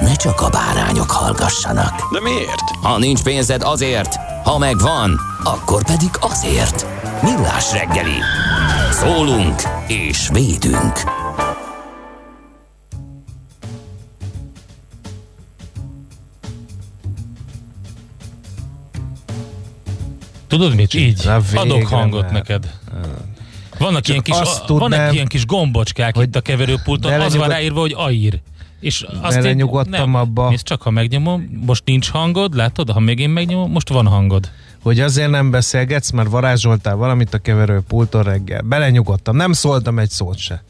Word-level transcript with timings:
ne 0.00 0.14
csak 0.14 0.40
a 0.40 0.48
bárányok 0.48 1.10
hallgassanak. 1.10 2.12
De 2.12 2.20
miért? 2.20 2.70
Ha 2.82 2.98
nincs 2.98 3.22
pénzed 3.22 3.62
azért, 3.62 4.14
ha 4.44 4.58
megvan, 4.58 5.20
akkor 5.42 5.84
pedig 5.84 6.10
azért. 6.20 6.86
Millás 7.22 7.72
reggeli. 7.72 8.18
Szólunk 8.90 9.62
és 9.86 10.28
védünk. 10.32 10.92
Tudod 20.48 20.74
mit? 20.74 20.94
Így. 20.94 21.22
Na, 21.24 21.40
Adok 21.54 21.86
hangot 21.86 22.30
neked. 22.30 22.70
Vannak 23.78 24.08
ilyen 24.08 24.22
kis, 24.22 24.36
a, 24.36 24.64
tudnám, 24.66 24.90
vannak 24.90 25.12
ilyen 25.12 25.26
kis 25.26 25.46
gombocskák 25.46 26.16
hogy 26.16 26.26
itt 26.26 26.36
a 26.36 26.40
keverőpulton, 26.40 27.20
az 27.20 27.36
van 27.36 27.48
ráírva, 27.48 27.80
hogy 27.80 27.94
AIR. 27.96 28.40
És 28.80 29.02
azt 29.02 29.36
így- 29.36 29.42
Belenyugodtam 29.42 30.10
nem, 30.10 30.20
abba. 30.20 30.48
Nézd 30.48 30.64
csak, 30.64 30.82
ha 30.82 30.90
megnyomom, 30.90 31.60
most 31.66 31.82
nincs 31.84 32.10
hangod, 32.10 32.54
látod? 32.54 32.90
Ha 32.90 33.00
még 33.00 33.18
én 33.18 33.30
megnyomom, 33.30 33.70
most 33.70 33.88
van 33.88 34.06
hangod. 34.06 34.50
hogy 34.82 35.00
azért 35.00 35.30
nem 35.30 35.50
beszélgetsz, 35.50 36.10
mert 36.10 36.28
varázsoltál 36.28 36.96
valamit 36.96 37.34
a 37.34 37.38
keverő 37.38 37.80
pulton 37.88 38.22
reggel. 38.22 38.60
Belenyugodtam, 38.62 39.36
nem 39.36 39.52
szóltam 39.52 39.98
egy 39.98 40.10
szót 40.10 40.38
se. 40.38 40.62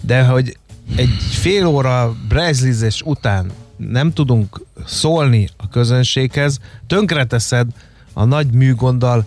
De 0.00 0.22
hogy 0.24 0.56
egy 0.96 1.08
fél 1.30 1.66
óra 1.66 2.14
brezlizés 2.28 3.02
után 3.04 3.50
nem 3.76 4.12
tudunk 4.12 4.60
szólni 4.86 5.48
a 5.56 5.68
közönséghez, 5.68 6.58
tönkreteszed 6.86 7.66
a 8.12 8.24
nagy 8.24 8.52
műgonddal 8.52 9.24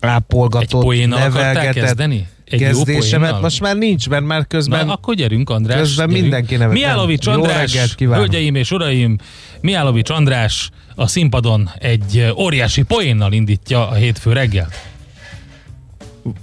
Egy 0.00 0.08
ápolgatott, 0.08 0.82
akartál 0.84 1.06
nevelgetett? 1.52 2.32
Egy 2.44 2.58
kezdésemet. 2.58 3.40
Most 3.40 3.60
már 3.60 3.76
nincs, 3.76 4.08
mert 4.08 4.24
már 4.24 4.46
közben 4.46 4.86
Na, 4.86 4.92
akkor 4.92 5.14
gyerünk, 5.14 5.50
András. 5.50 5.78
közben 5.78 6.06
gyerünk. 6.06 6.22
mindenki 6.22 6.56
nevet. 6.56 6.74
Miálovics 6.74 7.26
András, 7.26 7.76
hölgyeim 7.98 8.54
és 8.54 8.70
uraim, 8.70 9.18
Miálovics 9.60 10.10
András 10.10 10.70
a 10.94 11.06
színpadon 11.06 11.70
egy 11.78 12.32
óriási 12.36 12.82
poénnal 12.82 13.32
indítja 13.32 13.88
a 13.88 13.94
hétfő 13.94 14.32
reggel. 14.32 14.68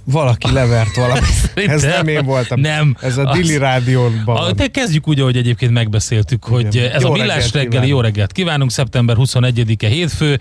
Valaki 0.04 0.52
levert 0.52 0.96
valamit. 0.96 1.52
Ez 1.66 1.82
nem 1.82 2.08
én 2.08 2.24
voltam. 2.24 2.60
Nem. 2.60 2.96
Ez 3.00 3.16
a 3.16 3.32
Dili 3.32 3.56
rádióban 3.58 4.36
A, 4.36 4.52
de 4.52 4.66
kezdjük 4.66 5.08
úgy, 5.08 5.20
ahogy 5.20 5.36
egyébként 5.36 5.72
megbeszéltük, 5.72 6.44
hogy 6.44 6.74
Igen. 6.74 6.90
ez 6.92 7.02
Jó 7.02 7.08
a 7.08 7.12
Millás 7.12 7.44
reggeli, 7.52 7.68
kívánok. 7.68 7.88
jó 7.88 8.00
reggelt 8.00 8.32
kívánunk, 8.32 8.70
szeptember 8.70 9.16
21-e 9.18 9.86
hétfő, 9.88 10.40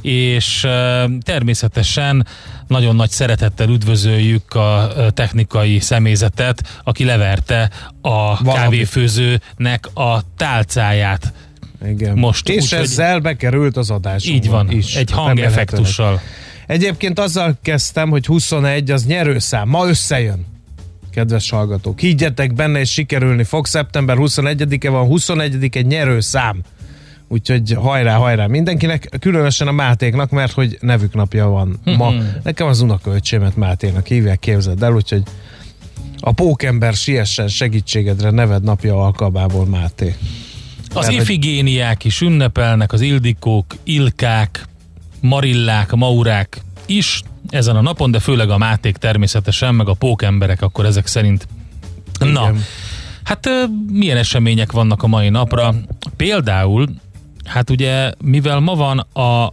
és 0.00 0.66
természetesen 1.22 2.26
nagyon 2.66 2.96
nagy 2.96 3.10
szeretettel 3.10 3.68
üdvözöljük 3.68 4.54
a 4.54 4.92
technikai 5.14 5.78
személyzetet, 5.80 6.80
aki 6.84 7.04
leverte 7.04 7.70
a 8.00 8.08
Valamit. 8.10 8.52
kávéfőzőnek 8.54 9.88
a 9.94 10.20
tálcáját. 10.36 11.32
Igen. 11.86 12.18
Most 12.18 12.48
és 12.48 12.62
úgy, 12.62 12.70
hogy- 12.70 12.78
ezzel 12.78 13.18
bekerült 13.18 13.76
az 13.76 13.90
adásunkba 13.90 14.44
Így 14.44 14.50
van, 14.50 14.70
is. 14.70 14.94
egy 14.94 15.10
remélhetőleg. 15.16 16.20
Egyébként 16.70 17.18
azzal 17.18 17.58
kezdtem, 17.62 18.10
hogy 18.10 18.26
21 18.26 18.90
az 18.90 19.06
nyerőszám. 19.06 19.68
Ma 19.68 19.88
összejön. 19.88 20.46
Kedves 21.12 21.50
hallgatók, 21.50 22.00
higgyetek 22.00 22.54
benne, 22.54 22.80
és 22.80 22.92
sikerülni 22.92 23.44
fog. 23.44 23.66
Szeptember 23.66 24.16
21-e 24.18 24.90
van, 24.90 25.06
21 25.06 25.68
egy 25.76 25.86
nyerőszám. 25.86 26.60
Úgyhogy 27.28 27.72
hajrá, 27.72 28.14
hajrá 28.14 28.46
mindenkinek, 28.46 29.08
különösen 29.20 29.68
a 29.68 29.72
Mátéknak, 29.72 30.30
mert 30.30 30.52
hogy 30.52 30.78
nevük 30.80 31.14
napja 31.14 31.48
van 31.48 31.80
ma. 31.84 32.12
Nekem 32.42 32.66
az 32.66 32.80
unokaöcsémet 32.80 33.56
Máténak 33.56 34.06
hívják, 34.06 34.38
képzeld 34.38 34.82
el, 34.82 34.94
úgyhogy 34.94 35.22
a 36.20 36.32
pókember 36.32 36.94
siessen 36.94 37.48
segítségedre 37.48 38.30
neved 38.30 38.62
napja 38.62 39.02
alkalmából 39.02 39.66
Máté. 39.66 40.14
Az 40.94 41.06
Mert 41.06 41.20
ifigéniák 41.20 42.04
is 42.04 42.20
ünnepelnek, 42.20 42.92
az 42.92 43.00
ildikók, 43.00 43.74
ilkák, 43.84 44.68
marillák, 45.20 45.94
maurák 45.94 46.60
is 46.86 47.22
ezen 47.48 47.76
a 47.76 47.80
napon, 47.80 48.10
de 48.10 48.20
főleg 48.20 48.50
a 48.50 48.58
máték 48.58 48.96
természetesen, 48.96 49.74
meg 49.74 49.88
a 49.88 49.94
pókemberek 49.94 50.62
akkor 50.62 50.84
ezek 50.84 51.06
szerint. 51.06 51.48
Na, 52.18 52.26
Igen. 52.26 52.62
hát 53.24 53.46
ö, 53.46 53.64
milyen 53.90 54.16
események 54.16 54.72
vannak 54.72 55.02
a 55.02 55.06
mai 55.06 55.28
napra? 55.28 55.74
Például, 56.16 56.88
hát 57.44 57.70
ugye, 57.70 58.12
mivel 58.24 58.60
ma 58.60 58.74
van 58.74 58.98
a 58.98 59.52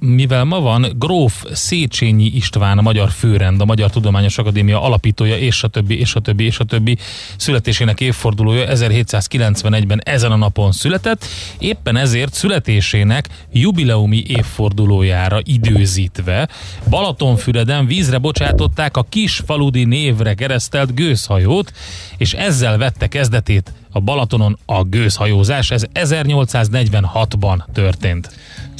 mivel 0.00 0.44
ma 0.44 0.60
van 0.60 0.92
Gróf 0.98 1.44
Széchenyi 1.52 2.24
István, 2.24 2.78
a 2.78 2.82
Magyar 2.82 3.10
Főrend, 3.10 3.60
a 3.60 3.64
Magyar 3.64 3.90
Tudományos 3.90 4.38
Akadémia 4.38 4.82
alapítója, 4.82 5.38
és 5.38 5.62
a 5.62 5.68
többi, 5.68 5.98
és 5.98 6.14
a 6.14 6.20
többi, 6.20 6.44
és 6.44 6.58
a 6.58 6.64
többi 6.64 6.96
születésének 7.36 8.00
évfordulója 8.00 8.66
1791-ben 8.68 10.00
ezen 10.04 10.32
a 10.32 10.36
napon 10.36 10.72
született, 10.72 11.24
éppen 11.58 11.96
ezért 11.96 12.34
születésének 12.34 13.28
jubileumi 13.52 14.22
évfordulójára 14.26 15.40
időzítve 15.42 16.48
Balatonfüreden 16.88 17.86
vízre 17.86 18.18
bocsátották 18.18 18.96
a 18.96 19.06
kis 19.08 19.42
faludi 19.46 19.84
névre 19.84 20.34
keresztelt 20.34 20.94
gőzhajót, 20.94 21.72
és 22.16 22.32
ezzel 22.32 22.78
vette 22.78 23.06
kezdetét 23.06 23.72
a 23.92 24.00
Balatonon 24.00 24.58
a 24.66 24.82
gőzhajózás. 24.82 25.70
Ez 25.70 25.84
1846-ban 25.94 27.64
történt. 27.72 28.30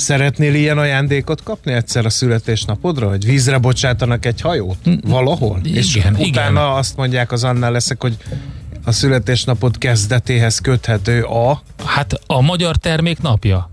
Szeretnél 0.00 0.54
ilyen 0.54 0.78
ajándékot 0.78 1.42
kapni 1.42 1.72
egyszer 1.72 2.06
a 2.06 2.10
születésnapodra, 2.10 3.08
hogy 3.08 3.24
vízre 3.24 3.58
bocsátanak 3.58 4.26
egy 4.26 4.40
hajót? 4.40 4.76
Valahol? 5.02 5.60
és 5.64 5.94
igen, 5.94 6.14
utána 6.14 6.26
igen. 6.26 6.56
azt 6.56 6.96
mondják 6.96 7.32
az 7.32 7.44
annál 7.44 7.72
leszek, 7.72 8.02
hogy 8.02 8.16
a 8.84 8.92
születésnapod 8.92 9.78
kezdetéhez 9.78 10.58
köthető 10.58 11.22
a... 11.22 11.62
Hát 11.84 12.20
a 12.26 12.40
magyar 12.40 12.76
termék 12.76 13.20
napja 13.20 13.70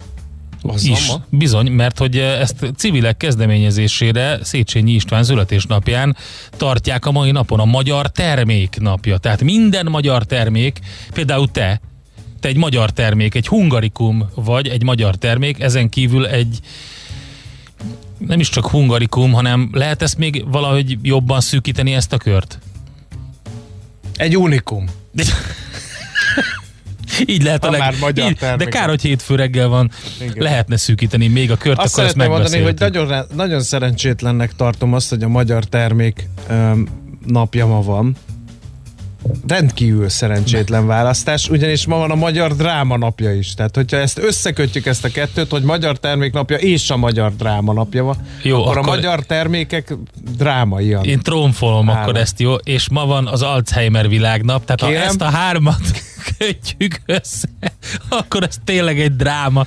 Az 0.61 0.83
is. 0.85 1.07
ma? 1.07 1.23
Bizony, 1.29 1.71
mert 1.71 1.97
hogy 1.97 2.17
ezt 2.17 2.73
civilek 2.75 3.17
kezdeményezésére 3.17 4.39
Széchenyi 4.41 4.91
István 4.91 5.23
születésnapján 5.23 6.15
tartják 6.57 7.05
a 7.05 7.11
mai 7.11 7.31
napon 7.31 7.59
a 7.59 7.65
magyar 7.65 8.07
termék 8.07 8.75
napja. 8.79 9.17
Tehát 9.17 9.43
minden 9.43 9.85
magyar 9.85 10.23
termék, 10.23 10.79
például 11.13 11.51
te, 11.51 11.81
te 12.39 12.47
egy 12.47 12.57
magyar 12.57 12.91
termék, 12.91 13.35
egy 13.35 13.47
hungarikum 13.47 14.29
vagy 14.35 14.67
egy 14.67 14.83
magyar 14.83 15.15
termék, 15.15 15.59
ezen 15.59 15.89
kívül 15.89 16.27
egy 16.27 16.59
nem 18.17 18.39
is 18.39 18.49
csak 18.49 18.67
hungarikum, 18.67 19.31
hanem 19.31 19.69
lehet 19.71 20.01
ezt 20.01 20.17
még 20.17 20.45
valahogy 20.51 20.97
jobban 21.01 21.41
szűkíteni 21.41 21.93
ezt 21.93 22.13
a 22.13 22.17
kört? 22.17 22.59
Egy 24.15 24.37
unikum. 24.37 24.85
Így 27.25 27.43
lehet 27.43 27.61
Ha 27.61 27.67
a 27.67 27.71
leg... 27.71 27.79
már 27.79 27.93
magyar 27.99 28.29
így, 28.29 28.37
De 28.57 28.65
kár, 28.65 28.89
hogy 28.89 29.01
hétfő 29.01 29.35
reggel 29.35 29.67
van. 29.67 29.91
Igen. 30.21 30.33
Lehetne 30.37 30.77
szűkíteni 30.77 31.27
még 31.27 31.51
a 31.51 31.57
kört, 31.57 31.79
Azt 31.79 31.93
akkor 31.93 32.05
ezt 32.05 32.15
mondani, 32.15 32.61
hogy 32.61 32.79
nagyon, 32.79 33.25
nagyon 33.35 33.61
szerencsétlennek 33.61 34.55
tartom 34.55 34.93
azt, 34.93 35.09
hogy 35.09 35.23
a 35.23 35.27
magyar 35.27 35.63
termék 35.63 36.29
öm, 36.49 36.87
napja 37.25 37.65
ma 37.65 37.81
van. 37.81 38.15
Rendkívül 39.47 40.09
szerencsétlen 40.09 40.87
választás, 40.87 41.49
ugyanis 41.49 41.85
ma 41.85 41.97
van 41.97 42.11
a 42.11 42.15
Magyar 42.15 42.55
Dráma 42.55 42.97
napja 42.97 43.33
is. 43.33 43.53
Tehát, 43.53 43.75
hogyha 43.75 43.97
ezt 43.97 44.17
összekötjük 44.17 44.85
ezt 44.85 45.05
a 45.05 45.09
kettőt, 45.09 45.51
hogy 45.51 45.63
Magyar 45.63 45.99
Termék 45.99 46.33
napja 46.33 46.57
és 46.57 46.89
a 46.89 46.97
Magyar 46.97 47.35
Dráma 47.35 47.73
napja 47.73 48.03
van, 48.03 48.15
Jó, 48.43 48.61
akkor, 48.61 48.77
akkor- 48.77 48.93
a 48.93 48.95
magyar 48.95 49.19
termékek 49.25 49.93
drámaian. 50.37 51.03
Én 51.03 51.19
trónfolom 51.19 51.87
Három. 51.87 52.01
akkor 52.01 52.15
ezt, 52.15 52.39
jó? 52.39 52.55
És 52.55 52.89
ma 52.89 53.05
van 53.05 53.27
az 53.27 53.41
Alzheimer 53.41 54.07
világnap, 54.09 54.65
tehát 54.65 54.81
Kérem? 54.81 55.01
ha 55.01 55.07
ezt 55.07 55.21
a 55.21 55.29
hármat 55.29 55.81
kötjük 56.37 57.01
össze, 57.05 57.47
akkor 58.09 58.43
ez 58.43 58.55
tényleg 58.63 58.99
egy 58.99 59.15
dráma. 59.15 59.65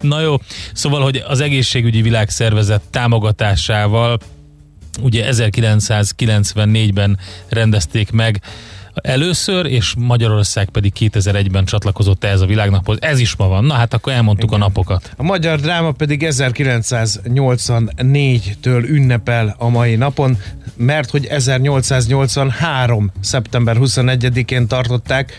Na 0.00 0.20
jó, 0.20 0.34
szóval, 0.72 1.02
hogy 1.02 1.22
az 1.28 1.40
egészségügyi 1.40 2.02
világszervezet 2.02 2.82
támogatásával 2.90 4.18
ugye 5.00 5.28
1994-ben 5.30 7.18
rendezték 7.48 8.10
meg 8.10 8.40
először, 8.94 9.66
és 9.66 9.94
Magyarország 9.98 10.68
pedig 10.68 10.92
2001-ben 10.98 11.64
csatlakozott 11.64 12.24
ehhez 12.24 12.40
a 12.40 12.46
világnaphoz. 12.46 12.98
Ez 13.00 13.18
is 13.18 13.36
ma 13.36 13.48
van. 13.48 13.64
Na 13.64 13.74
hát 13.74 13.94
akkor 13.94 14.12
elmondtuk 14.12 14.50
Igen. 14.50 14.60
a 14.60 14.64
napokat. 14.64 15.12
A 15.16 15.22
magyar 15.22 15.60
dráma 15.60 15.92
pedig 15.92 16.26
1984-től 16.30 18.88
ünnepel 18.88 19.54
a 19.58 19.68
mai 19.68 19.96
napon, 19.96 20.38
mert 20.76 21.10
hogy 21.10 21.26
1883. 21.26 23.10
szeptember 23.20 23.76
21-én 23.80 24.66
tartották 24.66 25.36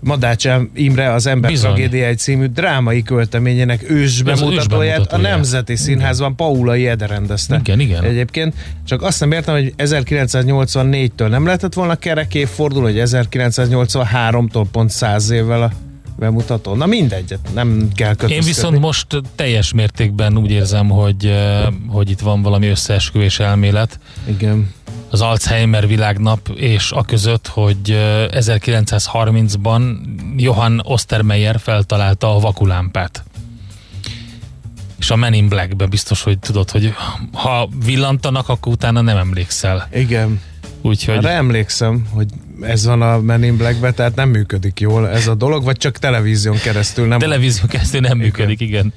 Madács 0.00 0.48
Imre 0.74 1.12
az 1.12 1.26
Ember 1.26 1.50
Bizony. 1.50 1.70
Tragédiái 1.70 2.14
című 2.14 2.46
drámai 2.46 3.02
költeményének 3.02 3.90
ős 3.90 4.22
bemutatóját 4.22 4.56
a 4.56 4.60
ősbemutatóját. 4.60 5.20
Nemzeti 5.20 5.76
Színházban 5.76 6.36
Paulai 6.36 6.86
Ede 6.86 7.06
rendezte. 7.06 7.58
Igen, 7.58 7.80
igen. 7.80 8.04
Egyébként 8.04 8.54
csak 8.84 9.02
azt 9.02 9.20
nem 9.20 9.32
értem, 9.32 9.54
hogy 9.54 9.74
1984-től 9.78 11.28
nem 11.28 11.44
lehetett 11.44 11.74
volna 11.74 11.96
kerek 11.96 12.34
évforduló, 12.34 12.84
hogy 12.84 13.02
1983-tól 13.04 14.64
pont 14.72 14.90
100 14.90 15.30
évvel 15.30 15.62
a 15.62 15.70
bemutató. 16.18 16.74
Na 16.74 16.86
mindegy, 16.86 17.38
nem 17.54 17.88
kell 17.94 18.08
kötözködni. 18.08 18.34
Én 18.34 18.42
viszont 18.42 18.78
most 18.78 19.06
teljes 19.34 19.72
mértékben 19.72 20.38
úgy 20.38 20.50
érzem, 20.50 20.88
hogy, 20.88 21.26
eh, 21.26 21.66
hogy 21.88 22.10
itt 22.10 22.20
van 22.20 22.42
valami 22.42 22.66
összeesküvés 22.66 23.38
elmélet 23.38 23.98
Igen. 24.26 24.70
Az 25.10 25.20
Alzheimer 25.20 25.86
világnap 25.86 26.48
és 26.54 26.92
a 26.92 27.02
között, 27.02 27.46
hogy 27.46 27.90
eh, 27.90 28.26
1930-ban 28.30 29.82
Johann 30.36 30.78
Ostermeyer 30.82 31.60
feltalálta 31.60 32.34
a 32.34 32.38
vakulámpát. 32.38 33.24
És 34.98 35.10
a 35.10 35.16
Men 35.16 35.32
in 35.32 35.48
Blackbe 35.48 35.86
biztos, 35.86 36.22
hogy 36.22 36.38
tudod, 36.38 36.70
hogy 36.70 36.94
ha 37.32 37.68
villantanak, 37.84 38.48
akkor 38.48 38.72
utána 38.72 39.00
nem 39.00 39.16
emlékszel. 39.16 39.88
Igen. 39.92 40.40
Úgyhogy 40.82 41.16
Arra 41.16 41.28
emlékszem, 41.28 42.06
hogy 42.10 42.26
ez 42.60 42.84
van 42.84 43.02
a 43.02 43.20
Men 43.20 43.42
in 43.42 43.56
Blackbe, 43.56 43.92
tehát 43.92 44.14
nem 44.14 44.28
működik 44.28 44.80
jól 44.80 45.08
ez 45.08 45.26
a 45.26 45.34
dolog, 45.34 45.64
vagy 45.64 45.76
csak 45.76 45.98
televízión 45.98 46.56
keresztül 46.58 47.06
nem. 47.06 47.18
televízió 47.18 47.66
kezdő 47.68 48.00
nem 48.00 48.18
működik, 48.18 48.60
igen. 48.60 48.92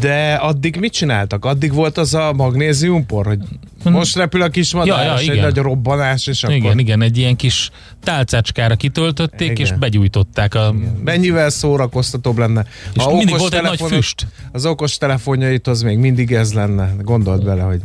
De 0.00 0.34
addig 0.34 0.76
mit 0.76 0.92
csináltak? 0.92 1.44
Addig 1.44 1.72
volt 1.72 1.98
az 1.98 2.14
a 2.14 2.32
magnéziumpor, 2.32 3.26
hogy 3.26 3.38
most 3.82 4.16
repül 4.16 4.42
a 4.42 4.48
kis 4.48 4.72
madár, 4.74 5.04
Ja, 5.04 5.12
ja, 5.12 5.14
és 5.14 5.20
egy 5.20 5.34
igen. 5.34 5.44
nagy 5.44 5.56
robbanás, 5.56 6.26
és 6.26 6.42
akkor 6.42 6.56
Igen, 6.56 6.78
igen, 6.78 7.02
egy 7.02 7.18
ilyen 7.18 7.36
kis 7.36 7.70
tálcácskára 8.02 8.76
kitöltötték, 8.76 9.50
Igen. 9.50 9.66
és 9.66 9.72
begyújtották 9.72 10.54
a... 10.54 10.74
mennyivel 11.04 11.50
szórakoztatóbb 11.50 12.38
lenne. 12.38 12.64
És 12.94 13.02
Ha 13.02 13.16
mindig 13.16 13.38
volt 13.38 13.54
egy 13.54 13.62
nagy 13.62 13.80
füst. 13.80 14.26
Az 14.52 14.66
okos 14.66 14.96
telefonjaithoz 14.96 15.82
még 15.82 15.98
mindig 15.98 16.32
ez 16.32 16.52
lenne. 16.52 16.94
Gondold 17.02 17.44
bele, 17.44 17.62
hogy 17.62 17.80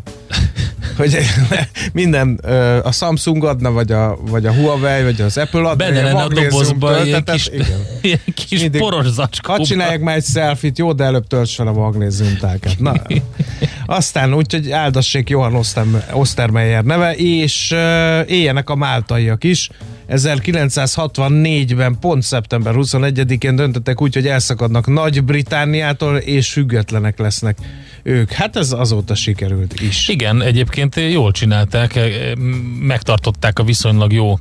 hogy 0.98 1.18
minden 1.94 2.36
a 2.84 2.92
Samsung 2.92 3.44
adna, 3.44 3.72
vagy 3.72 3.92
a, 3.92 4.18
vagy 4.22 4.46
a 4.46 4.54
Huawei, 4.54 5.04
vagy 5.04 5.22
az 5.22 5.38
Apple 5.38 5.60
adna. 5.60 5.76
Benne 5.76 6.02
lenne 6.02 6.10
a 6.18 6.22
magnézium 6.22 6.50
dobozban 6.50 7.06
ilyen 7.06 7.24
kis, 7.24 7.48
Igen. 7.48 7.68
ilyen 8.02 8.20
kis 8.36 8.60
Mindig- 8.62 8.82
poros 8.82 9.06
Ha 9.06 9.12
zacskóban. 9.12 9.64
csinálják 9.64 10.02
már 10.02 10.16
egy 10.16 10.26
selfit, 10.26 10.78
jó, 10.78 10.94
de 10.94 11.04
előbb 11.04 11.28
tölts 11.28 11.56
fel 11.56 11.68
a 11.68 11.72
magnéziumtálkát. 11.72 12.80
Na, 12.80 12.94
aztán 13.86 14.34
úgyhogy 14.34 14.72
áldassék 14.72 15.30
Osterme- 15.56 16.08
Ostermeyer 16.14 16.84
neve, 16.84 17.16
és 17.16 17.72
uh, 17.72 17.80
éljenek 18.32 18.70
a 18.70 18.76
máltaiak 18.76 19.44
is. 19.44 19.70
1964-ben, 20.10 21.98
pont 22.00 22.24
szeptember 22.24 22.74
21-én 22.78 23.56
döntöttek 23.56 24.02
úgy, 24.02 24.14
hogy 24.14 24.28
elszakadnak 24.28 24.88
Nagy-Britániától, 24.88 26.18
és 26.18 26.52
függetlenek 26.52 27.20
lesznek 27.20 27.58
ők. 28.04 28.32
Hát 28.32 28.56
ez 28.56 28.72
azóta 28.72 29.16
sikerült 29.16 29.82
is. 29.82 30.08
Igen, 30.08 30.42
egyébként 30.42 30.96
jól 30.96 31.32
csinálták, 31.32 31.96
eh, 31.96 32.36
megtartották 32.80 33.60
a 33.60 33.64
viszonylag 33.64 34.14
jó 34.14 34.40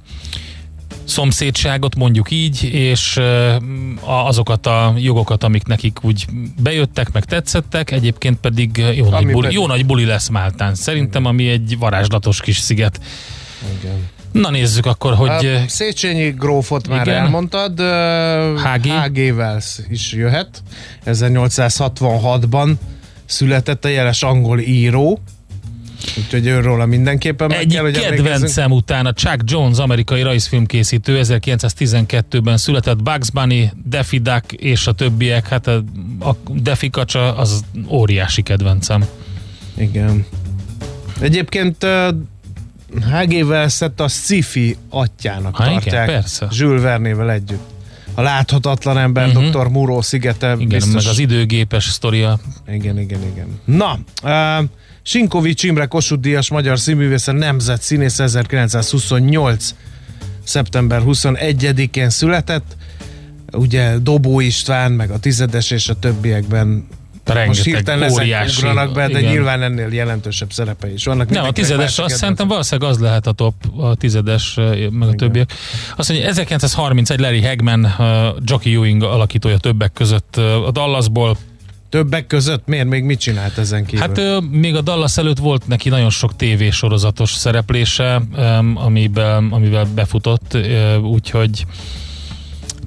szomszédságot, 1.04 1.94
mondjuk 1.96 2.30
így, 2.30 2.64
és 2.64 3.16
a- 3.16 4.26
azokat 4.26 4.66
a 4.66 4.94
jogokat, 4.96 5.44
amik 5.44 5.66
nekik 5.66 5.98
úgy 6.04 6.26
bejöttek, 6.62 7.12
meg 7.12 7.24
tetszettek, 7.24 7.90
egyébként 7.90 8.38
pedig 8.40 8.76
jó, 8.96 9.08
nagy 9.08 9.22
buli, 9.26 9.40
pedig- 9.40 9.52
jó 9.58 9.66
nagy 9.66 9.86
buli 9.86 10.04
lesz 10.04 10.28
Máltán. 10.28 10.74
Szerintem, 10.74 11.24
ami 11.24 11.48
egy 11.48 11.78
varázslatos 11.78 12.40
kis 12.40 12.58
sziget. 12.58 13.00
Igen. 13.80 14.08
Na 14.32 14.50
nézzük 14.50 14.86
akkor, 14.86 15.14
hogy 15.14 15.28
A 15.28 15.44
eh, 15.44 15.64
Széchenyi 15.66 16.30
grófot 16.30 16.88
már 16.88 17.06
Igen. 17.06 17.18
elmondtad, 17.18 17.80
ö, 17.80 18.54
HG. 18.56 18.86
HG 18.86 19.36
Wells 19.36 19.78
is 19.88 20.12
jöhet. 20.12 20.62
1866-ban 21.06 22.72
született 23.26 23.84
a 23.84 23.88
jeles 23.88 24.22
angol 24.22 24.58
író, 24.58 25.20
úgyhogy 26.18 26.46
őróla 26.46 26.86
mindenképpen 26.86 27.48
meg 27.48 27.58
Egyik 27.58 27.72
kell, 27.72 27.82
hogy 27.82 28.00
kedvencem 28.00 28.70
után 28.70 29.06
a 29.06 29.12
Chuck 29.12 29.40
Jones, 29.44 29.78
amerikai 29.78 30.22
rajzfilmkészítő, 30.22 31.20
1912-ben 31.22 32.56
született 32.56 33.02
Bugs 33.02 33.30
Bunny, 33.30 33.70
Daffy 33.88 34.18
Duck 34.18 34.52
és 34.52 34.86
a 34.86 34.92
többiek, 34.92 35.48
hát 35.48 35.66
a, 35.66 35.84
a 36.20 36.36
Daffy 36.62 36.90
kacsa 36.90 37.36
az 37.36 37.64
óriási 37.88 38.42
kedvencem. 38.42 39.04
Igen. 39.76 40.26
Egyébként 41.20 41.86
HG 43.10 43.32
Wells-et 43.32 44.00
a 44.00 44.08
sci-fi 44.08 44.76
atyának 44.88 45.56
Ha, 45.56 45.64
igen, 45.64 45.74
tartják. 45.80 46.06
persze. 46.06 46.46
Jules 46.50 46.82
Vernével 46.82 47.30
együtt. 47.30 47.76
A 48.14 48.22
láthatatlan 48.22 48.98
ember, 48.98 49.26
Mhm. 49.26 49.36
uh-huh. 49.36 49.50
Dr. 49.52 49.68
Muró 49.68 50.00
szigete. 50.00 50.52
Igen, 50.54 50.68
biztos, 50.68 50.92
meg 51.04 51.12
az 51.12 51.18
időgépes 51.18 51.84
sztoria. 51.84 52.38
Igen, 52.68 52.98
igen, 52.98 53.20
igen. 53.32 53.46
Na, 53.64 53.98
uh, 54.22 54.64
Sinkovics 55.02 55.62
Imre 55.62 55.86
Kossuth 55.86 56.20
Díjas 56.22 56.50
magyar 56.50 56.78
színművész, 56.78 57.26
a 57.28 57.32
nemzet 57.32 57.82
színész 57.82 58.18
1928. 58.18 59.74
szeptember 60.44 61.02
21-én 61.04 62.10
született. 62.10 62.76
Ugye 63.52 63.98
Dobó 63.98 64.40
István, 64.40 64.92
meg 64.92 65.10
a 65.10 65.18
tizedes 65.18 65.70
és 65.70 65.88
a 65.88 65.98
többiekben 65.98 66.86
most 67.46 67.64
hirtelen 67.64 68.10
óriási. 68.10 68.60
ugranak 68.60 68.92
be, 68.92 69.08
de 69.08 69.18
igen. 69.18 69.32
nyilván 69.32 69.62
ennél 69.62 69.92
jelentősebb 69.92 70.52
szerepei 70.52 70.92
is 70.92 71.04
vannak. 71.04 71.28
Nem, 71.28 71.44
a 71.44 71.50
tizedes, 71.50 71.98
azt 71.98 72.16
szerintem 72.16 72.48
valószínűleg 72.48 72.90
az 72.90 72.98
lehet 72.98 73.26
a 73.26 73.32
top, 73.32 73.54
a 73.76 73.94
tizedes, 73.94 74.58
meg 74.90 75.08
a 75.08 75.12
többiek. 75.12 75.52
Azt 75.96 76.08
mondja, 76.08 76.28
1931 76.28 77.20
Larry 77.20 77.42
Hagman, 77.42 77.84
uh, 77.84 78.06
Jockey 78.44 78.74
Ewing 78.74 79.02
alakítója 79.02 79.58
többek 79.58 79.92
között 79.92 80.34
uh, 80.36 80.66
a 80.66 80.70
Dallasból. 80.70 81.36
Többek 81.88 82.26
között 82.26 82.66
miért 82.66 82.86
még 82.86 83.02
mit 83.02 83.18
csinált 83.18 83.58
ezen 83.58 83.84
kívül? 83.84 84.00
Hát 84.00 84.18
uh, 84.18 84.42
még 84.50 84.76
a 84.76 84.80
Dallas 84.80 85.16
előtt 85.16 85.38
volt 85.38 85.66
neki 85.66 85.88
nagyon 85.88 86.10
sok 86.10 86.36
tévésorozatos 86.36 87.32
szereplése, 87.32 88.22
um, 88.36 88.76
amiben, 88.76 89.48
amivel 89.50 89.86
befutott, 89.94 90.54
uh, 90.54 91.04
úgyhogy 91.04 91.64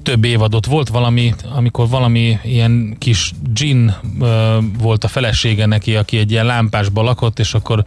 több 0.02 0.24
évadot 0.24 0.66
volt 0.66 0.88
valami, 0.88 1.34
amikor 1.54 1.88
valami 1.88 2.38
ilyen 2.42 2.96
kis 2.98 3.32
gin 3.54 3.94
uh, 4.18 4.28
volt 4.78 5.04
a 5.04 5.08
felesége 5.08 5.66
neki, 5.66 5.96
aki 5.96 6.18
egy 6.18 6.30
ilyen 6.30 6.46
lámpásba 6.46 7.02
lakott, 7.02 7.38
és 7.38 7.54
akkor 7.54 7.84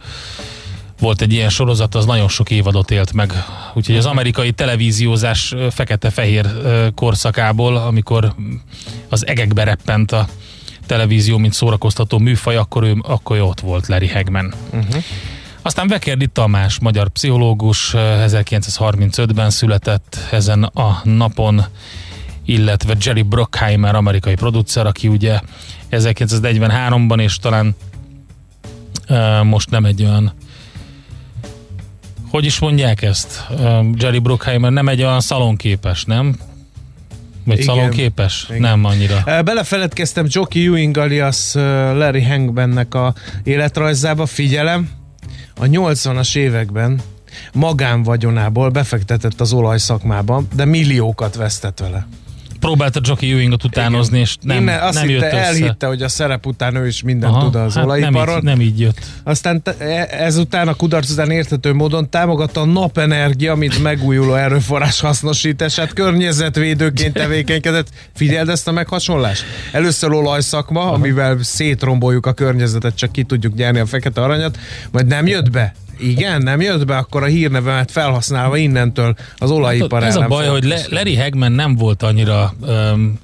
volt 1.00 1.20
egy 1.20 1.32
ilyen 1.32 1.48
sorozat, 1.48 1.94
az 1.94 2.04
nagyon 2.04 2.28
sok 2.28 2.50
évadot 2.50 2.90
élt 2.90 3.12
meg. 3.12 3.32
Úgyhogy 3.74 3.96
az 3.96 4.06
amerikai 4.06 4.52
televíziózás 4.52 5.52
ö, 5.52 5.66
fekete-fehér 5.70 6.46
ö, 6.46 6.86
korszakából, 6.94 7.76
amikor 7.76 8.34
az 9.08 9.26
egekbe 9.26 9.64
reppent 9.64 10.12
a 10.12 10.28
televízió, 10.86 11.38
mint 11.38 11.52
szórakoztató 11.52 12.18
műfaj, 12.18 12.56
akkor 12.56 12.82
ő, 12.82 12.96
akkor 13.02 13.36
ő 13.36 13.42
ott 13.42 13.60
volt 13.60 13.86
Larry 13.86 14.08
Hagman. 14.08 14.54
Uh-huh. 14.72 15.02
Aztán 15.62 15.88
Vekerdi 15.88 16.26
Tamás, 16.26 16.78
magyar 16.78 17.08
pszichológus, 17.08 17.94
ö, 17.94 17.98
1935-ben 17.98 19.50
született 19.50 20.18
ezen 20.30 20.62
a 20.62 21.00
napon, 21.04 21.64
illetve 22.46 22.94
Jerry 23.00 23.22
Bruckheimer, 23.22 23.94
amerikai 23.94 24.34
producer, 24.34 24.86
aki 24.86 25.08
ugye 25.08 25.40
1943-ban, 25.90 27.20
és 27.20 27.36
talán 27.38 27.76
uh, 29.08 29.44
most 29.44 29.70
nem 29.70 29.84
egy 29.84 30.02
olyan 30.02 30.32
hogy 32.30 32.44
is 32.44 32.58
mondják 32.58 33.02
ezt? 33.02 33.46
Uh, 33.50 33.86
Jerry 33.96 34.18
Bruckheimer 34.18 34.70
nem 34.70 34.88
egy 34.88 35.02
olyan 35.02 35.20
szalonképes, 35.20 36.04
nem? 36.04 36.36
Vagy 37.44 37.60
Igen. 37.60 37.74
szalonképes? 37.74 38.46
Igen. 38.48 38.60
Nem 38.60 38.84
annyira. 38.84 39.42
Belefeledkeztem 39.44 40.26
Jockey 40.28 40.66
Ewing 40.66 40.96
alias 40.96 41.54
Larry 41.94 42.22
Hangbennek 42.22 42.94
a 42.94 43.14
életrajzába, 43.42 44.26
figyelem, 44.26 44.90
a 45.56 45.64
80-as 45.64 46.36
években 46.36 47.00
magánvagyonából 47.52 48.68
befektetett 48.68 49.40
az 49.40 49.52
olajszakmába, 49.52 50.42
de 50.54 50.64
milliókat 50.64 51.34
vesztett 51.34 51.78
vele. 51.78 52.06
Próbálta 52.66 53.00
Jockey 53.02 53.32
Ewingot 53.32 53.64
utánozni, 53.64 54.18
és 54.18 54.36
nem, 54.40 54.56
Innen 54.56 54.80
azt 54.80 54.94
nem 54.94 55.06
hitte, 55.06 55.24
jött 55.24 55.32
össze. 55.32 55.42
elhitte, 55.44 55.86
hogy 55.86 56.02
a 56.02 56.08
szerep 56.08 56.46
után 56.46 56.74
ő 56.74 56.86
is 56.86 57.02
mindent 57.02 57.32
Aha, 57.34 57.44
tud 57.44 57.54
az 57.54 57.74
hát 57.74 57.74
nem, 57.74 57.84
olajiparról. 57.84 58.36
így, 58.36 58.42
nem 58.42 58.60
így 58.60 58.80
jött. 58.80 58.98
Aztán 59.24 59.62
e- 59.78 60.08
ezután 60.10 60.68
a 60.68 60.74
kudarc 60.74 61.10
után 61.10 61.30
érthető 61.30 61.72
módon 61.72 62.10
támogatta 62.10 62.60
a 62.60 62.64
napenergia, 62.64 63.54
mint 63.54 63.82
megújuló 63.82 64.34
erőforrás 64.34 65.00
hasznosítását, 65.00 65.92
környezetvédőként 65.92 67.14
tevékenykedett. 67.22 67.88
Figyeld 68.14 68.48
ezt 68.48 68.68
a 68.68 68.72
meghasonlást. 68.72 69.44
Először 69.72 70.12
olajszakma, 70.12 70.92
amivel 70.92 71.38
szétromboljuk 71.42 72.26
a 72.26 72.32
környezetet, 72.32 72.96
csak 72.96 73.12
ki 73.12 73.22
tudjuk 73.22 73.54
nyerni 73.54 73.78
a 73.78 73.86
fekete 73.86 74.22
aranyat, 74.22 74.58
majd 74.90 75.06
nem 75.06 75.26
jött 75.26 75.50
be. 75.50 75.74
Igen, 75.98 76.42
nem 76.42 76.60
jött 76.60 76.86
be, 76.86 76.96
akkor 76.96 77.22
a 77.22 77.26
hírnevemet 77.26 77.90
felhasználva 77.90 78.56
innentől 78.56 79.16
az 79.36 79.50
olajipar 79.50 80.00
Hát 80.02 80.10
Ez 80.10 80.16
a 80.16 80.26
baj, 80.26 80.46
hogy 80.46 80.64
Le-. 80.64 80.86
Larry 80.90 81.16
Hagman 81.16 81.52
nem 81.52 81.76
volt 81.76 82.02
annyira 82.02 82.54
öm, 82.66 83.18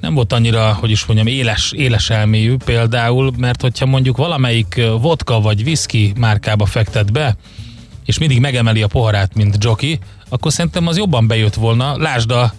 nem 0.00 0.14
volt 0.14 0.32
annyira, 0.32 0.76
hogy 0.80 0.90
is 0.90 1.04
mondjam, 1.04 1.26
éles, 1.26 1.72
éles 1.76 2.10
elmélyű 2.10 2.56
például, 2.64 3.32
mert 3.38 3.60
hogyha 3.60 3.86
mondjuk 3.86 4.16
valamelyik 4.16 4.80
vodka 5.00 5.40
vagy 5.40 5.62
whisky 5.62 6.12
márkába 6.18 6.66
fektet 6.66 7.12
be, 7.12 7.36
és 8.04 8.18
mindig 8.18 8.40
megemeli 8.40 8.82
a 8.82 8.86
poharát, 8.86 9.34
mint 9.34 9.64
jockey, 9.64 9.98
akkor 10.28 10.52
szerintem 10.52 10.86
az 10.86 10.96
jobban 10.96 11.26
bejött 11.26 11.54
volna. 11.54 11.96
Lásd 11.96 12.30
a, 12.30 12.52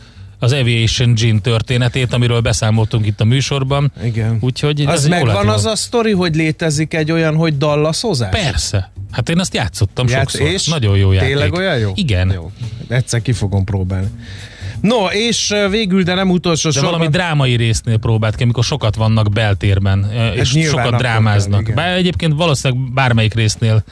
az 0.44 0.52
Aviation 0.52 1.14
Gin 1.14 1.42
történetét, 1.42 2.14
amiről 2.14 2.40
beszámoltunk 2.40 3.06
itt 3.06 3.22
a 3.22 3.24
műsorban. 3.26 3.92
Igen. 4.04 4.38
Úgyhogy 4.42 4.82
Az 4.86 5.08
megvan 5.08 5.48
az 5.50 5.66
a 5.66 5.76
sztori, 5.76 6.12
hogy 6.12 6.36
létezik 6.36 6.94
egy 6.94 7.12
olyan, 7.12 7.36
hogy 7.36 7.58
dallaszozás? 7.58 8.30
Persze. 8.42 8.92
Hát 9.12 9.30
én 9.30 9.40
azt 9.40 9.54
játszottam 9.54 10.08
Játsz- 10.08 10.32
sokszor. 10.32 10.54
és? 10.54 10.68
Nagyon 10.68 10.98
jó 10.98 11.12
játék. 11.12 11.30
Tényleg 11.30 11.54
olyan 11.54 11.78
jó? 11.78 11.92
Igen. 11.96 12.32
Jó. 12.32 12.52
Egyszer 12.88 13.22
ki 13.22 13.32
fogom 13.32 13.64
próbálni. 13.64 14.08
No, 14.82 15.06
és 15.06 15.54
végül, 15.70 16.04
de 16.04 16.14
nem 16.14 16.30
utolsó 16.30 16.70
De 16.70 16.74
sorban... 16.76 16.92
valami 16.92 17.10
drámai 17.12 17.56
résznél 17.56 17.98
próbált 17.98 18.36
ki, 18.36 18.44
amikor 18.44 18.64
sokat 18.64 18.96
vannak 18.96 19.32
beltérben, 19.32 20.10
eh, 20.14 20.36
és 20.36 20.50
sokat 20.68 20.96
drámáznak. 20.96 21.52
kell, 21.52 21.62
igen. 21.62 21.76
Bár 21.76 21.96
egyébként 21.98 22.34
valószínűleg 22.34 22.94
bármelyik 22.94 23.34
résznél 23.34 23.84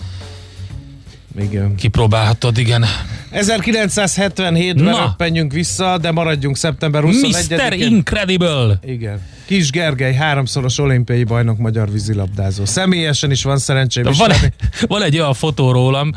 Igen. 1.40 1.76
kipróbálhatod, 1.76 2.58
igen. 2.58 2.86
1977-ben 3.34 4.84
Na. 4.84 4.98
röppenjünk 4.98 5.52
vissza, 5.52 5.98
de 5.98 6.12
maradjunk 6.12 6.58
szeptember 6.58 7.04
Mr. 7.04 7.12
21-én. 7.14 7.80
Incredible! 7.92 8.80
Igen. 8.86 9.22
Kis 9.46 9.70
Gergely, 9.70 10.14
háromszoros 10.14 10.78
olimpiai 10.78 11.24
bajnok 11.24 11.58
magyar 11.58 11.92
vízilabdázó. 11.92 12.66
Személyesen 12.66 13.32
is 13.32 13.44
van 13.44 13.58
szerencsém 13.58 14.04
Van, 14.04 14.14
ismerni. 14.14 14.54
van 14.88 15.04
egy 15.04 15.18
olyan 15.20 15.34
fotó 15.34 15.72
rólam 15.72 16.12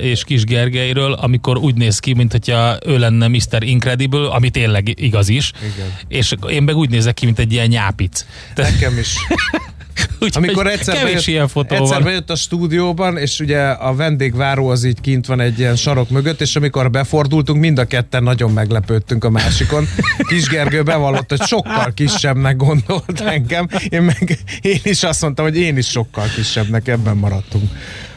és 0.00 0.24
Kis 0.24 0.44
Gergelyről, 0.44 1.12
amikor 1.12 1.56
úgy 1.56 1.74
néz 1.74 1.98
ki, 1.98 2.14
mint 2.14 2.32
hogyha 2.32 2.76
ő 2.86 2.98
lenne 2.98 3.28
Mr. 3.28 3.62
Incredible, 3.62 4.28
ami 4.28 4.50
tényleg 4.50 5.00
igaz 5.02 5.28
is. 5.28 5.52
Igen. 5.74 5.92
És 6.08 6.34
én 6.48 6.62
meg 6.62 6.76
úgy 6.76 6.90
nézek 6.90 7.14
ki, 7.14 7.24
mint 7.24 7.38
egy 7.38 7.52
ilyen 7.52 7.66
nyápic. 7.66 8.24
Nekem 8.54 8.98
is. 8.98 9.14
úgyhogy 10.20 10.44
Amikor 10.44 10.66
egyszer 10.66 11.02
bejött, 11.02 11.26
ilyen 11.26 11.48
fotó 11.48 11.74
egyszer 11.74 11.94
van. 11.94 12.02
bejött 12.02 12.30
a 12.30 12.36
stúdióban, 12.36 13.16
és 13.16 13.40
ugye 13.40 13.60
a 13.60 13.94
vendégváró 13.94 14.68
az 14.68 14.84
így 14.84 15.00
kint 15.00 15.26
van 15.26 15.40
egy 15.40 15.58
ilyen 15.58 15.76
sarok 15.76 16.10
mögött, 16.10 16.40
és 16.40 16.56
amikor 16.56 16.90
befordultunk, 16.90 17.60
mind 17.60 17.78
a 17.78 17.84
ketten 17.84 18.22
nagyon 18.22 18.52
meglepődtünk 18.52 19.24
a 19.24 19.30
másikon. 19.30 19.88
Kis 20.28 20.48
Gergő 20.48 20.82
bevallott, 20.82 21.28
hogy 21.28 21.42
sokkal 21.42 21.92
kisebbnek 21.94 22.56
gondolt 22.56 23.20
engem. 23.20 23.68
Én 23.88 24.02
meg 24.02 24.38
én 24.60 24.80
is 24.82 25.02
azt 25.02 25.22
mondtam, 25.22 25.44
hogy 25.44 25.56
én 25.56 25.76
is 25.76 25.86
sokkal 25.86 26.26
kisebbnek, 26.34 26.88
ebben 26.88 27.16
maradtunk. 27.16 27.70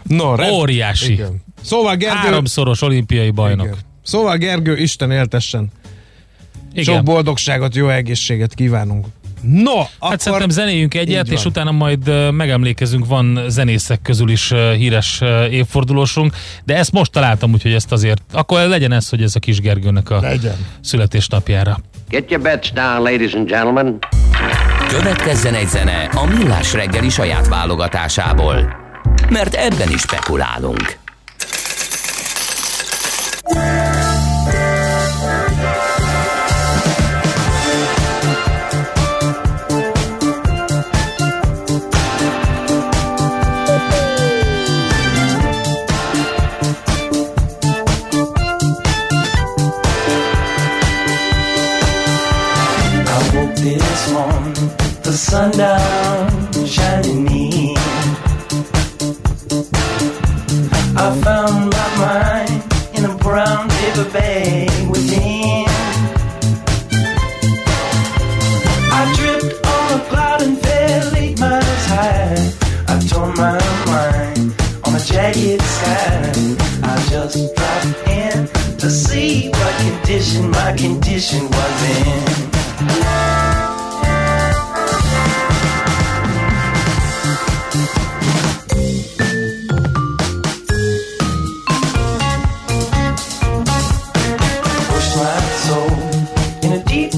No, 0.04 0.36
rend- 0.36 0.52
Óriási. 0.54 1.12
Igen. 1.12 1.44
Szóval 1.64 1.96
Gergő... 1.96 2.18
Háromszoros 2.18 2.82
olimpiai 2.82 3.32
bajnok. 3.32 3.66
Igen. 3.66 3.78
Szóval 4.04 4.38
Gergő, 4.38 4.78
Isten 4.78 5.12
éltessen. 5.12 5.72
Igen. 6.74 6.96
Sok 6.96 7.04
boldogságot, 7.04 7.76
jó 7.76 7.90
egészséget 7.90 8.54
kívánunk. 8.54 9.06
No, 9.42 9.78
Hát 9.78 9.90
akkor... 10.00 10.16
szerintem 10.20 10.50
zenéljünk 10.50 10.94
egyet, 10.94 11.28
és 11.28 11.46
utána 11.46 11.72
majd 11.72 12.32
megemlékezünk, 12.32 13.06
van 13.06 13.40
zenészek 13.48 14.02
közül 14.02 14.30
is 14.30 14.54
híres 14.78 15.22
évfordulósunk, 15.52 16.34
de 16.66 16.76
ezt 16.76 16.92
most 16.92 17.12
találtam, 17.12 17.54
úgyhogy 17.54 17.74
ezt 17.74 17.92
azért, 17.92 18.22
akkor 18.32 18.68
legyen 18.68 18.92
ez, 18.92 19.10
hogy 19.10 19.22
ez 19.22 19.36
a 19.36 19.40
kis 19.40 19.60
Gergőnek 19.60 20.10
a 20.10 20.20
Legyen. 20.22 20.56
születésnapjára. 20.82 21.80
Get 22.10 22.32
your 22.32 22.44
bets 22.44 22.72
down, 22.74 23.02
ladies 23.02 23.34
and 23.34 23.48
gentlemen. 23.48 23.98
Következzen 24.88 25.54
egy 25.54 25.68
zene 25.68 26.10
a 26.14 26.26
Millás 26.26 26.74
reggeli 26.74 27.10
saját 27.10 27.48
válogatásából. 27.48 28.76
Mert 29.30 29.54
ebben 29.54 29.92
is 29.92 30.02
spekulálunk. 30.02 30.98
The 55.18 55.24
sun 55.24 55.52
down 55.52 56.66
shining 56.66 57.26
in. 57.28 57.78
I 60.96 61.08
found 61.26 61.74
my 61.74 61.90
mind 62.06 62.62
in 62.96 63.04
a 63.06 63.16
brown 63.18 63.68
paper 63.68 64.08
bag 64.12 64.70
within. 64.92 65.66
I 68.98 69.02
tripped 69.18 69.66
on 69.66 70.00
a 70.00 70.04
cloud 70.10 70.42
and 70.44 70.60
fell 70.60 71.16
eight 71.16 71.40
miles 71.40 71.86
high. 71.94 72.54
I 72.88 73.00
tore 73.10 73.34
my 73.46 73.58
mind 73.94 74.54
on 74.86 74.94
a 74.94 75.00
jagged 75.00 75.64
sky. 75.64 76.32
I 76.92 76.94
just 77.10 77.56
dropped 77.56 78.08
in 78.08 78.48
to 78.78 78.90
see 78.92 79.50
what 79.50 79.74
condition 79.82 80.52
my 80.52 80.78
condition 80.78 81.50
was 81.50 81.78
in. 81.98 83.47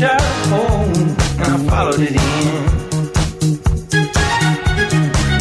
And 0.02 1.42
I 1.42 1.58
followed 1.68 2.00
it 2.00 2.16
in. 2.16 2.20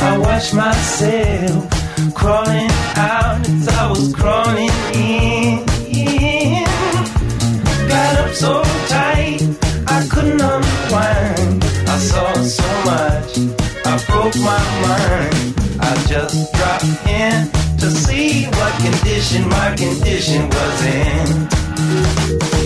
I 0.00 0.18
watched 0.18 0.54
myself 0.54 1.70
crawling 2.14 2.70
out 2.96 3.48
as 3.48 3.68
I 3.68 3.88
was 3.88 4.12
crawling 4.14 4.70
in. 4.94 5.64
Got 7.88 8.18
up 8.18 8.34
so 8.34 8.62
tight 8.88 9.42
I 9.86 10.06
couldn't 10.10 10.40
unwind. 10.40 11.64
I 11.64 11.98
saw 11.98 12.32
so 12.34 12.68
much, 12.84 13.38
I 13.86 13.96
broke 14.10 14.36
my 14.42 14.64
mind. 14.82 15.54
I 15.80 15.94
just 16.08 16.52
dropped 16.54 16.84
in 17.06 17.50
to 17.78 17.90
see 17.90 18.46
what 18.46 18.72
condition 18.82 19.48
my 19.48 19.74
condition 19.76 20.48
was 20.48 20.84
in. 20.84 22.57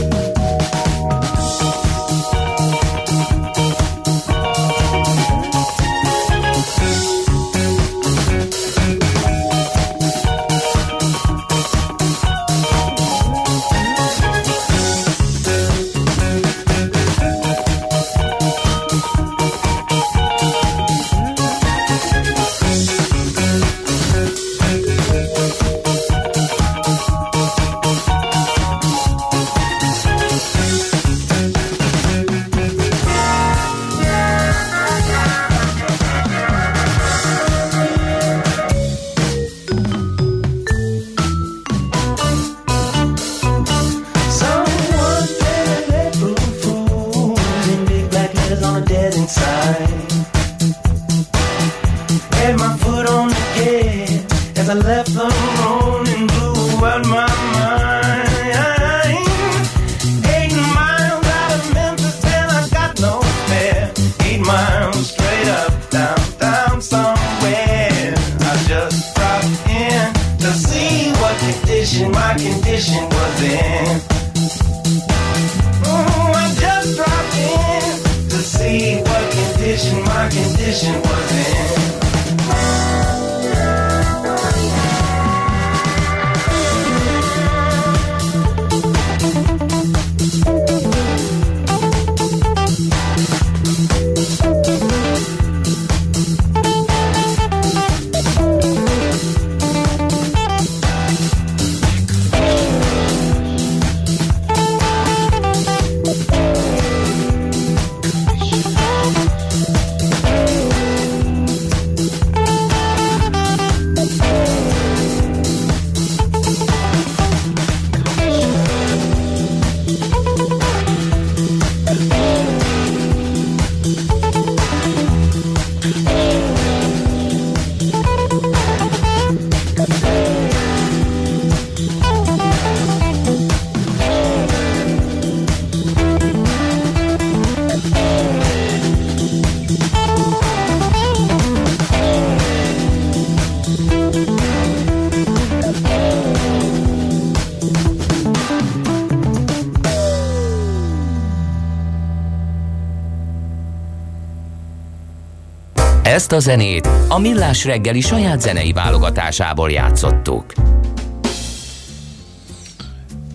Ezt 156.13 156.33
a 156.33 156.39
zenét 156.39 156.89
a 157.09 157.19
Millás 157.19 157.65
reggeli 157.65 158.01
saját 158.01 158.41
zenei 158.41 158.73
válogatásából 158.73 159.71
játszottuk. 159.71 160.53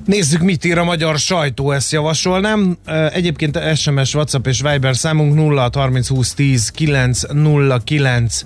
Nézzük, 0.05 0.41
mit 0.41 0.65
ír 0.65 0.77
a 0.77 0.83
magyar 0.83 1.17
sajtó, 1.17 1.71
ezt 1.71 1.91
javasolnám. 1.91 2.77
Egyébként 3.13 3.59
SMS, 3.75 4.13
WhatsApp 4.15 4.47
és 4.47 4.61
Viber 4.61 4.95
számunk 4.95 5.35
0 5.35 5.69
30 5.73 6.07
20 6.07 6.33
10 6.33 6.69
909. 6.69 8.41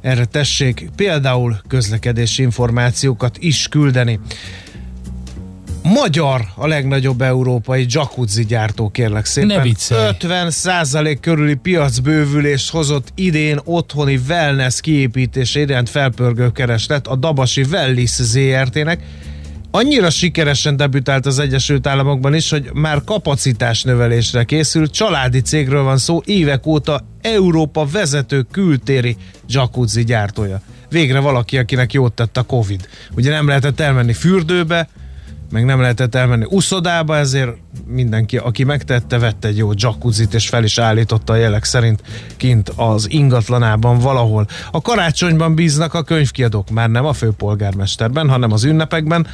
Erre 0.00 0.24
tessék 0.24 0.88
például 0.96 1.56
közlekedési 1.68 2.42
információkat 2.42 3.36
is 3.38 3.68
küldeni. 3.68 4.20
Magyar 5.94 6.44
a 6.54 6.66
legnagyobb 6.66 7.22
európai 7.22 7.86
jacuzzi 7.88 8.44
gyártó, 8.44 8.88
kérlek 8.88 9.24
szépen. 9.24 9.56
Ne 9.56 9.62
viccelj. 9.62 10.16
50% 10.20 11.16
körüli 11.20 11.54
piacbővülést 11.54 12.70
hozott 12.70 13.08
idén 13.14 13.60
otthoni 13.64 14.20
wellness 14.28 14.80
kiépítése 14.80 15.60
iránt 15.60 15.88
felpörgő 15.88 16.50
kereslet 16.50 17.06
a 17.06 17.16
Dabasi 17.16 17.62
Wellis 17.62 18.10
ZRT-nek. 18.10 19.02
Annyira 19.70 20.10
sikeresen 20.10 20.76
debütált 20.76 21.26
az 21.26 21.38
Egyesült 21.38 21.86
Államokban 21.86 22.34
is, 22.34 22.50
hogy 22.50 22.70
már 22.72 23.04
kapacitás 23.04 23.82
növelésre 23.82 24.44
készül. 24.44 24.90
Családi 24.90 25.40
cégről 25.40 25.82
van 25.82 25.98
szó, 25.98 26.20
évek 26.24 26.66
óta 26.66 27.06
Európa 27.22 27.86
vezető 27.92 28.46
kültéri 28.50 29.16
jacuzzi 29.48 30.04
gyártója. 30.04 30.60
Végre 30.90 31.18
valaki, 31.18 31.58
akinek 31.58 31.92
jót 31.92 32.12
tett 32.12 32.36
a 32.36 32.42
Covid. 32.42 32.88
Ugye 33.16 33.30
nem 33.30 33.46
lehetett 33.46 33.80
elmenni 33.80 34.12
fürdőbe, 34.12 34.88
meg 35.50 35.64
nem 35.64 35.80
lehetett 35.80 36.14
elmenni 36.14 36.46
uszodába, 36.48 37.16
ezért 37.16 37.50
mindenki, 37.86 38.36
aki 38.36 38.64
megtette, 38.64 39.18
vette 39.18 39.48
egy 39.48 39.56
jó 39.56 39.70
jacuzzit, 39.74 40.34
és 40.34 40.48
fel 40.48 40.64
is 40.64 40.78
állította 40.78 41.32
a 41.32 41.36
jelek 41.36 41.64
szerint 41.64 42.02
kint 42.36 42.68
az 42.76 43.06
ingatlanában 43.10 43.98
valahol. 43.98 44.46
A 44.70 44.80
karácsonyban 44.80 45.54
bíznak 45.54 45.94
a 45.94 46.02
könyvkiadók, 46.02 46.70
már 46.70 46.90
nem 46.90 47.04
a 47.04 47.12
főpolgármesterben, 47.12 48.28
hanem 48.28 48.52
az 48.52 48.64
ünnepekben. 48.64 49.26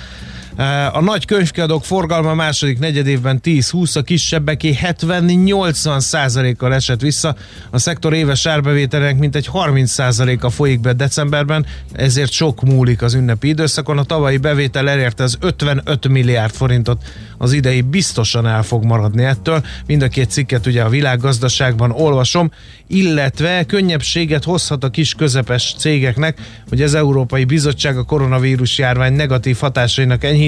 A 0.93 1.01
nagy 1.01 1.25
könyvkiadók 1.25 1.85
forgalma 1.85 2.35
második 2.35 2.79
negyedévben 2.79 3.41
10-20, 3.45 3.97
a 3.97 4.03
kisebbeké 4.03 4.77
70-80 4.83 6.01
százalékkal 6.01 6.75
esett 6.75 7.01
vissza. 7.01 7.35
A 7.71 7.79
szektor 7.79 8.15
éves 8.15 8.47
árbevételének 8.47 9.19
mintegy 9.19 9.47
30 9.47 9.91
százaléka 9.91 10.51
folyik 10.51 10.81
be 10.81 10.93
decemberben, 10.93 11.67
ezért 11.93 12.31
sok 12.31 12.63
múlik 12.63 13.03
az 13.03 13.15
ünnepi 13.15 13.49
időszakon. 13.49 13.99
A 13.99 14.03
tavalyi 14.03 14.37
bevétel 14.37 14.89
elérte 14.89 15.23
az 15.23 15.37
55 15.41 16.09
milliárd 16.09 16.55
forintot, 16.55 17.03
az 17.39 17.53
idei 17.53 17.81
biztosan 17.81 18.47
el 18.47 18.63
fog 18.63 18.85
maradni 18.85 19.25
ettől. 19.25 19.63
Mind 19.87 20.03
a 20.03 20.09
két 20.09 20.31
cikket 20.31 20.67
ugye 20.67 20.83
a 20.83 20.89
világgazdaságban 20.89 21.91
olvasom, 21.91 22.51
illetve 22.87 23.65
könnyebbséget 23.65 24.45
hozhat 24.45 24.85
a 24.85 24.91
kis 24.91 25.15
közepes 25.15 25.75
cégeknek, 25.79 26.39
hogy 26.69 26.83
az 26.83 26.95
Európai 26.95 27.45
Bizottság 27.45 27.99
a 27.99 28.03
koronavírus 28.03 28.79
járvány 28.79 29.13
negatív 29.13 29.57
hatásainak 29.61 30.25
enyhítésére 30.25 30.39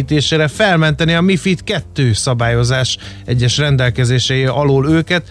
felmenteni 0.48 1.14
a 1.14 1.20
MIFID 1.20 1.64
2 1.64 2.12
szabályozás 2.12 2.96
egyes 3.24 3.58
rendelkezései 3.58 4.44
alól 4.44 4.88
őket. 4.90 5.30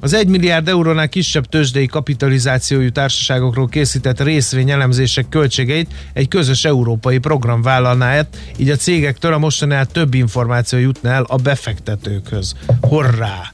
Az 0.00 0.12
1 0.12 0.28
milliárd 0.28 0.68
eurónál 0.68 1.08
kisebb 1.08 1.44
tőzsdei 1.44 1.86
kapitalizációjú 1.86 2.90
társaságokról 2.90 3.68
készített 3.68 4.20
részvényelemzések 4.20 5.28
költségeit 5.28 5.90
egy 6.12 6.28
közös 6.28 6.64
európai 6.64 7.18
program 7.18 7.62
vállalná 7.62 8.10
el, 8.10 8.28
így 8.56 8.70
a 8.70 8.76
cégektől 8.76 9.32
a 9.32 9.38
mostanál 9.38 9.86
több 9.86 10.14
információ 10.14 10.78
jutna 10.78 11.10
el 11.10 11.24
a 11.28 11.36
befektetőkhöz. 11.36 12.54
Horrá! 12.80 13.52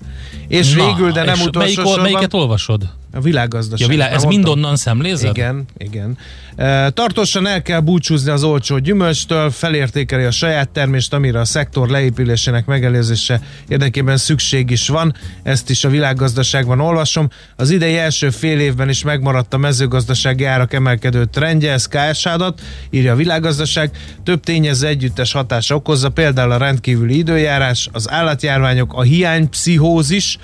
És 0.49 0.75
Na, 0.75 0.87
végül, 0.87 1.13
de 1.13 1.25
nem 1.25 1.35
és 1.35 1.45
utolsó 1.45 1.59
melyik, 1.59 1.77
sorban, 1.79 2.03
Melyiket 2.03 2.35
olvasod? 2.35 2.83
A 3.17 3.21
világgazdaság. 3.21 3.89
Ja, 3.89 3.95
világ, 3.95 4.13
ez 4.13 4.23
mondtam. 4.23 4.53
onnan 4.53 4.77
szemlézed? 4.77 5.37
Igen, 5.37 5.65
igen. 5.79 6.19
E, 6.57 6.91
Tartósan 6.91 7.47
el 7.47 7.63
kell 7.63 7.81
búcsúzni 7.81 8.31
az 8.31 8.43
olcsó 8.43 8.79
gyümölcstől, 8.79 9.51
felértékeli 9.51 10.25
a 10.25 10.31
saját 10.31 10.69
termést, 10.69 11.13
amire 11.13 11.41
a 11.41 11.45
szektor 11.45 11.89
leépülésének 11.89 12.67
megelőzése 12.67 13.41
érdekében 13.69 14.17
szükség 14.17 14.71
is 14.71 14.89
van. 14.89 15.15
Ezt 15.43 15.71
is 15.71 15.85
a 15.85 15.89
világgazdaságban 15.89 16.81
olvasom. 16.81 17.29
Az 17.57 17.71
idei 17.71 17.97
első 17.97 18.31
fél 18.31 18.61
évben 18.61 18.89
is 18.89 19.03
megmaradt 19.03 19.55
a 19.55 19.57
mezőgazdasági 19.57 20.45
árak 20.45 20.73
emelkedő 20.73 21.25
trendje, 21.25 21.73
ez 21.73 21.87
KS 21.87 22.27
adat, 22.27 22.61
írja 22.91 23.13
a 23.13 23.17
világgazdaság. 23.17 23.91
Több 24.25 24.41
tényező 24.41 24.87
együttes 24.87 25.33
hatása 25.33 25.75
okozza, 25.75 26.09
például 26.09 26.51
a 26.51 26.57
rendkívüli 26.57 27.17
időjárás, 27.17 27.89
az 27.93 28.11
állatjárványok, 28.11 28.93
a 28.95 29.03
hiánypszichózis, 29.03 30.39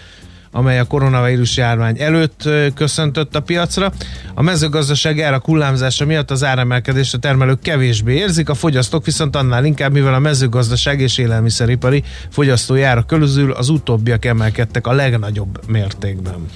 amely 0.52 0.78
a 0.78 0.84
koronavírus 0.84 1.56
járvány 1.56 2.00
előtt 2.00 2.44
ö, 2.44 2.66
köszöntött 2.74 3.36
a 3.36 3.40
piacra. 3.40 3.92
A 4.34 4.42
mezőgazdaság 4.42 5.20
árak 5.20 5.44
hullámzása 5.44 6.04
miatt 6.04 6.30
az 6.30 6.44
áremelkedést 6.44 7.14
a 7.14 7.18
termelők 7.18 7.60
kevésbé 7.60 8.14
érzik, 8.14 8.48
a 8.48 8.54
fogyasztók 8.54 9.04
viszont 9.04 9.36
annál 9.36 9.64
inkább, 9.64 9.92
mivel 9.92 10.14
a 10.14 10.18
mezőgazdaság 10.18 11.00
és 11.00 11.18
élelmiszeripari 11.18 12.02
fogyasztói 12.30 12.82
árak 12.82 13.06
közül 13.06 13.52
az 13.52 13.68
utóbbiak 13.68 14.24
emelkedtek 14.24 14.86
a 14.86 14.92
legnagyobb 14.92 15.60
mértékben. 15.68 16.46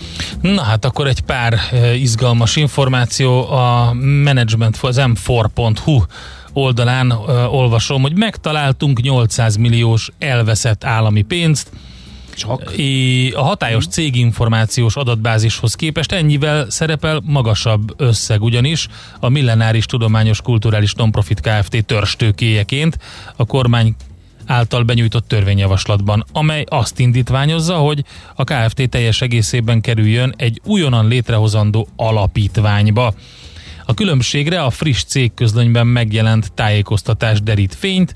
Na 0.41 0.63
hát 0.63 0.85
akkor 0.85 1.07
egy 1.07 1.21
pár 1.21 1.59
izgalmas 1.95 2.57
információ 2.57 3.51
a 3.51 3.93
management, 4.25 4.79
az 4.81 5.01
m4.hu 5.01 6.03
oldalán 6.53 7.13
uh, 7.13 7.55
olvasom, 7.55 8.03
hogy 8.03 8.17
megtaláltunk 8.17 9.01
800 9.01 9.57
milliós 9.57 10.11
elveszett 10.19 10.85
állami 10.85 11.23
pénzt, 11.23 11.71
Csak? 12.37 12.73
A 13.35 13.43
hatályos 13.43 13.87
céginformációs 13.87 14.97
adatbázishoz 14.97 15.75
képest 15.75 16.13
ennyivel 16.13 16.71
szerepel 16.71 17.21
magasabb 17.25 18.01
összeg, 18.01 18.43
ugyanis 18.43 18.89
a 19.21 19.29
Millenáris 19.29 19.87
Tudományos 19.87 20.43
Kulturális 20.43 20.93
Nonprofit 20.93 21.41
Kft. 21.41 21.85
törstőkéjeként 21.85 22.99
a 23.37 23.45
kormány 23.45 23.95
által 24.47 24.83
benyújtott 24.83 25.29
törvényjavaslatban, 25.29 26.25
amely 26.33 26.65
azt 26.69 26.99
indítványozza, 26.99 27.77
hogy 27.77 28.05
a 28.35 28.45
KFT 28.45 28.89
teljes 28.89 29.21
egészében 29.21 29.81
kerüljön 29.81 30.35
egy 30.37 30.61
újonnan 30.65 31.09
létrehozandó 31.09 31.89
alapítványba. 31.97 33.15
A 33.87 33.95
különbségre 33.95 34.63
a 34.63 34.71
friss 34.71 35.03
cégközlönyben 35.03 35.87
megjelent 35.87 36.53
tájékoztatás 36.53 37.43
derít 37.43 37.75
fényt, 37.75 38.15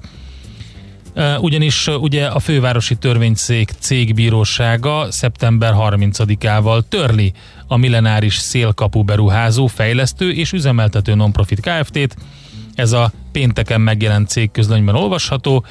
ugyanis 1.41 1.87
ugye 1.87 2.27
a 2.27 2.39
fővárosi 2.39 2.95
törvényszék 2.95 3.71
cégbírósága 3.79 5.07
szeptember 5.11 5.75
30-ával 5.77 6.83
törli 6.89 7.33
a 7.67 7.77
millenáris 7.77 8.37
szélkapu 8.37 9.03
beruházó, 9.03 9.67
fejlesztő 9.67 10.33
és 10.33 10.53
üzemeltető 10.53 11.15
nonprofit 11.15 11.61
Kft-t. 11.61 12.17
Ez 12.75 12.93
a 12.93 13.13
pénteken 13.33 13.81
megjelent 13.81 14.29
cégközlönyben 14.29 14.95
olvasható, 14.95 15.65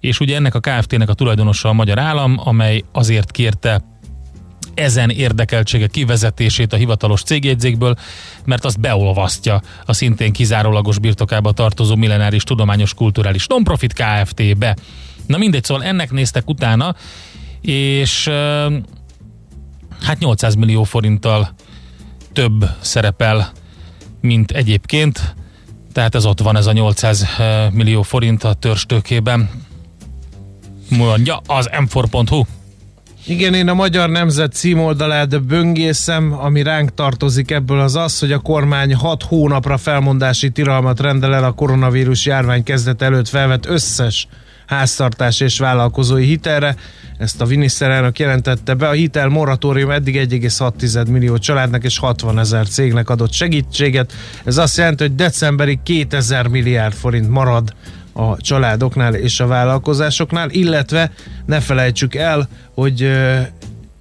és 0.00 0.20
ugye 0.20 0.36
ennek 0.36 0.54
a 0.54 0.60
Kft-nek 0.60 1.08
a 1.08 1.14
tulajdonosa 1.14 1.68
a 1.68 1.72
magyar 1.72 1.98
állam, 1.98 2.40
amely 2.44 2.82
azért 2.92 3.30
kérte 3.30 3.82
ezen 4.74 5.10
érdekeltsége 5.10 5.86
kivezetését 5.86 6.72
a 6.72 6.76
hivatalos 6.76 7.22
cégjegyzékből, 7.22 7.96
mert 8.44 8.64
azt 8.64 8.80
beolvasztja 8.80 9.62
a 9.84 9.92
szintén 9.92 10.32
kizárólagos 10.32 10.98
birtokába 10.98 11.52
tartozó 11.52 11.94
millenáris 11.96 12.42
tudományos 12.42 12.94
kulturális 12.94 13.46
nonprofit 13.46 13.92
Kft-be. 13.92 14.76
Na 15.26 15.36
mindegy, 15.36 15.64
szóval 15.64 15.84
ennek 15.84 16.10
néztek 16.10 16.48
utána, 16.48 16.94
és 17.60 18.28
hát 20.02 20.18
800 20.18 20.54
millió 20.54 20.82
forinttal 20.82 21.54
több 22.32 22.70
szerepel, 22.80 23.52
mint 24.20 24.50
egyébként, 24.50 25.34
tehát 25.92 26.14
ez 26.14 26.26
ott 26.26 26.40
van 26.40 26.56
ez 26.56 26.66
a 26.66 26.72
800 26.72 27.26
millió 27.72 28.02
forint 28.02 28.44
a 28.44 28.54
törstőkében. 28.54 29.50
Mondja 30.90 31.40
az 31.46 31.70
m 31.80 31.98
igen, 33.28 33.54
én 33.54 33.68
a 33.68 33.74
Magyar 33.74 34.10
Nemzet 34.10 34.52
címoldalát 34.52 35.42
böngészem, 35.42 36.32
ami 36.38 36.62
ránk 36.62 36.94
tartozik 36.94 37.50
ebből 37.50 37.80
az 37.80 37.96
az, 37.96 38.18
hogy 38.18 38.32
a 38.32 38.38
kormány 38.38 38.94
6 38.94 39.22
hónapra 39.22 39.76
felmondási 39.76 40.50
tiralmat 40.50 41.00
rendel 41.00 41.34
el 41.34 41.44
a 41.44 41.52
koronavírus 41.52 42.26
járvány 42.26 42.62
kezdet 42.62 43.02
előtt 43.02 43.28
felvett 43.28 43.66
összes 43.66 44.28
háztartás 44.66 45.40
és 45.40 45.58
vállalkozói 45.58 46.24
hitelre. 46.24 46.76
Ezt 47.18 47.40
a 47.40 47.46
miniszterelnök 47.46 48.18
jelentette 48.18 48.74
be. 48.74 48.88
A 48.88 48.92
hitel 48.92 49.28
moratórium 49.28 49.90
eddig 49.90 50.16
1,6 50.16 51.10
millió 51.10 51.38
családnak 51.38 51.84
és 51.84 51.98
60 51.98 52.38
ezer 52.38 52.68
cégnek 52.68 53.10
adott 53.10 53.32
segítséget. 53.32 54.12
Ez 54.44 54.56
azt 54.56 54.76
jelenti, 54.76 55.02
hogy 55.02 55.14
decemberig 55.14 55.78
2000 55.82 56.46
milliárd 56.46 56.94
forint 56.94 57.28
marad 57.28 57.74
a 58.16 58.36
családoknál 58.40 59.14
és 59.14 59.40
a 59.40 59.46
vállalkozásoknál, 59.46 60.50
illetve 60.50 61.10
ne 61.46 61.60
felejtsük 61.60 62.14
el, 62.14 62.48
hogy 62.74 63.10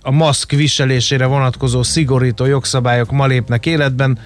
a 0.01 0.11
maszk 0.11 0.51
viselésére 0.51 1.25
vonatkozó 1.25 1.83
szigorító 1.83 2.45
jogszabályok 2.45 3.11
ma 3.11 3.25
lépnek 3.25 3.65
életben, 3.65 4.19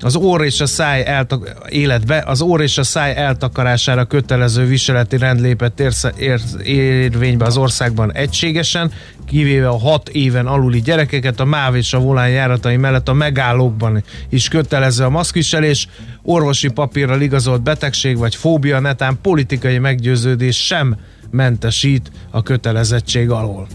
az 0.00 0.16
orr 0.16 0.44
és 0.44 0.60
a 0.60 0.66
száj 0.66 1.04
eltak- 1.06 1.56
életbe, 1.68 2.22
az 2.26 2.40
orr 2.40 2.60
és 2.60 2.78
a 2.78 2.82
száj 2.82 3.16
eltakarására 3.16 4.04
kötelező 4.04 4.66
viseleti 4.66 5.16
rend 5.16 5.40
lépett 5.40 5.80
érsz- 5.80 6.18
ér- 6.18 6.60
érvénybe 6.64 7.44
az 7.44 7.56
országban 7.56 8.12
egységesen, 8.12 8.92
kivéve 9.24 9.68
a 9.68 9.78
hat 9.78 10.08
éven 10.08 10.46
aluli 10.46 10.80
gyerekeket, 10.80 11.40
a 11.40 11.44
MÁV 11.44 11.74
és 11.74 11.92
a 11.92 11.98
volán 11.98 12.30
járatai 12.30 12.76
mellett 12.76 13.08
a 13.08 13.12
megállókban 13.12 14.04
is 14.28 14.48
kötelező 14.48 15.04
a 15.04 15.10
maszkviselés, 15.10 15.88
orvosi 16.22 16.68
papírral 16.68 17.20
igazolt 17.20 17.62
betegség 17.62 18.18
vagy 18.18 18.34
fóbia 18.34 18.80
netán 18.80 19.18
politikai 19.22 19.78
meggyőződés 19.78 20.64
sem 20.66 20.96
mentesít 21.30 22.10
a 22.30 22.42
kötelezettség 22.42 23.30
alól. 23.30 23.66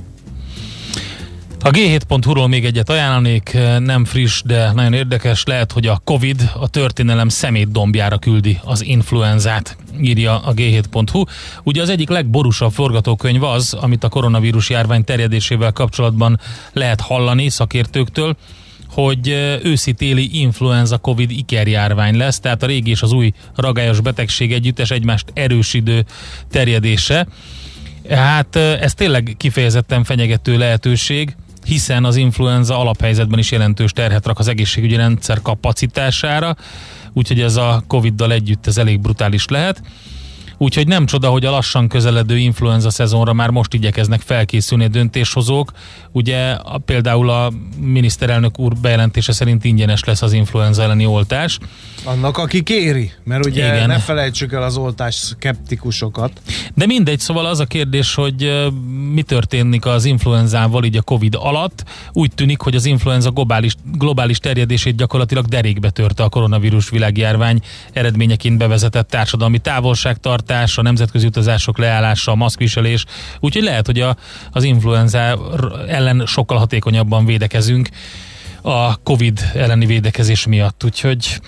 A 1.61 1.69
G7.hu-ról 1.71 2.47
még 2.47 2.65
egyet 2.65 2.89
ajánlanék, 2.89 3.57
nem 3.79 4.05
friss, 4.05 4.41
de 4.45 4.71
nagyon 4.71 4.93
érdekes. 4.93 5.43
Lehet, 5.43 5.71
hogy 5.71 5.87
a 5.87 6.01
Covid 6.03 6.51
a 6.59 6.67
történelem 6.67 7.29
szemétdombjára 7.29 8.17
küldi 8.17 8.59
az 8.63 8.85
influenzát, 8.85 9.77
írja 10.01 10.39
a 10.39 10.53
G7.hu. 10.53 11.23
Ugye 11.63 11.81
az 11.81 11.89
egyik 11.89 12.09
legborúsabb 12.09 12.71
forgatókönyv 12.71 13.43
az, 13.43 13.73
amit 13.73 14.03
a 14.03 14.09
koronavírus 14.09 14.69
járvány 14.69 15.03
terjedésével 15.03 15.71
kapcsolatban 15.71 16.39
lehet 16.73 17.01
hallani 17.01 17.49
szakértőktől, 17.49 18.35
hogy 18.89 19.27
őszi-téli 19.63 20.39
influenza 20.41 20.97
Covid 20.97 21.31
ikerjárvány 21.31 22.17
lesz, 22.17 22.39
tehát 22.39 22.63
a 22.63 22.67
régi 22.67 22.89
és 22.89 23.01
az 23.01 23.11
új 23.11 23.31
ragályos 23.55 23.99
betegség 23.99 24.53
együttes 24.53 24.91
egymást 24.91 25.31
erősítő 25.33 26.05
terjedése. 26.51 27.27
Hát 28.09 28.55
ez 28.55 28.93
tényleg 28.93 29.35
kifejezetten 29.37 30.03
fenyegető 30.03 30.57
lehetőség, 30.57 31.35
hiszen 31.69 32.05
az 32.05 32.15
influenza 32.15 32.79
alaphelyzetben 32.79 33.39
is 33.39 33.51
jelentős 33.51 33.91
terhet 33.91 34.25
rak 34.25 34.39
az 34.39 34.47
egészségügyi 34.47 34.95
rendszer 34.95 35.41
kapacitására, 35.41 36.55
úgyhogy 37.13 37.41
ez 37.41 37.55
a 37.55 37.83
Covid-dal 37.87 38.31
együtt 38.31 38.67
ez 38.67 38.77
elég 38.77 38.99
brutális 38.99 39.45
lehet. 39.47 39.81
Úgyhogy 40.61 40.87
nem 40.87 41.05
csoda, 41.05 41.29
hogy 41.29 41.45
a 41.45 41.51
lassan 41.51 41.87
közeledő 41.87 42.37
influenza 42.37 42.89
szezonra 42.89 43.33
már 43.33 43.49
most 43.49 43.73
igyekeznek 43.73 44.21
felkészülni 44.21 44.83
a 44.83 44.87
döntéshozók. 44.87 45.71
Ugye 46.11 46.51
a, 46.51 46.77
például 46.77 47.29
a 47.29 47.51
miniszterelnök 47.79 48.59
úr 48.59 48.75
bejelentése 48.75 49.31
szerint 49.31 49.63
ingyenes 49.63 50.03
lesz 50.03 50.21
az 50.21 50.33
influenza 50.33 50.81
elleni 50.81 51.05
oltás. 51.05 51.57
Annak, 52.03 52.37
aki 52.37 52.63
kéri, 52.63 53.11
mert 53.23 53.45
ugye 53.45 53.75
Igen. 53.75 53.87
ne 53.87 53.99
felejtsük 53.99 54.53
el 54.53 54.63
az 54.63 54.77
oltás 54.77 55.15
szkeptikusokat. 55.15 56.41
De 56.75 56.85
mindegy, 56.85 57.19
szóval 57.19 57.45
az 57.45 57.59
a 57.59 57.65
kérdés, 57.65 58.15
hogy 58.15 58.69
mi 59.13 59.21
történik 59.21 59.85
az 59.85 60.05
influenzával 60.05 60.83
így 60.83 60.97
a 60.97 61.01
Covid 61.01 61.35
alatt. 61.39 61.83
Úgy 62.11 62.31
tűnik, 62.35 62.61
hogy 62.61 62.75
az 62.75 62.85
influenza 62.85 63.31
globális, 63.31 63.75
globális 63.97 64.37
terjedését 64.37 64.95
gyakorlatilag 64.95 65.45
derékbe 65.45 65.89
törte 65.89 66.23
a 66.23 66.29
koronavírus 66.29 66.89
világjárvány 66.89 67.59
eredményeként 67.93 68.57
bevezetett 68.57 69.09
társadalmi 69.09 69.57
távolságtartás, 70.49 70.77
a 70.77 70.81
nemzetközi 70.81 71.25
utazások 71.25 71.77
leállása, 71.77 72.31
a 72.31 72.35
maszkviselés. 72.35 73.05
Úgyhogy 73.39 73.63
lehet, 73.63 73.85
hogy 73.85 73.99
a, 73.99 74.15
az 74.51 74.63
influenza 74.63 75.19
ellen 75.87 76.25
sokkal 76.25 76.57
hatékonyabban 76.57 77.25
védekezünk 77.25 77.89
a 78.61 79.01
Covid 79.03 79.39
elleni 79.53 79.85
védekezés 79.85 80.45
miatt. 80.45 80.83
Úgyhogy 80.83 81.39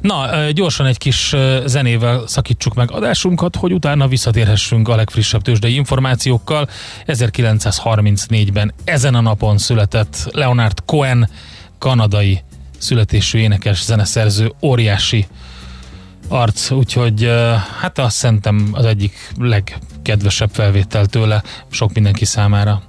na, 0.00 0.50
gyorsan 0.50 0.86
egy 0.86 0.98
kis 0.98 1.34
zenével 1.64 2.26
szakítsuk 2.26 2.74
meg 2.74 2.90
adásunkat, 2.90 3.56
hogy 3.56 3.72
utána 3.72 4.08
visszatérhessünk 4.08 4.88
a 4.88 4.96
legfrissebb 4.96 5.42
tőzsdei 5.42 5.74
információkkal. 5.74 6.68
1934-ben 7.06 8.72
ezen 8.84 9.14
a 9.14 9.20
napon 9.20 9.58
született 9.58 10.28
Leonard 10.32 10.78
Cohen, 10.84 11.28
kanadai 11.78 12.42
születésű 12.78 13.38
énekes, 13.38 13.84
zeneszerző, 13.84 14.52
óriási 14.62 15.26
arc, 16.30 16.70
úgyhogy 16.70 17.30
hát 17.80 17.98
azt 17.98 18.16
szerintem 18.16 18.68
az 18.72 18.84
egyik 18.84 19.12
legkedvesebb 19.38 20.50
felvétel 20.52 21.06
tőle 21.06 21.42
sok 21.70 21.92
mindenki 21.92 22.24
számára. 22.24 22.82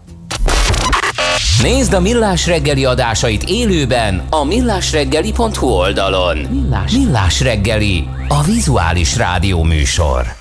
Nézd 1.61 1.93
a 1.93 1.99
Millás 1.99 2.47
reggeli 2.47 2.85
adásait 2.85 3.43
élőben 3.43 4.21
a 4.29 4.43
millásreggeli.hu 4.43 5.67
oldalon. 5.67 6.37
Millás, 6.37 6.91
Millás 6.91 7.41
reggeli, 7.41 8.07
a 8.27 8.43
vizuális 8.43 9.15
rádió 9.15 9.63
műsor. 9.63 10.40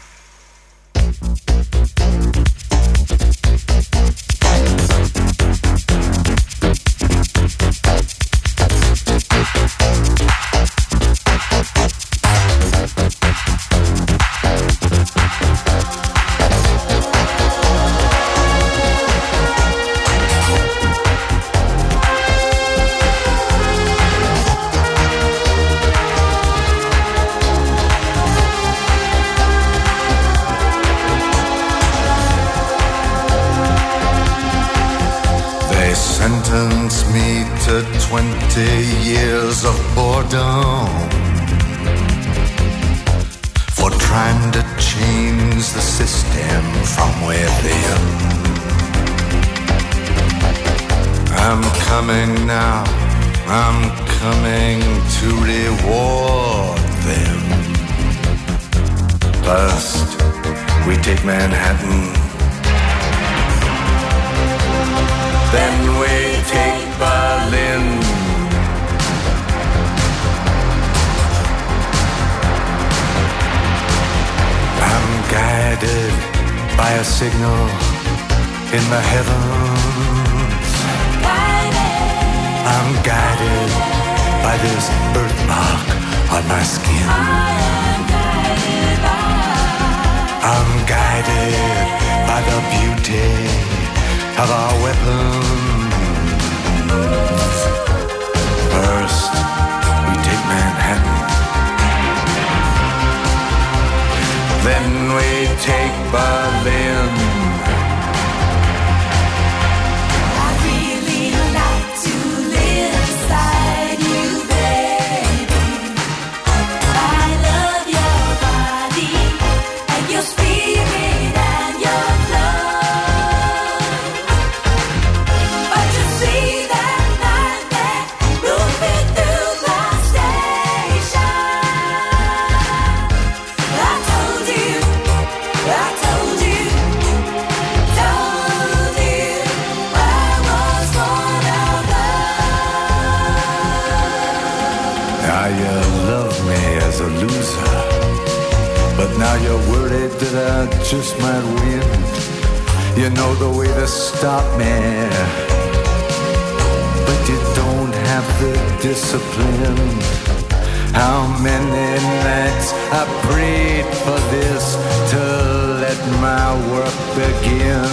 My 166.21 166.55
work 166.73 166.97
begin. 167.15 167.91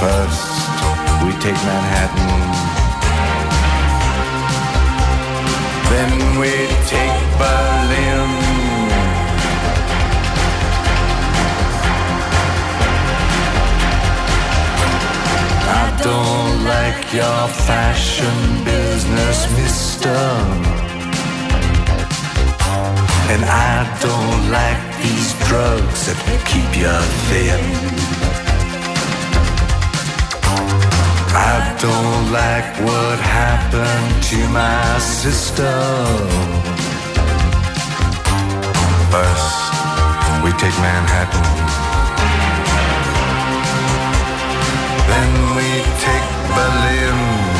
First, 0.00 0.48
we 1.24 1.32
take 1.44 1.60
Manhattan. 1.68 2.28
Then 5.90 6.38
we 6.40 6.52
take 6.86 7.18
Berlin. 7.40 8.30
I 15.80 15.84
don't 16.02 16.64
like 16.64 17.12
your 17.12 17.48
fashion 17.66 18.64
business, 18.64 19.38
mister. 19.56 20.87
And 23.30 23.44
I 23.44 23.84
don't 24.00 24.50
like 24.50 24.82
these 25.02 25.34
drugs 25.48 26.06
that 26.06 26.18
keep 26.48 26.70
you 26.80 26.96
thin. 27.28 27.62
I 31.36 31.76
don't 31.84 32.32
like 32.32 32.70
what 32.88 33.18
happened 33.20 34.22
to 34.30 34.38
my 34.48 34.98
sister. 34.98 35.76
First, 39.12 39.52
we 40.42 40.50
take 40.62 40.76
Manhattan. 40.80 41.44
Then 45.10 45.30
we 45.56 45.68
take 46.00 46.28
Berlin. 46.56 47.57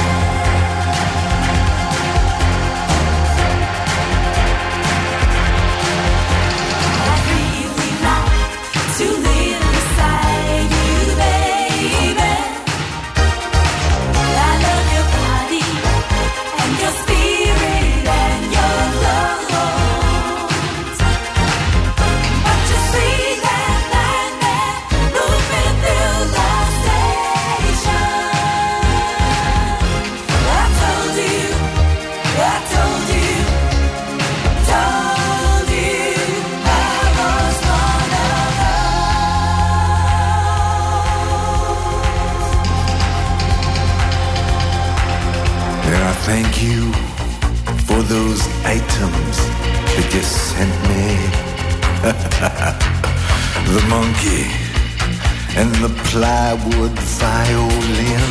Plywood 56.48 56.98
violin. 57.20 58.30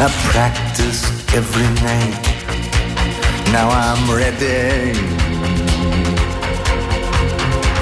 I 0.00 0.08
practice 0.30 1.02
every 1.34 1.68
night. 1.82 2.24
Now 3.50 3.70
I'm 3.70 4.04
ready. 4.14 4.92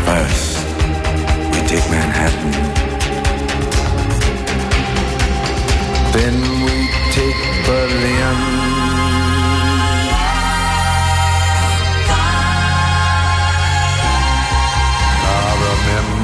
First, 0.07 0.65
we 1.51 1.59
take 1.67 1.87
Manhattan. 1.91 2.53
Then 6.13 6.37
we 6.65 6.89
take 7.11 7.67
Berlin. 7.67 8.76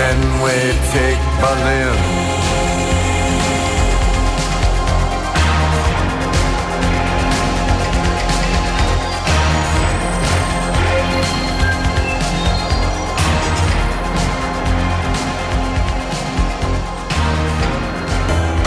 Then 0.00 0.20
we 0.42 0.56
take 0.92 1.20
Berlin. 1.40 1.98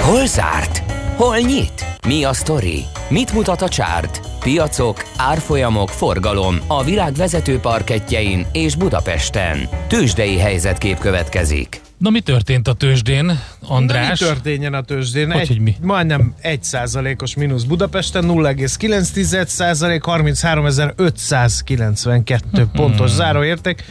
Hol 0.01 0.27
zárt? 0.27 0.83
Hol 1.17 1.41
nyit? 1.41 1.85
Mi 2.07 2.23
a 2.23 2.33
sztori? 2.33 2.85
Mit 3.09 3.33
mutat 3.33 3.61
a 3.61 3.69
csárt? 3.69 4.32
Piacok, 4.43 5.05
árfolyamok, 5.17 5.89
forgalom 5.89 6.57
a 6.67 6.83
világ 6.83 7.13
vezető 7.13 7.59
parketjein 7.59 8.45
és 8.51 8.75
Budapesten. 8.75 9.69
Tősdei 9.87 10.37
helyzetkép 10.37 10.97
következik. 10.97 11.81
Na 11.97 12.09
mi 12.09 12.21
történt 12.21 12.67
a 12.67 12.73
tőzsdén, 12.73 13.39
András? 13.67 14.19
Na, 14.19 14.25
mi 14.25 14.31
történjen 14.33 14.73
a 14.73 14.81
tőzsdén? 14.81 15.31
Hogy, 15.31 15.41
egy, 15.41 15.47
hogy 15.47 15.59
mi? 15.59 15.75
Majdnem 15.81 16.33
1 16.41 16.63
százalékos 16.63 17.35
mínusz 17.35 17.63
Budapesten, 17.63 18.23
0,9 18.27 19.45
százalék, 19.45 20.01
33.592 20.05 22.39
Hmm. 22.51 22.71
pontos 22.71 23.09
záróérték. 23.09 23.83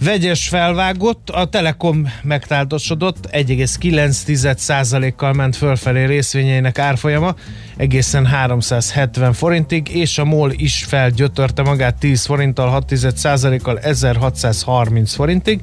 Vegyes 0.00 0.48
felvágott, 0.48 1.30
a 1.30 1.44
Telekom 1.44 2.12
megtáltosodott, 2.22 3.28
1,9%-kal 3.32 5.32
ment 5.32 5.56
fölfelé 5.56 6.04
részvényeinek 6.04 6.78
árfolyama, 6.78 7.34
egészen 7.76 8.26
370 8.26 9.32
forintig, 9.32 9.88
és 9.88 10.18
a 10.18 10.24
MOL 10.24 10.52
is 10.52 10.84
felgyötörte 10.84 11.62
magát 11.62 11.98
10 11.98 12.24
forinttal, 12.24 12.84
6%-kal 12.88 13.78
1630 13.78 15.14
forintig, 15.14 15.60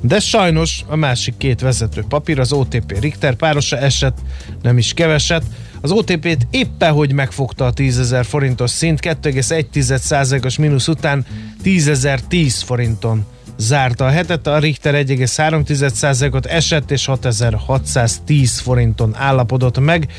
de 0.00 0.20
sajnos 0.20 0.84
a 0.88 0.96
másik 0.96 1.36
két 1.36 1.60
vezető 1.60 2.04
papír, 2.08 2.38
az 2.38 2.52
OTP 2.52 2.98
Richter 3.00 3.34
párosa 3.34 3.78
esett, 3.78 4.18
nem 4.62 4.78
is 4.78 4.92
keveset, 4.92 5.42
az 5.80 5.90
OTP-t 5.90 6.46
éppen 6.50 6.92
hogy 6.92 7.12
megfogta 7.12 7.66
a 7.66 7.72
10.000 7.72 8.24
forintos 8.28 8.70
szint, 8.70 9.00
2,1%-os 9.02 10.58
mínusz 10.58 10.88
után 10.88 11.26
10.010 11.64 12.60
forinton 12.64 13.26
zárta 13.56 14.04
a 14.06 14.10
hetet, 14.10 14.46
a 14.46 14.58
Richter 14.58 14.94
1,3%-ot 15.06 16.46
esett, 16.46 16.90
és 16.90 17.06
6610 17.06 18.58
forinton 18.58 19.14
állapodott 19.16 19.78
meg. 19.80 20.12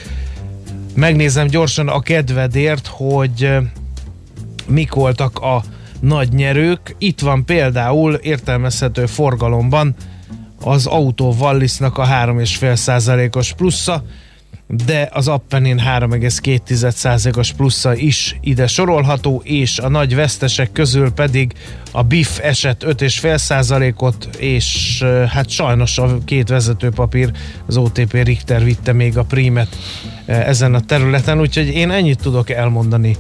Megnézem 0.96 1.48
gyorsan 1.48 1.88
a 1.88 2.00
kedvedért, 2.00 2.88
hogy 2.88 3.58
mik 4.68 4.94
voltak 4.94 5.40
a 5.40 5.64
nagy 6.00 6.34
nyerők. 6.34 6.96
Itt 6.98 7.20
van 7.20 7.46
például 7.46 8.14
értelmezhető 8.14 9.06
forgalomban 9.06 9.96
az 10.62 10.86
autó 10.86 11.36
Wallisnak 11.40 11.98
a 11.98 12.08
3,5%-os 12.08 13.54
plusza, 13.54 14.04
de 14.68 15.10
az 15.14 15.28
Appenin 15.28 15.82
3,2%-os 15.86 17.54
plusza 17.54 17.96
is 17.96 18.38
ide 18.42 18.68
sorolható, 18.68 19.42
és 19.44 19.80
a 19.80 19.90
nagy 19.90 20.16
vesztesek 20.16 20.72
közül 20.72 21.12
pedig 21.12 21.54
a 21.92 22.04
BIF 22.04 22.40
esett 22.40 22.84
5,5%-ot, 22.84 24.30
és 24.38 25.04
hát 25.28 25.50
sajnos 25.50 25.98
a 25.98 26.18
két 26.26 26.50
vezetőpapír, 26.50 27.32
az 27.66 27.78
OTP 27.78 28.14
Richter 28.24 28.64
vitte 28.64 28.94
még 28.94 29.18
a 29.18 29.24
prímet 29.24 29.78
ezen 30.26 30.74
a 30.74 30.80
területen, 30.80 31.40
úgyhogy 31.40 31.68
én 31.68 31.92
ennyit 31.92 32.22
tudok 32.22 32.50
elmondani 32.50 33.18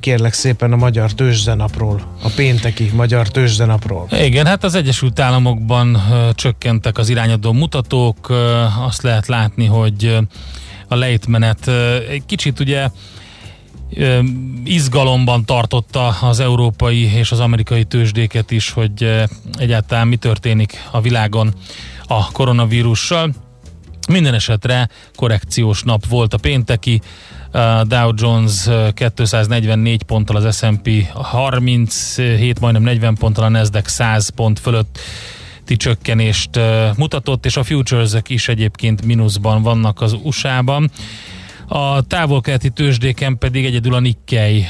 kérlek 0.00 0.32
szépen 0.32 0.72
a 0.72 0.76
magyar 0.76 1.12
tőzsdenapról, 1.12 2.16
a 2.22 2.28
pénteki 2.36 2.90
magyar 2.94 3.28
tőzsdenapról. 3.28 4.08
Igen, 4.20 4.46
hát 4.46 4.64
az 4.64 4.74
Egyesült 4.74 5.20
Államokban 5.20 5.94
ö, 5.94 6.28
csökkentek 6.34 6.98
az 6.98 7.08
irányadó 7.08 7.52
mutatók, 7.52 8.28
ö, 8.28 8.64
azt 8.86 9.02
lehet 9.02 9.26
látni, 9.26 9.66
hogy 9.66 10.18
a 10.88 10.94
lejtmenet 10.94 11.68
egy 12.08 12.22
kicsit 12.26 12.60
ugye 12.60 12.88
izgalomban 14.64 15.44
tartotta 15.44 16.06
az 16.06 16.40
európai 16.40 17.12
és 17.12 17.32
az 17.32 17.40
amerikai 17.40 17.84
tőzsdéket 17.84 18.50
is, 18.50 18.70
hogy 18.70 19.22
egyáltalán 19.58 20.08
mi 20.08 20.16
történik 20.16 20.72
a 20.90 21.00
világon 21.00 21.54
a 22.06 22.30
koronavírussal. 22.30 23.34
Minden 24.08 24.34
esetre 24.34 24.88
korrekciós 25.16 25.82
nap 25.82 26.06
volt 26.06 26.34
a 26.34 26.38
pénteki, 26.38 27.00
Dow 27.82 28.12
Jones 28.14 28.66
ö, 28.66 28.88
244 29.14 30.02
ponttal, 30.02 30.36
az 30.36 30.56
S&P 30.56 31.06
37, 31.12 32.60
majdnem 32.60 32.82
40 32.82 33.14
ponttal, 33.14 33.44
a 33.44 33.48
Nasdaq 33.48 33.88
100 33.88 34.28
pont 34.28 34.58
fölött 34.58 34.98
csökkenést 35.76 36.50
mutatott, 36.96 37.44
és 37.44 37.56
a 37.56 37.62
futuresek 37.62 38.28
is 38.28 38.48
egyébként 38.48 39.04
mínuszban 39.04 39.62
vannak 39.62 40.00
az 40.00 40.16
USA-ban. 40.22 40.90
A 41.70 42.02
távol-keleti 42.02 42.70
tőzsdéken 42.70 43.38
pedig 43.38 43.64
egyedül 43.64 43.94
a 43.94 44.00
Nikkei 44.00 44.66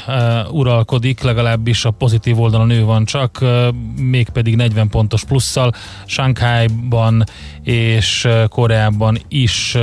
uralkodik, 0.51 1.21
legalábbis 1.21 1.85
a 1.85 1.91
pozitív 1.91 2.39
oldalon 2.39 2.69
ő 2.69 2.83
van 2.83 3.05
csak, 3.05 3.37
uh, 3.41 3.67
mégpedig 3.95 4.55
40 4.55 4.89
pontos 4.89 5.23
plusszal. 5.23 5.71
Shanghai-ban 6.05 7.23
és 7.63 8.27
Koreában 8.49 9.17
is 9.27 9.77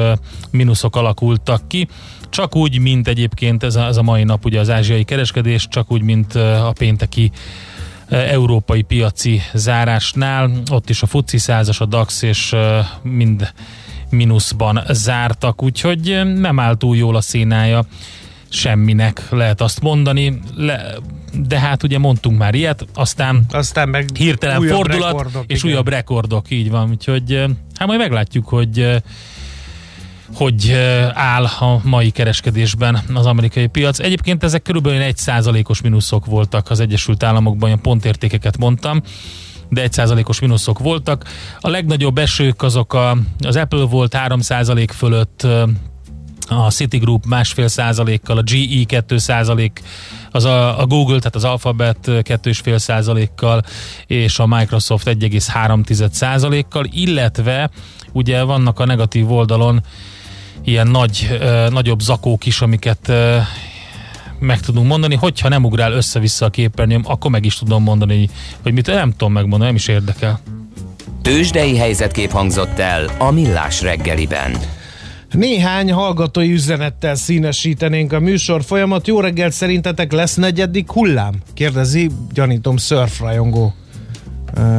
mínuszok 0.51 0.97
alakultak 0.97 1.69
ki. 1.69 1.89
Csak 2.31 2.57
úgy, 2.57 2.79
mint 2.79 3.09
egyébként 3.09 3.63
ez 3.63 3.77
a, 3.77 3.85
ez 3.85 3.97
a 3.97 4.03
mai 4.03 4.25
nap 4.25 4.45
ugye 4.45 4.61
az 4.61 4.71
ázsiai 4.71 5.05
kereskedés, 5.05 5.69
csak 5.69 5.93
úgy, 5.93 6.03
mint 6.03 6.35
a 6.35 6.73
pénteki 6.79 7.31
európai 8.09 8.83
piaci 8.83 9.41
zárásnál. 9.55 10.51
Ott 10.71 10.91
is 10.91 11.03
a 11.03 11.07
FUCI 11.07 11.39
százas, 11.39 11.81
a 11.81 11.87
DAX 11.87 12.23
és 12.23 12.55
mind 13.03 13.53
mínuszban 14.11 14.81
zártak, 14.89 15.63
úgyhogy 15.63 16.21
nem 16.35 16.59
áll 16.59 16.77
túl 16.77 16.97
jól 16.97 17.17
a 17.17 17.21
színája 17.21 17.85
semminek, 18.49 19.23
lehet 19.31 19.61
azt 19.61 19.81
mondani, 19.81 20.41
Le, 20.55 20.95
de 21.33 21.59
hát 21.59 21.83
ugye 21.83 21.99
mondtunk 21.99 22.39
már 22.39 22.55
ilyet, 22.55 22.87
aztán 22.95 23.45
Aztán 23.51 23.89
meg 23.89 24.09
hirtelen 24.15 24.59
újabb 24.59 24.75
fordulat 24.75 25.13
rekordok, 25.13 25.45
és 25.47 25.59
igen. 25.59 25.71
újabb 25.71 25.89
rekordok, 25.89 26.51
így 26.51 26.71
van, 26.71 26.91
úgyhogy 26.91 27.45
hát 27.75 27.87
majd 27.89 27.99
meglátjuk, 27.99 28.49
hogy 28.49 29.03
hogy 30.35 30.73
áll 31.13 31.45
a 31.45 31.81
mai 31.83 32.11
kereskedésben 32.11 33.01
az 33.15 33.27
amerikai 33.27 33.67
piac. 33.67 33.99
Egyébként 33.99 34.45
ezek 34.45 34.63
körülbelül 34.63 35.01
egy 35.01 35.17
százalékos 35.17 35.81
mínuszok 35.81 36.27
voltak 36.27 36.71
az 36.71 36.81
Egyesült 36.81 37.23
Államokban, 37.23 37.69
olyan 37.69 37.83
pontértékeket 37.83 38.59
mondtam, 38.59 39.03
de 39.69 39.83
egy 39.83 39.93
százalékos 39.93 40.41
mínuszok 40.41 40.79
voltak. 40.79 41.25
A 41.61 41.69
legnagyobb 41.69 42.19
esők 42.19 42.63
azok 42.63 42.95
a, 42.95 43.17
az 43.39 43.57
Apple 43.57 43.85
volt 43.85 44.15
3 44.15 44.41
százalék 44.41 44.91
fölött, 44.91 45.47
a 46.49 46.71
Citigroup 46.71 47.25
másfél 47.27 47.69
százalékkal, 47.69 48.39
a 48.39 48.43
GE 48.43 48.85
2 48.87 49.19
százalék, 49.19 49.83
az 50.31 50.45
a, 50.45 50.81
a 50.81 50.87
Google, 50.87 51.19
tehát 51.19 51.35
az 51.35 51.45
Alphabet 51.45 51.99
2,5 52.03 52.79
százalékkal, 52.79 53.63
és 54.07 54.39
a 54.39 54.47
Microsoft 54.47 55.07
1,3 55.07 56.11
százalékkal, 56.11 56.85
illetve 56.91 57.71
ugye 58.13 58.43
vannak 58.43 58.79
a 58.81 58.85
negatív 58.85 59.33
oldalon 59.33 59.83
ilyen 60.65 60.87
nagy, 60.87 61.39
nagyobb 61.71 62.01
zakók 62.01 62.47
is, 62.47 62.61
amiket 62.61 63.13
meg 64.39 64.61
tudunk 64.61 64.87
mondani, 64.87 65.15
hogyha 65.15 65.49
nem 65.49 65.65
ugrál 65.65 65.93
össze-vissza 65.93 66.47
a 66.47 66.51
képernyőm, 66.51 67.03
akkor 67.05 67.31
meg 67.31 67.45
is 67.45 67.59
tudom 67.59 67.83
mondani, 67.83 68.29
hogy 68.63 68.73
mit 68.73 68.87
nem 68.87 69.11
tudom 69.11 69.33
megmondani, 69.33 69.65
nem 69.65 69.75
is 69.75 69.89
érdekel. 69.89 70.41
Tőzsdei 71.23 71.77
helyzetkép 71.77 72.31
hangzott 72.31 72.79
el 72.79 73.11
a 73.19 73.31
Millás 73.31 73.83
reggeliben. 73.83 74.57
Néhány 75.31 75.93
hallgatói 75.93 76.53
üzenettel 76.53 77.15
színesítenénk 77.15 78.13
a 78.13 78.21
műsor 78.21 78.63
folyamat. 78.65 79.07
Jó 79.07 79.21
reggelt 79.21 79.53
szerintetek 79.53 80.13
lesz 80.13 80.35
negyedik 80.35 80.91
hullám? 80.91 81.35
Kérdezi, 81.55 82.11
gyanítom, 82.33 82.77
szörfrajongó 82.77 83.75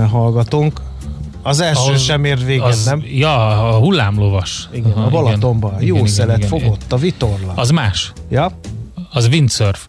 hallgatónk. 0.09 0.81
Az 1.47 1.59
első 1.59 1.91
Az- 1.93 2.01
sem 2.01 2.23
ér 2.23 2.45
véget, 2.45 2.65
az, 2.65 2.85
nem? 2.85 3.03
Ja, 3.11 3.47
a 3.69 3.77
hullámlovas. 3.79 4.69
Igen, 4.73 4.91
Aha, 4.91 5.05
a 5.05 5.09
Balatonban. 5.09 5.71
igen, 5.73 5.85
Jó 5.87 5.95
igen, 5.95 6.07
szelet 6.07 6.37
igen, 6.37 6.49
igen. 6.49 6.61
fogott, 6.61 6.91
a 6.91 6.97
vitorla. 6.97 7.51
Az 7.55 7.69
más. 7.69 8.13
Ja? 8.29 8.51
Az 9.17 9.27
windsurf. 9.27 9.87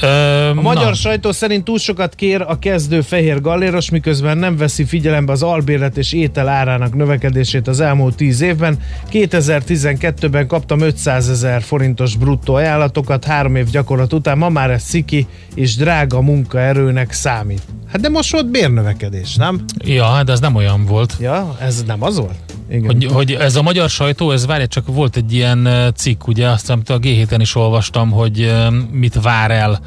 Ö, 0.00 0.06
A 0.48 0.54
magyar 0.54 0.94
sajtó 0.94 1.32
szerint 1.32 1.64
túl 1.64 1.78
sokat 1.78 2.14
kér 2.14 2.40
a 2.40 2.58
kezdő 2.58 3.00
fehér 3.00 3.40
galléros, 3.40 3.90
miközben 3.90 4.38
nem 4.38 4.56
veszi 4.56 4.84
figyelembe 4.84 5.32
az 5.32 5.42
albérlet 5.42 5.96
és 5.96 6.12
étel 6.12 6.48
árának 6.48 6.94
növekedését 6.94 7.68
az 7.68 7.80
elmúlt 7.80 8.16
10 8.16 8.40
évben. 8.40 8.78
2012-ben 9.12 10.46
kaptam 10.46 10.80
500 10.80 11.28
ezer 11.28 11.62
forintos 11.62 12.16
bruttó 12.16 12.54
ajánlatokat, 12.54 13.24
három 13.24 13.56
év 13.56 13.70
gyakorlat 13.70 14.12
után 14.12 14.38
ma 14.38 14.48
már 14.48 14.70
ez 14.70 14.82
sziki 14.82 15.26
és 15.54 15.76
drága 15.76 16.20
munkaerőnek 16.20 17.12
számít. 17.12 17.62
Hát 17.92 18.00
de 18.00 18.08
most 18.08 18.32
volt 18.32 18.50
bérnövekedés, 18.50 19.34
nem? 19.34 19.64
Ja, 19.84 20.22
de 20.24 20.32
ez 20.32 20.40
nem 20.40 20.54
olyan 20.54 20.84
volt. 20.84 21.16
Ja, 21.20 21.56
ez 21.60 21.82
nem 21.86 22.02
az 22.02 22.16
volt? 22.18 22.45
Igen. 22.70 22.84
Hogy, 22.84 23.04
hogy 23.04 23.32
ez 23.32 23.56
a 23.56 23.62
magyar 23.62 23.88
sajtó, 23.88 24.30
ez 24.30 24.46
várj, 24.46 24.64
csak 24.64 24.86
volt 24.86 25.16
egy 25.16 25.32
ilyen 25.32 25.68
cikk, 25.94 26.26
ugye, 26.26 26.48
azt 26.48 26.60
hiszem, 26.60 26.82
a 26.86 26.92
G7-en 26.92 27.38
is 27.40 27.54
olvastam, 27.54 28.10
hogy 28.10 28.52
mit 28.90 29.20
vár 29.22 29.50
el 29.50 29.80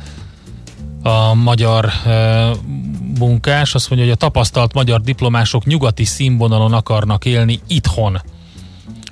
a 1.03 1.33
magyar 1.33 1.91
munkás. 3.19 3.75
Azt 3.75 3.89
mondja, 3.89 4.07
hogy 4.07 4.17
a 4.21 4.25
tapasztalt 4.25 4.73
magyar 4.73 5.01
diplomások 5.01 5.65
nyugati 5.65 6.05
színvonalon 6.05 6.73
akarnak 6.73 7.25
élni 7.25 7.59
itthon. 7.67 8.21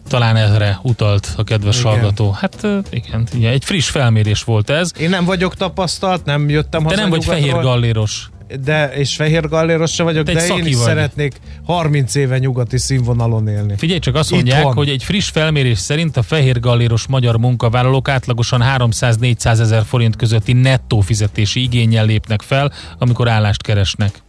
Talán 0.08 0.36
erre 0.36 0.80
utalt 0.82 1.34
a 1.38 1.44
kedves 1.44 1.80
Igen. 1.80 1.92
hallgató. 1.92 2.32
Hát 2.32 2.68
igen, 2.90 3.28
igen, 3.34 3.52
egy 3.52 3.64
friss 3.64 3.90
felmérés 3.90 4.44
volt 4.44 4.70
ez. 4.70 4.92
Én 5.00 5.10
nem 5.10 5.26
vagyok 5.26 5.56
tapasztalt, 5.56 6.26
nem 6.26 6.50
jöttem 6.50 6.84
De 6.84 6.90
haza 6.90 7.02
nem 7.02 7.10
vagy 7.10 7.26
fehér 7.26 7.54
galléros. 7.54 8.30
De, 8.64 8.94
és 8.94 9.16
fehér 9.16 9.48
galléros 9.48 9.94
se 9.94 10.04
vagyok, 10.04 10.26
Te 10.26 10.32
egy 10.32 10.38
de 10.38 10.56
én 10.56 10.66
is 10.66 10.76
vagy. 10.76 10.86
szeretnék 10.86 11.40
30 11.66 12.16
éve 12.16 12.38
nyugati 12.38 12.78
színvonalon 12.78 13.48
élni. 13.48 13.74
Figyelj 13.78 14.00
csak, 14.00 14.16
azt 14.16 14.32
mondják, 14.32 14.66
hogy 14.66 14.90
egy 14.90 15.04
friss 15.04 15.30
felmérés 15.30 15.78
szerint 15.78 16.18
a 16.18 16.22
fehér 16.22 16.60
galléros 16.60 17.08
magyar 17.08 17.38
munkavállalók 17.38 18.10
átlagosan 18.10 18.62
300-400 18.78 19.60
ezer 19.60 19.84
forint 19.86 20.16
közötti 20.16 20.54
nettó 20.54 21.00
fizetési 21.00 21.62
igényel 21.62 22.06
lépnek 22.06 22.42
fel, 22.42 22.72
amikor 22.98 23.28
állást 23.28 23.62
keresnek. 23.62 24.26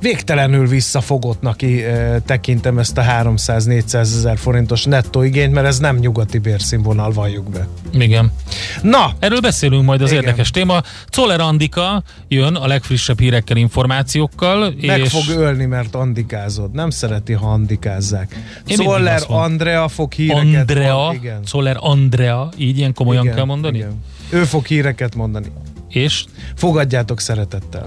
Végtelenül 0.00 0.68
visszafogottnak 0.68 1.62
eh, 1.62 2.16
tekintem 2.26 2.78
ezt 2.78 2.98
a 2.98 3.02
300-400 3.02 3.94
ezer 3.94 4.38
forintos 4.38 4.84
nettó 4.84 5.22
igényt, 5.22 5.52
mert 5.52 5.66
ez 5.66 5.78
nem 5.78 5.96
nyugati 5.96 6.38
bérszínvonal, 6.38 7.12
valljuk 7.12 7.50
be. 7.50 7.66
Igen. 7.92 8.32
Na, 8.82 9.12
Erről 9.18 9.40
beszélünk 9.40 9.84
majd 9.84 10.00
az 10.00 10.10
Igen. 10.10 10.22
érdekes 10.22 10.50
téma. 10.50 10.82
Czoller 11.08 11.40
Andika 11.40 12.02
jön 12.28 12.54
a 12.54 12.66
legfrissebb 12.66 13.20
hírekkel, 13.20 13.56
információkkal. 13.56 14.74
meg 14.86 14.98
és 15.00 15.08
fog 15.10 15.36
ölni, 15.36 15.64
mert 15.64 15.94
andikázod. 15.94 16.72
Nem 16.72 16.90
szereti, 16.90 17.32
ha 17.32 17.46
andikázzák. 17.46 18.36
Czoller. 18.66 19.22
Andrea 19.28 19.88
fog 19.88 20.12
híreket 20.12 20.44
Andrea, 20.44 20.94
mond- 20.96 21.16
igen. 21.16 21.42
Czoller 21.44 21.76
Andrea, 21.80 22.48
így 22.56 22.78
ilyen 22.78 22.94
komolyan 22.94 23.22
Igen, 23.22 23.36
kell 23.36 23.44
mondani? 23.44 23.76
Igen. 23.76 24.02
Ő 24.30 24.44
fog 24.44 24.66
híreket 24.66 25.14
mondani. 25.14 25.46
És 25.88 26.24
Fogadjátok 26.54 27.20
szeretettel. 27.20 27.86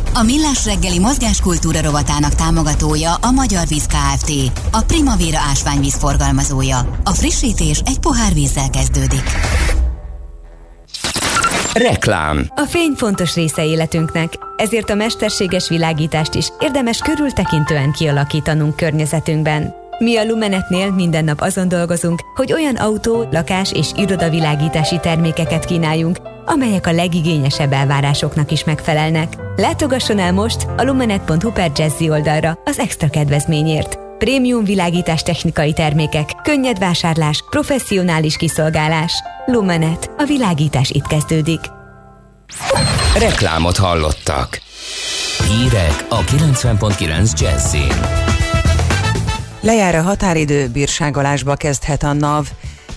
A 0.13 0.23
Millás 0.23 0.65
reggeli 0.65 0.99
mozgáskultúra 0.99 1.81
rovatának 1.81 2.35
támogatója 2.35 3.13
a 3.13 3.31
Magyar 3.31 3.67
Víz 3.67 3.85
Kft. 3.85 4.31
A 4.71 4.81
Primavera 4.87 5.37
ásványvíz 5.49 5.95
forgalmazója. 5.95 6.99
A 7.03 7.09
frissítés 7.09 7.81
egy 7.85 7.99
pohár 7.99 8.33
vízzel 8.33 8.69
kezdődik. 8.69 9.23
Reklám. 11.73 12.47
A 12.55 12.65
fény 12.67 12.93
fontos 12.95 13.35
része 13.35 13.65
életünknek, 13.65 14.33
ezért 14.57 14.89
a 14.89 14.95
mesterséges 14.95 15.69
világítást 15.69 16.33
is 16.33 16.47
érdemes 16.59 16.97
körültekintően 16.97 17.91
kialakítanunk 17.91 18.75
környezetünkben. 18.75 19.73
Mi 19.99 20.17
a 20.17 20.25
Lumenetnél 20.25 20.91
minden 20.91 21.23
nap 21.23 21.41
azon 21.41 21.67
dolgozunk, 21.67 22.21
hogy 22.35 22.53
olyan 22.53 22.75
autó, 22.75 23.27
lakás 23.31 23.71
és 23.71 23.87
irodavilágítási 23.95 24.99
termékeket 24.99 25.65
kínáljunk, 25.65 26.17
amelyek 26.45 26.87
a 26.87 26.91
legigényesebb 26.91 27.71
elvárásoknak 27.71 28.51
is 28.51 28.63
megfelelnek. 28.63 29.35
Látogasson 29.55 30.19
el 30.19 30.33
most 30.33 30.67
a 30.77 30.83
lumenet.hu 30.83 31.51
per 31.51 31.71
Jazzy 31.75 32.09
oldalra 32.09 32.57
az 32.63 32.79
extra 32.79 33.09
kedvezményért. 33.09 33.99
Prémium 34.17 34.63
világítás 34.63 35.23
technikai 35.23 35.73
termékek, 35.73 36.29
könnyed 36.43 36.79
vásárlás, 36.79 37.43
professzionális 37.49 38.37
kiszolgálás. 38.37 39.13
Lumenet. 39.45 40.11
A 40.17 40.23
világítás 40.23 40.89
itt 40.89 41.07
kezdődik. 41.07 41.59
Reklámot 43.17 43.77
hallottak. 43.77 44.61
Hírek 45.47 46.05
a 46.09 46.19
90.9 46.19 47.39
Jazzin. 47.39 48.29
Lejár 49.61 49.95
a 49.95 50.01
határidő, 50.01 50.67
bírságolásba 50.67 51.55
kezdhet 51.55 52.03
a 52.03 52.13
NAV. 52.13 52.47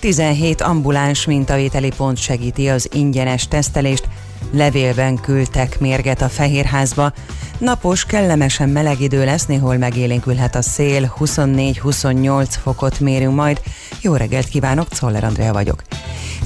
17 0.05 0.61
ambuláns 0.61 1.25
mintavételi 1.25 1.93
pont 1.97 2.17
segíti 2.17 2.69
az 2.69 2.89
ingyenes 2.93 3.49
tesztelést. 3.49 4.09
Levélben 4.53 5.17
küldtek 5.21 5.81
mérget 5.81 6.23
a 6.23 6.29
Fehérházba. 6.29 7.13
Napos, 7.59 8.05
kellemesen 8.05 8.69
meleg 8.69 9.01
idő 9.01 9.25
lesz, 9.25 9.47
néhol 9.47 9.77
megélénkülhet 9.77 10.55
a 10.55 10.63
szél, 10.63 11.15
24-28 11.21 12.47
fokot 12.63 13.01
mérünk 13.01 13.35
majd. 13.35 13.61
Jó 14.01 14.15
reggelt 14.15 14.49
kívánok, 14.49 14.89
Czoller 14.89 15.25
Andrea 15.25 15.53
vagyok. 15.53 15.83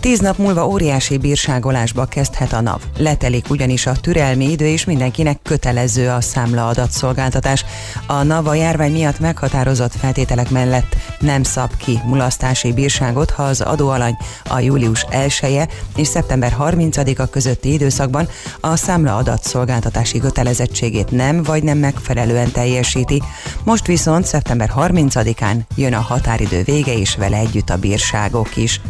Tíz 0.00 0.18
nap 0.20 0.38
múlva 0.38 0.66
óriási 0.66 1.16
bírságolásba 1.16 2.04
kezdhet 2.04 2.52
a 2.52 2.60
NAV. 2.60 2.80
Letelik 2.98 3.50
ugyanis 3.50 3.86
a 3.86 3.92
türelmi 3.92 4.50
idő, 4.50 4.66
és 4.66 4.84
mindenkinek 4.84 5.38
kötelező 5.42 6.08
a 6.08 6.20
számla 6.20 6.66
adatszolgáltatás. 6.66 7.64
A 8.06 8.22
NAV 8.22 8.46
a 8.46 8.54
járvány 8.54 8.92
miatt 8.92 9.18
meghatározott 9.18 9.92
feltételek 9.92 10.50
mellett 10.50 10.96
nem 11.20 11.42
szab 11.42 11.76
ki 11.76 11.98
mulasztási 12.04 12.72
bírságot, 12.72 13.30
ha 13.30 13.42
az 13.42 13.60
adóalany 13.60 14.16
a 14.44 14.58
július 14.58 15.06
1 15.10 15.38
-e 15.42 15.68
és 15.96 16.06
szeptember 16.06 16.56
30-a 16.58 17.26
közötti 17.26 17.72
időszakban 17.72 18.28
a 18.60 18.76
számla 18.76 19.16
adatszolgáltatási 19.16 20.18
kötelezettségét 20.18 21.10
nem 21.10 21.42
vagy 21.42 21.62
nem 21.62 21.78
megfelelően 21.78 22.50
teljesíti. 22.50 23.22
Most 23.64 23.86
viszont 23.86 24.26
szeptember 24.26 24.72
30-án 24.76 25.56
jön 25.74 25.94
a 25.94 26.00
határidő 26.00 26.62
vége, 26.62 26.92
és 26.98 27.16
vele 27.16 27.36
együtt 27.36 27.70
a 27.70 27.76
bírságok 27.76 28.56
is. 28.56 28.80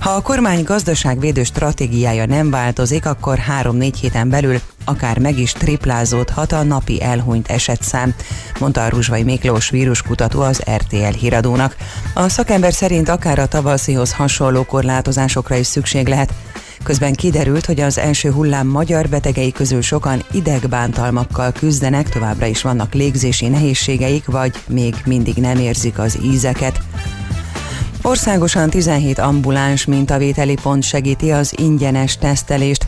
Ha 0.00 0.10
a 0.10 0.22
kormány 0.22 0.62
gazdaságvédő 0.62 1.44
stratégiája 1.44 2.26
nem 2.26 2.50
változik, 2.50 3.06
akkor 3.06 3.38
3-4 3.62 3.92
héten 4.00 4.28
belül 4.28 4.60
akár 4.84 5.18
meg 5.18 5.38
is 5.38 5.52
triplázódhat 5.52 6.52
a 6.52 6.62
napi 6.62 7.02
elhunyt 7.02 7.48
esetszám, 7.48 8.14
mondta 8.60 8.84
a 8.84 8.88
Ruzsvai 8.88 9.22
Miklós 9.22 9.70
víruskutató 9.70 10.40
az 10.40 10.62
RTL 10.76 11.16
híradónak. 11.18 11.76
A 12.14 12.28
szakember 12.28 12.72
szerint 12.72 13.08
akár 13.08 13.38
a 13.38 13.46
tavaszihoz 13.46 14.12
hasonló 14.12 14.64
korlátozásokra 14.64 15.56
is 15.56 15.66
szükség 15.66 16.08
lehet, 16.08 16.32
Közben 16.82 17.14
kiderült, 17.14 17.66
hogy 17.66 17.80
az 17.80 17.98
első 17.98 18.30
hullám 18.30 18.66
magyar 18.66 19.08
betegei 19.08 19.52
közül 19.52 19.82
sokan 19.82 20.24
idegbántalmakkal 20.32 21.52
küzdenek, 21.52 22.08
továbbra 22.08 22.46
is 22.46 22.62
vannak 22.62 22.94
légzési 22.94 23.48
nehézségeik, 23.48 24.26
vagy 24.26 24.54
még 24.68 24.94
mindig 25.04 25.34
nem 25.34 25.58
érzik 25.58 25.98
az 25.98 26.18
ízeket. 26.24 26.80
Országosan 28.02 28.70
17 28.70 29.18
ambuláns 29.18 29.84
mintavételi 29.84 30.56
pont 30.62 30.82
segíti 30.82 31.32
az 31.32 31.54
ingyenes 31.56 32.16
tesztelést. 32.16 32.86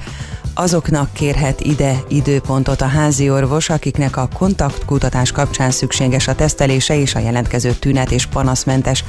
Azoknak 0.54 1.12
kérhet 1.12 1.60
ide 1.60 2.02
időpontot 2.08 2.80
a 2.80 2.86
házi 2.86 3.30
orvos, 3.30 3.68
akiknek 3.68 4.16
a 4.16 4.28
kontaktkutatás 4.34 5.32
kapcsán 5.32 5.70
szükséges 5.70 6.28
a 6.28 6.34
tesztelése 6.34 6.96
és 6.96 7.14
a 7.14 7.18
jelentkező 7.18 7.72
tünet 7.72 8.10
és 8.10 8.26
panaszmentes. 8.26 9.04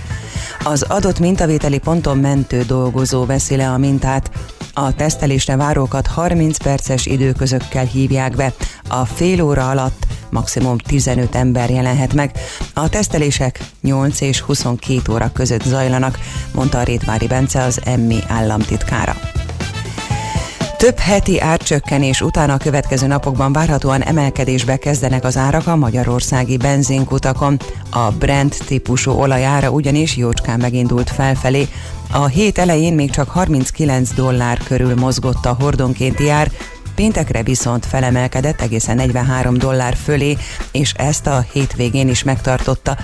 Az 0.64 0.82
adott 0.82 1.20
mintavételi 1.20 1.78
ponton 1.78 2.18
mentő 2.18 2.62
dolgozó 2.62 3.26
veszi 3.26 3.56
le 3.56 3.70
a 3.70 3.78
mintát. 3.78 4.30
A 4.74 4.96
tesztelésre 4.96 5.56
várókat 5.56 6.08
30 6.08 6.58
perces 6.58 7.06
időközökkel 7.06 7.86
hívják 7.86 8.36
be. 8.36 8.54
A 8.88 9.06
fél 9.06 9.42
óra 9.42 9.70
alatt 9.70 10.06
maximum 10.30 10.78
15 10.78 11.36
ember 11.36 11.70
jelenhet 11.70 12.14
meg. 12.14 12.32
A 12.74 12.90
tesztelések 12.90 13.60
8 13.82 14.22
és 14.22 14.40
22 14.40 15.14
óra 15.14 15.32
között 15.34 15.64
zajlanak, 15.64 16.20
mondta 16.54 16.80
a 16.80 16.84
Rétvári 16.84 17.28
Bence 17.28 17.64
az 17.64 17.82
emmi 17.86 18.20
államtitkára. 18.28 19.16
Több 20.82 20.98
heti 20.98 21.40
árcsökkenés 21.40 22.22
után 22.22 22.50
a 22.50 22.58
következő 22.58 23.08
napokban 23.08 23.54
várhatóan 23.54 24.02
emelkedésbe 24.04 24.78
kezdenek 24.78 25.24
az 25.24 25.38
árak 25.38 25.68
a 25.68 25.76
magyarországi 25.76 26.58
benzinkutakon. 26.58 27.60
A 27.90 28.12
Brent 28.12 28.66
típusú 28.66 29.12
olajára 29.12 29.70
ugyanis 29.70 30.18
jócskán 30.18 30.60
megindult 30.60 31.10
felfelé. 31.10 31.68
A 32.12 32.26
hét 32.26 32.58
elején 32.58 32.94
még 32.94 33.10
csak 33.10 33.30
39 33.30 34.14
dollár 34.14 34.58
körül 34.58 34.96
mozgott 34.96 35.46
a 35.46 35.58
hordonkénti 35.60 36.30
ár, 36.30 36.52
Péntekre 36.96 37.44
viszont 37.44 37.86
felemelkedett 37.86 38.62
egészen 38.62 38.96
43 38.96 39.58
dollár 39.58 39.96
fölé, 40.04 40.38
és 40.72 40.94
ezt 40.94 41.28
a 41.28 41.46
hétvégén 41.54 42.10
is 42.10 42.24
megtartotta. 42.24 42.98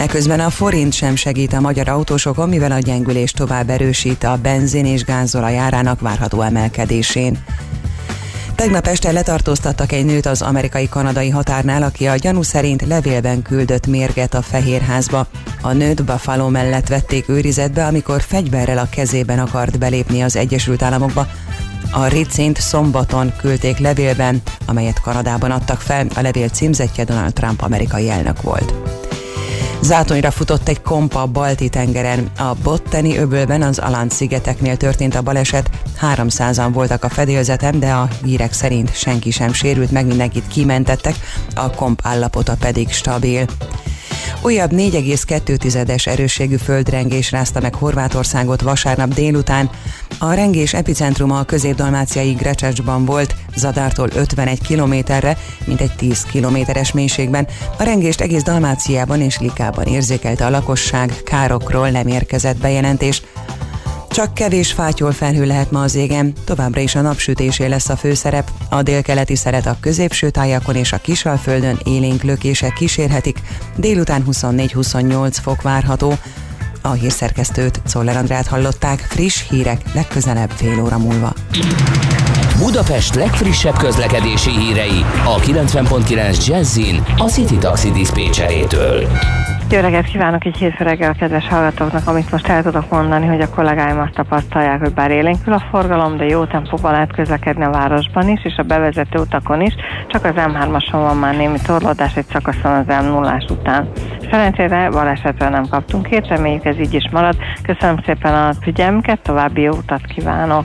Eközben 0.00 0.40
a 0.40 0.50
forint 0.50 0.92
sem 0.92 1.16
segít 1.16 1.52
a 1.52 1.60
magyar 1.60 1.88
autósokon, 1.88 2.48
mivel 2.48 2.72
a 2.72 2.78
gyengülés 2.78 3.30
tovább 3.32 3.70
erősít 3.70 4.24
a 4.24 4.38
benzin 4.42 4.86
és 4.86 5.04
gázolaj 5.04 5.58
árának 5.58 6.00
várható 6.00 6.40
emelkedésén. 6.40 7.38
Tegnap 8.54 8.86
este 8.86 9.12
letartóztattak 9.12 9.92
egy 9.92 10.04
nőt 10.04 10.26
az 10.26 10.42
amerikai-kanadai 10.42 11.28
határnál, 11.28 11.82
aki 11.82 12.06
a 12.06 12.16
gyanú 12.16 12.42
szerint 12.42 12.86
levélben 12.86 13.42
küldött 13.42 13.86
mérget 13.86 14.34
a 14.34 14.42
Fehérházba. 14.42 15.26
A 15.62 15.72
nőt 15.72 16.04
Buffalo 16.04 16.48
mellett 16.48 16.88
vették 16.88 17.28
őrizetbe, 17.28 17.86
amikor 17.86 18.22
fegyverrel 18.22 18.78
a 18.78 18.88
kezében 18.90 19.38
akart 19.38 19.78
belépni 19.78 20.22
az 20.22 20.36
Egyesült 20.36 20.82
Államokba. 20.82 21.26
A 21.92 22.06
Ricint 22.06 22.60
szombaton 22.60 23.32
küldték 23.36 23.78
levélben, 23.78 24.42
amelyet 24.66 25.00
Kanadában 25.00 25.50
adtak 25.50 25.80
fel, 25.80 26.06
a 26.14 26.20
levél 26.20 26.48
címzetje 26.48 27.04
Donald 27.04 27.32
Trump 27.32 27.62
amerikai 27.62 28.10
elnök 28.10 28.42
volt. 28.42 28.74
Zátonyra 29.82 30.30
futott 30.30 30.68
egy 30.68 30.82
kompa 30.82 31.22
a 31.22 31.26
balti 31.26 31.68
tengeren. 31.68 32.30
A 32.38 32.54
Botteni 32.62 33.18
öbölben 33.18 33.62
az 33.62 33.78
Alant 33.78 34.12
szigeteknél 34.12 34.76
történt 34.76 35.14
a 35.14 35.22
baleset. 35.22 35.70
300-an 36.00 36.68
voltak 36.72 37.04
a 37.04 37.08
fedélzetem, 37.08 37.78
de 37.78 37.90
a 37.90 38.08
hírek 38.24 38.52
szerint 38.52 38.96
senki 38.96 39.30
sem 39.30 39.52
sérült, 39.52 39.90
meg 39.90 40.06
mindenkit 40.06 40.46
kimentettek, 40.46 41.14
a 41.54 41.70
komp 41.70 42.00
állapota 42.02 42.56
pedig 42.60 42.90
stabil. 42.90 43.44
Újabb 44.42 44.70
4,2-es 44.72 46.06
erősségű 46.06 46.56
földrengés 46.56 47.30
rázta 47.30 47.60
meg 47.60 47.74
Horvátországot 47.74 48.60
vasárnap 48.60 49.14
délután. 49.14 49.70
A 50.22 50.32
rengés 50.32 50.74
epicentruma 50.74 51.38
a 51.38 51.44
középdalmáciai 51.44 52.32
Grecsecsban 52.32 53.04
volt, 53.04 53.34
Zadártól 53.56 54.08
51 54.14 54.60
kilométerre, 54.60 55.36
mint 55.64 55.80
egy 55.80 55.92
10 55.96 56.22
kilométeres 56.22 56.92
mélységben. 56.92 57.46
A 57.78 57.82
rengést 57.82 58.20
egész 58.20 58.42
Dalmáciában 58.42 59.20
és 59.20 59.38
Likában 59.38 59.84
érzékelte 59.84 60.46
a 60.46 60.50
lakosság, 60.50 61.14
károkról 61.24 61.90
nem 61.90 62.06
érkezett 62.06 62.56
bejelentés. 62.56 63.22
Csak 64.10 64.34
kevés 64.34 64.72
fátyol 64.72 65.12
felhő 65.12 65.46
lehet 65.46 65.70
ma 65.70 65.82
az 65.82 65.94
égen, 65.94 66.32
továbbra 66.44 66.80
is 66.80 66.94
a 66.94 67.00
napsütésé 67.00 67.66
lesz 67.66 67.88
a 67.88 67.96
főszerep. 67.96 68.50
A 68.68 68.82
délkeleti 68.82 69.36
szeret 69.36 69.66
a 69.66 69.76
középső 69.80 70.30
tájakon 70.30 70.74
és 70.74 70.92
a 70.92 70.98
Kisalföldön 70.98 71.78
élénk 71.84 72.22
lökések 72.22 72.72
kísérhetik, 72.72 73.40
délután 73.76 74.24
24-28 74.30 75.36
fok 75.42 75.62
várható. 75.62 76.14
A 76.82 76.90
hírszerkesztőt, 76.90 77.80
Czoller 77.86 78.16
Andrát 78.16 78.46
hallották, 78.46 78.98
friss 78.98 79.48
hírek 79.48 79.80
legközelebb 79.94 80.50
fél 80.50 80.82
óra 80.82 80.98
múlva. 80.98 81.32
Budapest 82.58 83.14
legfrissebb 83.14 83.76
közlekedési 83.76 84.50
hírei 84.50 85.04
a 85.24 85.36
90.9 85.36 86.46
Jazzin 86.46 87.04
a 87.16 87.28
City 87.28 87.56
Taxi 87.56 87.90
Dispécsejétől. 87.90 89.08
Jó 89.72 89.80
reggelt 89.80 90.06
kívánok 90.06 90.44
így 90.44 90.56
hétfő 90.56 90.84
reggel 90.84 91.10
a 91.10 91.14
kedves 91.18 91.48
hallgatóknak, 91.48 92.06
amit 92.06 92.30
most 92.30 92.48
el 92.48 92.62
tudok 92.62 92.90
mondani, 92.90 93.26
hogy 93.26 93.40
a 93.40 93.50
kollégáim 93.50 93.98
azt 93.98 94.14
tapasztalják, 94.14 94.80
hogy 94.80 94.94
bár 94.94 95.10
élénkül 95.10 95.52
a 95.52 95.62
forgalom, 95.70 96.16
de 96.16 96.24
jó 96.24 96.44
tempóban 96.44 96.92
lehet 96.92 97.12
közlekedni 97.12 97.64
a 97.64 97.70
városban 97.70 98.28
is, 98.28 98.44
és 98.44 98.56
a 98.56 98.62
bevezető 98.62 99.18
utakon 99.18 99.60
is, 99.60 99.74
csak 100.06 100.24
az 100.24 100.32
M3-ason 100.36 100.90
van 100.90 101.16
már 101.16 101.36
némi 101.36 101.58
torlódás 101.66 102.16
egy 102.16 102.26
szakaszon 102.26 102.72
az 102.72 102.86
m 102.86 103.06
0 103.06 103.42
után. 103.50 103.88
Szerencsére 104.30 104.90
balesetre 104.90 105.48
nem 105.48 105.66
kaptunk 105.68 106.06
hét, 106.06 106.28
reméljük 106.28 106.64
ez 106.64 106.78
így 106.78 106.94
is 106.94 107.08
marad. 107.12 107.36
Köszönöm 107.62 107.96
szépen 108.06 108.34
a 108.34 108.52
figyelmüket, 108.60 109.20
további 109.22 109.60
jó 109.60 109.72
utat 109.72 110.02
kívánok! 110.14 110.64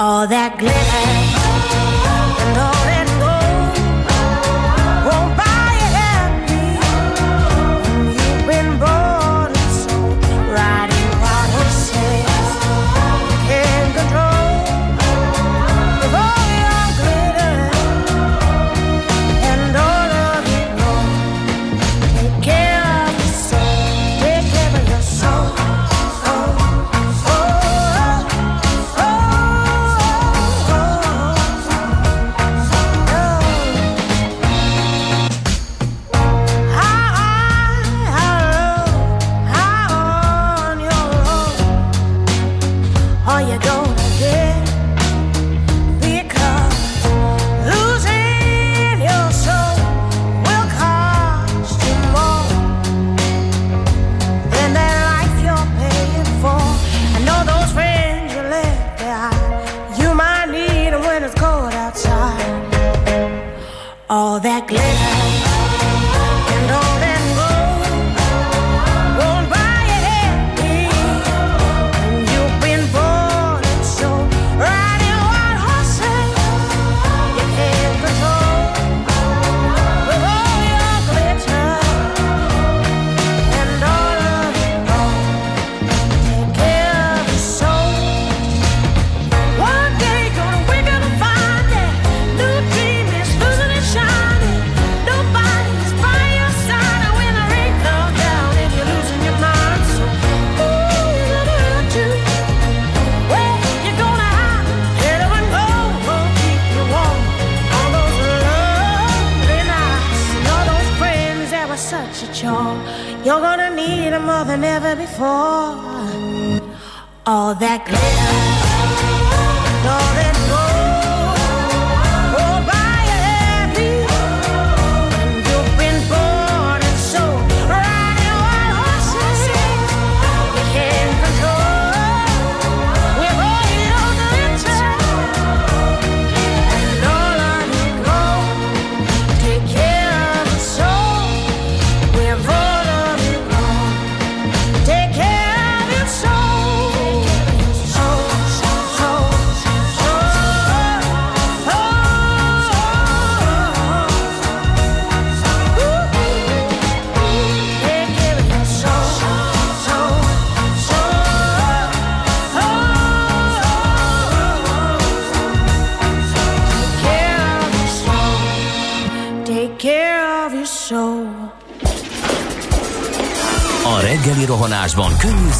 All 0.00 0.28
that 0.28 0.56
glitter 0.60 1.37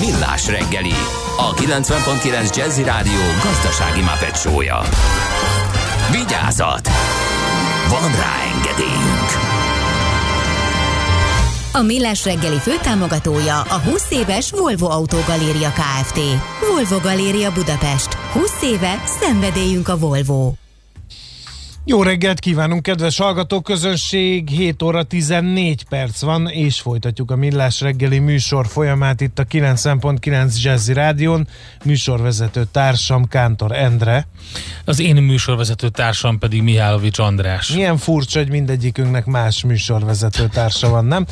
Millás 0.00 0.48
reggeli, 0.48 0.94
a 1.36 1.54
90.9 1.54 2.56
Jazzy 2.56 2.82
Rádió 2.82 3.20
gazdasági 3.42 4.00
mapetsója. 4.00 4.80
Vigyázat! 6.10 6.88
Van 7.88 8.10
rá 8.10 8.34
engedélyünk! 8.54 9.30
A 11.72 11.82
Millás 11.82 12.24
reggeli 12.24 12.58
főtámogatója 12.58 13.60
a 13.60 13.80
20 13.80 14.10
éves 14.10 14.50
Volvo 14.50 14.90
Autogaléria 14.90 15.72
Kft. 15.72 16.18
Volvo 16.70 16.98
Galéria 16.98 17.52
Budapest. 17.52 18.14
20 18.32 18.62
éve 18.62 19.02
szenvedélyünk 19.20 19.88
a 19.88 19.98
Volvo. 19.98 20.63
Jó 21.86 22.02
reggelt 22.02 22.38
kívánunk, 22.38 22.82
kedves 22.82 23.18
hallgatóközönség! 23.18 24.48
7 24.48 24.82
óra 24.82 25.02
14 25.02 25.84
perc 25.84 26.20
van, 26.20 26.48
és 26.48 26.80
folytatjuk 26.80 27.30
a 27.30 27.36
Millás 27.36 27.80
reggeli 27.80 28.18
műsor 28.18 28.66
folyamát 28.66 29.20
itt 29.20 29.38
a 29.38 29.44
90.9 29.44 30.62
Jazzy 30.62 30.92
Rádion. 30.92 31.48
Műsorvezető 31.84 32.66
társam 32.72 33.28
Kántor 33.28 33.72
Endre. 33.72 34.26
Az 34.84 35.00
én 35.00 35.16
műsorvezető 35.16 35.88
társam 35.88 36.38
pedig 36.38 36.62
Mihálovics 36.62 37.18
András. 37.18 37.68
Milyen 37.68 37.96
furcsa, 37.96 38.38
hogy 38.38 38.50
mindegyikünknek 38.50 39.24
más 39.24 39.64
műsorvezető 39.64 40.48
társa 40.48 40.88
van, 40.88 41.04
nem? 41.04 41.26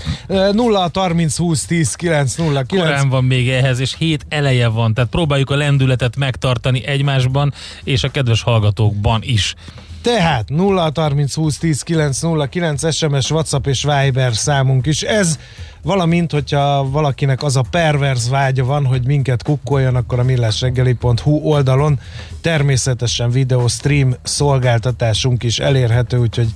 0 0.52 0.90
30 0.94 1.36
20 1.36 1.64
10 1.64 1.94
9 1.94 2.34
0 2.34 2.62
9. 2.62 2.84
Korán 2.84 3.08
van 3.08 3.24
még 3.24 3.48
ehhez, 3.48 3.78
és 3.78 3.94
hét 3.98 4.26
eleje 4.28 4.68
van, 4.68 4.94
tehát 4.94 5.10
próbáljuk 5.10 5.50
a 5.50 5.56
lendületet 5.56 6.16
megtartani 6.16 6.86
egymásban, 6.86 7.54
és 7.84 8.02
a 8.04 8.10
kedves 8.10 8.42
hallgatókban 8.42 9.20
is. 9.24 9.54
Tehát 10.02 10.48
0 10.48 10.92
30 10.94 11.34
20 11.34 11.58
10 11.58 11.82
9 11.82 12.20
0 12.20 12.46
9 12.46 12.94
SMS, 12.94 13.30
WhatsApp 13.30 13.66
és 13.66 13.82
Viber 13.82 14.34
számunk 14.34 14.86
is. 14.86 15.02
Ez 15.02 15.38
valamint, 15.82 16.32
hogyha 16.32 16.90
valakinek 16.90 17.42
az 17.42 17.56
a 17.56 17.64
perverz 17.70 18.28
vágya 18.28 18.64
van, 18.64 18.86
hogy 18.86 19.06
minket 19.06 19.42
kukkoljon, 19.42 19.96
akkor 19.96 20.18
a 20.18 20.22
millásreggeli.hu 20.22 21.30
oldalon 21.30 22.00
természetesen 22.40 23.30
videó 23.30 23.68
stream 23.68 24.14
szolgáltatásunk 24.22 25.42
is 25.42 25.58
elérhető, 25.58 26.18
úgyhogy 26.18 26.48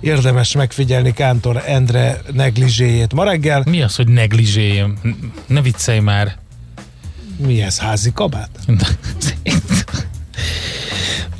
érdemes 0.00 0.54
megfigyelni 0.54 1.12
Kántor 1.12 1.62
Endre 1.66 2.20
neglizséjét 2.32 3.12
ma 3.12 3.24
reggel. 3.24 3.62
Mi 3.64 3.82
az, 3.82 3.96
hogy 3.96 4.08
neglizséjem? 4.08 4.98
Ne 5.46 5.60
viccelj 5.60 5.98
már! 5.98 6.36
Mi 7.36 7.62
ez, 7.62 7.78
házi 7.78 8.12
kabát? 8.12 8.50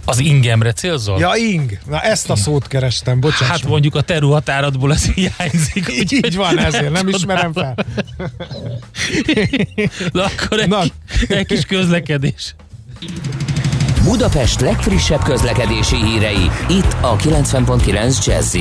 Az 0.08 0.18
ingemre 0.18 0.72
célzol? 0.72 1.18
Ja, 1.18 1.32
ing. 1.34 1.78
Na 1.86 2.00
ezt 2.00 2.30
a 2.30 2.36
szót 2.36 2.66
kerestem, 2.66 3.20
bocsánat. 3.20 3.56
Hát 3.56 3.68
mondjuk 3.68 3.94
a 3.94 4.00
teru 4.00 4.30
határadból 4.30 4.92
ez 4.92 5.04
hiányzik. 5.04 5.88
Így, 5.90 6.12
így 6.12 6.36
van, 6.36 6.58
ezért 6.58 6.90
nem 6.90 7.08
ismerem 7.08 7.52
fel. 7.52 7.74
Na 10.12 10.24
akkor 10.24 10.60
egy, 10.60 10.68
Na. 10.68 10.82
egy 11.28 11.46
kis 11.46 11.64
közlekedés. 11.64 12.54
Budapest 14.04 14.60
legfrissebb 14.60 15.22
közlekedési 15.22 15.96
hírei, 15.96 16.50
itt 16.68 16.96
a 17.00 17.16
90.9 17.16 18.24
jazz 18.26 18.56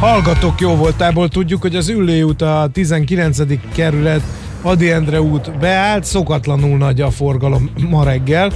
Hallgatók 0.00 0.60
jó 0.60 0.74
voltából 0.74 1.28
tudjuk, 1.28 1.62
hogy 1.62 1.76
az 1.76 1.88
Üllé 1.88 2.22
út 2.22 2.42
a 2.42 2.68
19. 2.72 3.38
kerület 3.74 4.22
Adi 4.62 4.90
Endre 4.90 5.20
út 5.20 5.58
beállt, 5.58 6.04
szokatlanul 6.04 6.78
nagy 6.78 7.00
a 7.00 7.10
forgalom 7.10 7.70
ma 7.88 8.04
reggel, 8.04 8.52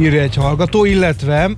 írja 0.00 0.20
egy 0.20 0.34
hallgató, 0.34 0.84
illetve 0.84 1.50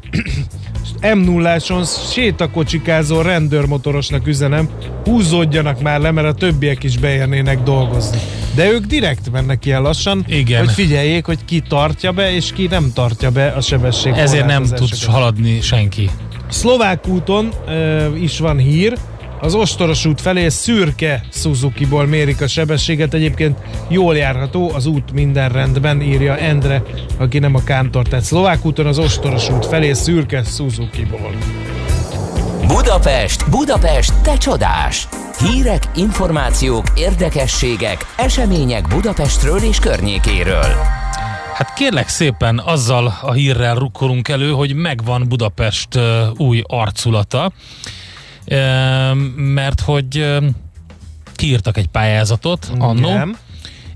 m 1.14 1.18
0 1.18 1.48
áson 1.48 1.84
sétakocsikázó 1.84 3.20
rendőrmotorosnak 3.20 4.26
üzenem, 4.26 4.68
húzódjanak 5.04 5.82
már 5.82 6.00
le, 6.00 6.10
mert 6.10 6.26
a 6.26 6.34
többiek 6.34 6.82
is 6.82 6.98
beérnének 6.98 7.62
dolgozni. 7.62 8.18
De 8.54 8.70
ők 8.70 8.84
direkt 8.84 9.30
mennek 9.32 9.66
ilyen 9.66 9.82
lassan, 9.82 10.24
Igen. 10.28 10.58
hogy 10.58 10.70
figyeljék, 10.74 11.24
hogy 11.24 11.44
ki 11.44 11.62
tartja 11.68 12.12
be, 12.12 12.34
és 12.34 12.52
ki 12.52 12.66
nem 12.66 12.90
tartja 12.94 13.30
be 13.30 13.46
a 13.46 13.60
sebesség 13.60 14.12
Ezért 14.12 14.46
nem 14.46 14.62
tudsz 14.62 15.04
haladni 15.04 15.60
senki. 15.60 16.10
Szlovák 16.48 17.08
úton 17.08 17.52
ö, 17.68 18.14
is 18.14 18.38
van 18.38 18.56
hír, 18.56 18.98
az 19.40 19.54
Ostoros 19.54 20.04
út 20.04 20.20
felé 20.20 20.48
szürke 20.48 21.22
Suzuki-ból 21.32 22.06
mérik 22.06 22.40
a 22.40 22.46
sebességet, 22.46 23.14
egyébként 23.14 23.58
jól 23.88 24.16
járható, 24.16 24.70
az 24.74 24.86
út 24.86 25.12
minden 25.12 25.48
rendben, 25.48 26.02
írja 26.02 26.36
Endre, 26.36 26.82
aki 27.18 27.38
nem 27.38 27.54
a 27.54 27.64
kántor. 27.64 28.08
Tehát 28.08 28.24
Szlovák 28.24 28.64
úton 28.64 28.86
az 28.86 28.98
Ostoros 28.98 29.50
út 29.50 29.66
felé 29.66 29.92
szürke 29.92 30.42
Suzuki-ból. 30.42 31.34
Budapest, 32.66 33.50
Budapest, 33.50 34.12
te 34.22 34.36
csodás! 34.36 35.08
Hírek, 35.38 35.82
információk, 35.94 36.84
érdekességek, 36.94 38.06
események 38.16 38.88
Budapestről 38.88 39.58
és 39.58 39.78
környékéről. 39.78 40.74
Hát 41.54 41.74
kérlek 41.74 42.08
szépen 42.08 42.58
azzal 42.58 43.18
a 43.22 43.32
hírrel 43.32 43.74
rukkolunk 43.74 44.28
elő, 44.28 44.50
hogy 44.50 44.74
megvan 44.74 45.28
Budapest 45.28 45.88
új 46.36 46.62
arculata, 46.66 47.52
mert 49.36 49.80
hogy 49.80 50.38
kiírtak 51.34 51.76
egy 51.76 51.88
pályázatot 51.88 52.70
annó, 52.78 53.36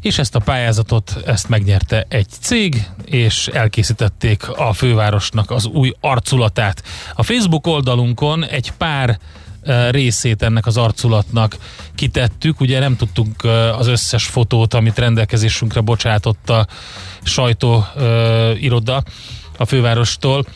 és 0.01 0.19
ezt 0.19 0.35
a 0.35 0.39
pályázatot 0.39 1.17
ezt 1.27 1.49
megnyerte 1.49 2.07
egy 2.09 2.27
cég, 2.41 2.89
és 3.05 3.47
elkészítették 3.47 4.49
a 4.49 4.73
fővárosnak 4.73 5.51
az 5.51 5.67
új 5.67 5.93
arculatát. 6.01 6.83
A 7.15 7.23
Facebook 7.23 7.67
oldalunkon 7.67 8.45
egy 8.45 8.73
pár 8.73 9.19
ö, 9.63 9.91
részét 9.91 10.43
ennek 10.43 10.67
az 10.67 10.77
arculatnak 10.77 11.57
kitettük, 11.95 12.61
ugye 12.61 12.79
nem 12.79 12.97
tudtunk 12.97 13.43
ö, 13.43 13.49
az 13.69 13.87
összes 13.87 14.27
fotót, 14.27 14.75
amit 14.75 14.99
rendelkezésünkre 14.99 15.81
bocsátott 15.81 16.51
a 16.51 16.67
sajtó 17.23 17.87
ö, 17.97 18.53
iroda 18.53 19.03
a 19.57 19.65
fővárostól 19.65 20.47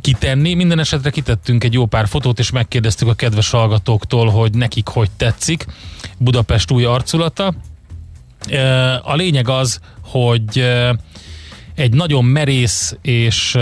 kitenni. 0.00 0.54
Minden 0.54 0.78
esetre 0.78 1.10
kitettünk 1.10 1.64
egy 1.64 1.72
jó 1.72 1.86
pár 1.86 2.08
fotót, 2.08 2.38
és 2.38 2.50
megkérdeztük 2.50 3.08
a 3.08 3.14
kedves 3.14 3.50
hallgatóktól, 3.50 4.28
hogy 4.28 4.54
nekik 4.54 4.88
hogy 4.88 5.10
tetszik 5.16 5.66
Budapest 6.18 6.70
új 6.70 6.84
arculata. 6.84 7.54
A 9.02 9.14
lényeg 9.14 9.48
az, 9.48 9.80
hogy 10.00 10.64
egy 11.74 11.92
nagyon 11.92 12.24
merész, 12.24 12.96
és 13.02 13.58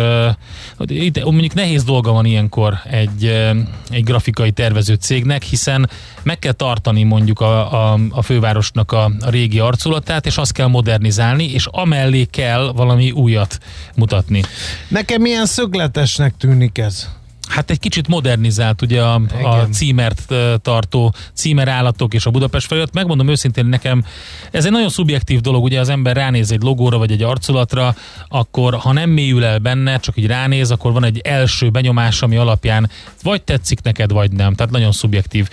itt 0.87 1.25
mondjuk 1.25 1.55
nehéz 1.55 1.85
dolga 1.85 2.13
van 2.13 2.25
ilyenkor 2.25 2.79
egy, 2.91 3.25
ö, 3.25 3.51
egy 3.91 4.05
grafikai 4.05 4.51
tervező 4.51 4.95
cégnek, 4.95 5.43
hiszen 5.43 5.91
meg 6.23 6.39
kell 6.39 6.53
tartani 6.53 7.03
mondjuk 7.03 7.41
a, 7.41 7.93
a, 7.93 7.99
a 8.11 8.23
fővárosnak 8.23 8.93
a, 8.93 9.05
a 9.21 9.31
régi 9.31 9.59
arculatát, 9.59 10.27
és 10.27 10.37
azt 10.37 10.53
kell 10.53 10.67
modernizálni, 10.67 11.53
és 11.53 11.67
amellé 11.71 12.25
kell 12.25 12.73
valami 12.77 13.11
újat 13.11 13.59
mutatni. 13.95 14.43
Nekem 14.89 15.21
milyen 15.21 15.47
szögletesnek 15.47 16.35
tűnik 16.37 16.79
ez. 16.79 17.09
Hát 17.53 17.71
egy 17.71 17.79
kicsit 17.79 18.09
modernizált 18.09 18.83
ugye 18.83 19.03
a, 19.03 19.15
a 19.15 19.21
Igen. 19.41 19.73
címert 19.73 20.23
ö, 20.29 20.55
tartó 20.63 21.15
címerállatok 21.35 22.15
és 22.15 22.27
a 22.27 22.31
Budapest 22.31 22.67
felület. 22.67 22.93
Megmondom 22.93 23.29
őszintén 23.29 23.67
nekem, 23.67 24.05
ez 24.51 24.65
egy 24.65 24.71
nagyon 24.71 24.89
szubjektív 24.89 25.41
dolog, 25.41 25.63
ugye 25.63 25.81
az 25.81 25.89
ember 25.89 26.17
ránéz 26.17 26.53
egy 26.53 26.63
logóra 26.63 26.99
vagy 26.99 27.13
egy 27.13 27.23
arculatra, 27.23 27.95
akkor 28.29 28.75
ha 28.75 28.93
nem 28.93 29.11
mélyül 29.11 29.45
el 29.45 29.59
benne, 29.59 29.99
csak 29.99 30.17
így 30.17 30.27
ránéz, 30.27 30.71
akkor 30.71 30.93
van 30.93 31.05
egy 31.05 31.19
első 31.19 31.71
benyomás, 31.71 32.23
ami 32.23 32.37
alapján 32.37 32.91
vagy 33.23 33.43
tetszik 33.43 33.83
neked, 33.83 34.13
vagy 34.13 34.33
nem. 34.33 34.55
Tehát 34.55 34.73
nagyon 34.73 34.93
szubjektív. 34.93 35.49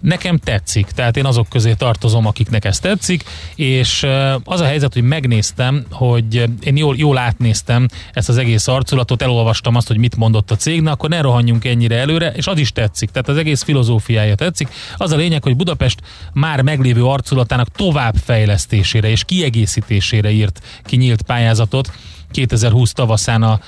Nekem 0.00 0.38
tetszik, 0.38 0.86
tehát 0.86 1.16
én 1.16 1.26
azok 1.26 1.48
közé 1.48 1.72
tartozom, 1.72 2.26
akiknek 2.26 2.64
ez 2.64 2.78
tetszik, 2.78 3.24
és 3.54 4.06
az 4.44 4.60
a 4.60 4.64
helyzet, 4.64 4.92
hogy 4.92 5.02
megnéztem, 5.02 5.84
hogy 5.90 6.44
én 6.62 6.76
jól, 6.76 6.96
jól 6.96 7.18
átnéztem 7.18 7.88
ezt 8.12 8.28
az 8.28 8.38
egész 8.38 8.68
arculatot, 8.68 9.22
elolvastam 9.22 9.74
azt, 9.74 9.86
hogy 9.86 9.98
mit 9.98 10.16
mondott 10.16 10.50
a 10.50 10.56
cég, 10.56 10.80
na 10.80 10.90
akkor 10.90 11.08
ne 11.08 11.20
rohanjunk 11.40 11.64
ennyire 11.64 11.96
előre, 11.96 12.32
és 12.32 12.46
az 12.46 12.58
is 12.58 12.72
tetszik, 12.72 13.10
tehát 13.10 13.28
az 13.28 13.36
egész 13.36 13.62
filozófiája 13.62 14.34
tetszik. 14.34 14.68
Az 14.96 15.12
a 15.12 15.16
lényeg, 15.16 15.42
hogy 15.42 15.56
Budapest 15.56 16.00
már 16.32 16.62
meglévő 16.62 17.04
arculatának 17.04 17.68
továbbfejlesztésére 17.68 19.08
és 19.08 19.24
kiegészítésére 19.24 20.30
írt 20.30 20.60
ki 20.84 20.96
nyílt 20.96 21.22
pályázatot 21.22 21.92
2020 22.30 22.92
tavaszán 22.92 23.42
a 23.42 23.60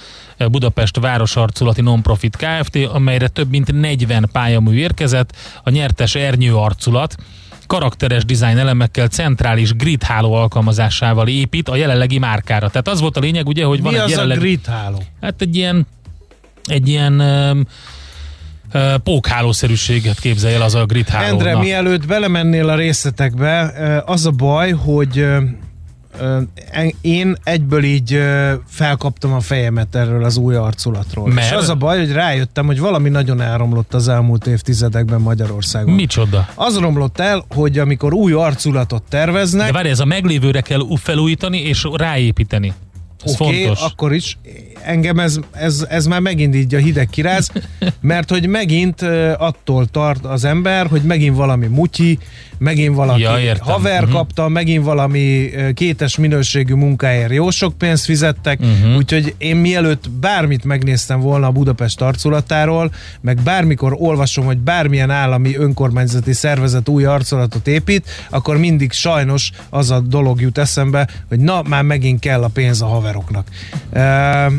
Budapest 0.50 0.96
Városarculati 0.96 1.80
Nonprofit 1.80 2.36
Kft., 2.36 2.76
amelyre 2.76 3.28
több 3.28 3.50
mint 3.50 3.80
40 3.80 4.28
pályamű 4.32 4.74
érkezett, 4.74 5.36
a 5.62 5.70
nyertes 5.70 6.14
ernyő 6.14 6.56
arculat, 6.56 7.14
karakteres 7.66 8.24
dizájn 8.24 8.58
elemekkel, 8.58 9.08
centrális 9.08 9.74
grid 9.74 10.02
háló 10.02 10.32
alkalmazásával 10.32 11.28
épít 11.28 11.68
a 11.68 11.76
jelenlegi 11.76 12.18
márkára. 12.18 12.68
Tehát 12.68 12.88
az 12.88 13.00
volt 13.00 13.16
a 13.16 13.20
lényeg, 13.20 13.46
ugye, 13.46 13.64
hogy 13.64 13.82
van 13.82 13.92
Mi 13.92 13.98
egy 13.98 14.04
az 14.04 14.10
jelenlegi... 14.10 14.40
a 14.40 14.42
grid 14.42 14.66
háló? 14.66 15.02
Hát 15.20 15.40
egy 15.40 15.56
ilyen, 15.56 15.86
egy 16.64 16.88
ilyen, 16.88 17.18
öm, 17.18 17.66
ö, 18.72 18.94
pókhálószerűséget 19.04 20.20
képzelj 20.20 20.54
el 20.54 20.62
az 20.62 20.74
a 20.74 20.84
grid 20.84 21.08
háló. 21.08 21.26
Endre, 21.26 21.58
mielőtt 21.58 22.06
belemennél 22.06 22.68
a 22.68 22.74
részletekbe, 22.74 23.72
az 24.06 24.26
a 24.26 24.30
baj, 24.30 24.70
hogy 24.70 25.26
én 27.00 27.36
egyből 27.44 27.84
így 27.84 28.22
felkaptam 28.68 29.32
a 29.32 29.40
fejemet 29.40 29.94
erről 29.94 30.24
az 30.24 30.36
új 30.36 30.54
arculatról. 30.54 31.28
Mert? 31.28 31.50
És 31.50 31.56
az 31.56 31.68
a 31.68 31.74
baj, 31.74 31.98
hogy 31.98 32.12
rájöttem, 32.12 32.66
hogy 32.66 32.80
valami 32.80 33.08
nagyon 33.08 33.40
elromlott 33.40 33.94
az 33.94 34.08
elmúlt 34.08 34.46
évtizedekben 34.46 35.20
Magyarországon. 35.20 35.94
Micsoda? 35.94 36.48
Az 36.54 36.78
romlott 36.78 37.20
el, 37.20 37.44
hogy 37.48 37.78
amikor 37.78 38.12
új 38.12 38.32
arculatot 38.32 39.02
terveznek, 39.08 39.66
De 39.66 39.72
várj, 39.72 39.88
ez 39.88 40.00
a 40.00 40.04
meglévőre 40.04 40.60
kell 40.60 40.80
felújítani 40.94 41.58
és 41.58 41.86
ráépíteni. 41.92 42.72
Oké, 43.24 43.34
fontos. 43.64 43.80
akkor 43.82 44.12
is. 44.14 44.38
Engem 44.84 45.18
ez, 45.18 45.38
ez, 45.52 45.86
ez 45.88 46.06
már 46.06 46.20
megint 46.20 46.54
így 46.54 46.74
a 46.74 46.78
hideg 46.78 47.08
kiráz, 47.10 47.50
mert 48.00 48.30
hogy 48.30 48.46
megint 48.46 49.02
attól 49.38 49.86
tart 49.86 50.24
az 50.24 50.44
ember, 50.44 50.86
hogy 50.86 51.02
megint 51.02 51.36
valami 51.36 51.66
mutyi, 51.66 52.18
megint 52.58 52.94
valaki 52.94 53.20
Ja, 53.20 53.38
értem. 53.38 53.66
haver 53.66 54.02
Mhm. 54.02 54.12
kapta, 54.12 54.48
megint 54.48 54.84
valami 54.84 55.50
kétes 55.74 56.16
minőségű 56.16 56.74
munkáért 56.74 57.32
jó 57.32 57.50
sok 57.50 57.78
pénzt 57.78 58.04
fizettek, 58.04 58.58
Mhm. 58.60 58.94
úgyhogy 58.96 59.34
én 59.38 59.56
mielőtt 59.56 60.10
bármit 60.10 60.64
megnéztem 60.64 61.20
volna 61.20 61.46
a 61.46 61.50
Budapest 61.50 62.00
arculatáról, 62.00 62.92
meg 63.20 63.40
bármikor 63.42 63.94
olvasom, 63.98 64.44
hogy 64.44 64.58
bármilyen 64.58 65.10
állami 65.10 65.56
önkormányzati 65.56 66.32
szervezet 66.32 66.88
új 66.88 67.04
arculatot 67.04 67.66
épít, 67.68 68.10
akkor 68.30 68.56
mindig 68.58 68.92
sajnos 68.92 69.50
az 69.70 69.90
a 69.90 70.00
dolog 70.00 70.40
jut 70.40 70.58
eszembe, 70.58 71.08
hogy 71.28 71.38
na, 71.38 71.62
már 71.68 71.82
megint 71.82 72.20
kell 72.20 72.42
a 72.42 72.48
pénz 72.48 72.82
a 72.82 72.86
haveroknak. 73.12 73.46
Ehm, 73.92 74.54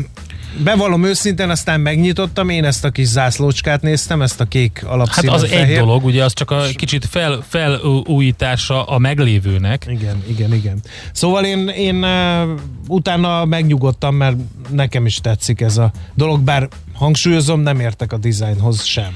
Bevallom 0.64 1.04
őszintén, 1.04 1.50
aztán 1.50 1.80
megnyitottam, 1.80 2.48
én 2.48 2.64
ezt 2.64 2.84
a 2.84 2.90
kis 2.90 3.06
zászlócskát 3.06 3.82
néztem, 3.82 4.22
ezt 4.22 4.40
a 4.40 4.44
kék 4.44 4.78
Hát 4.82 4.92
alapszínű 4.92 5.32
az 5.32 5.44
fehér. 5.44 5.68
egy 5.68 5.78
dolog, 5.78 6.04
ugye 6.04 6.24
az 6.24 6.32
csak 6.32 6.50
a 6.50 6.62
kicsit 6.74 7.04
fel, 7.04 7.44
felújítása 7.48 8.84
a 8.84 8.98
meglévőnek. 8.98 9.86
Igen, 9.88 10.22
igen, 10.28 10.54
igen. 10.54 10.78
Szóval 11.12 11.44
én, 11.44 11.68
én 11.68 12.04
uh, 12.04 12.60
utána 12.88 13.44
megnyugodtam, 13.44 14.14
mert 14.14 14.36
nekem 14.70 15.06
is 15.06 15.16
tetszik 15.16 15.60
ez 15.60 15.76
a 15.76 15.90
dolog, 16.14 16.40
bár 16.40 16.68
hangsúlyozom, 16.94 17.60
nem 17.60 17.80
értek 17.80 18.12
a 18.12 18.16
dizájnhoz 18.16 18.84
sem. 18.84 19.12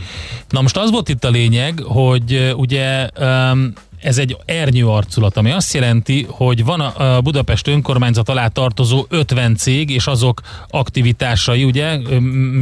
Na 0.48 0.60
most 0.60 0.76
az 0.76 0.90
volt 0.90 1.08
itt 1.08 1.24
a 1.24 1.30
lényeg, 1.30 1.80
hogy 1.84 2.32
ö, 2.32 2.50
ugye 2.52 3.08
um, 3.20 3.72
ez 4.00 4.18
egy 4.18 4.36
ernyő 4.44 4.86
arculat, 4.86 5.36
ami 5.36 5.50
azt 5.50 5.74
jelenti, 5.74 6.26
hogy 6.28 6.64
van 6.64 6.80
a, 6.80 7.20
Budapest 7.20 7.66
önkormányzat 7.66 8.28
alá 8.28 8.48
tartozó 8.48 9.06
50 9.08 9.56
cég, 9.56 9.90
és 9.90 10.06
azok 10.06 10.40
aktivitásai, 10.68 11.64
ugye, 11.64 11.98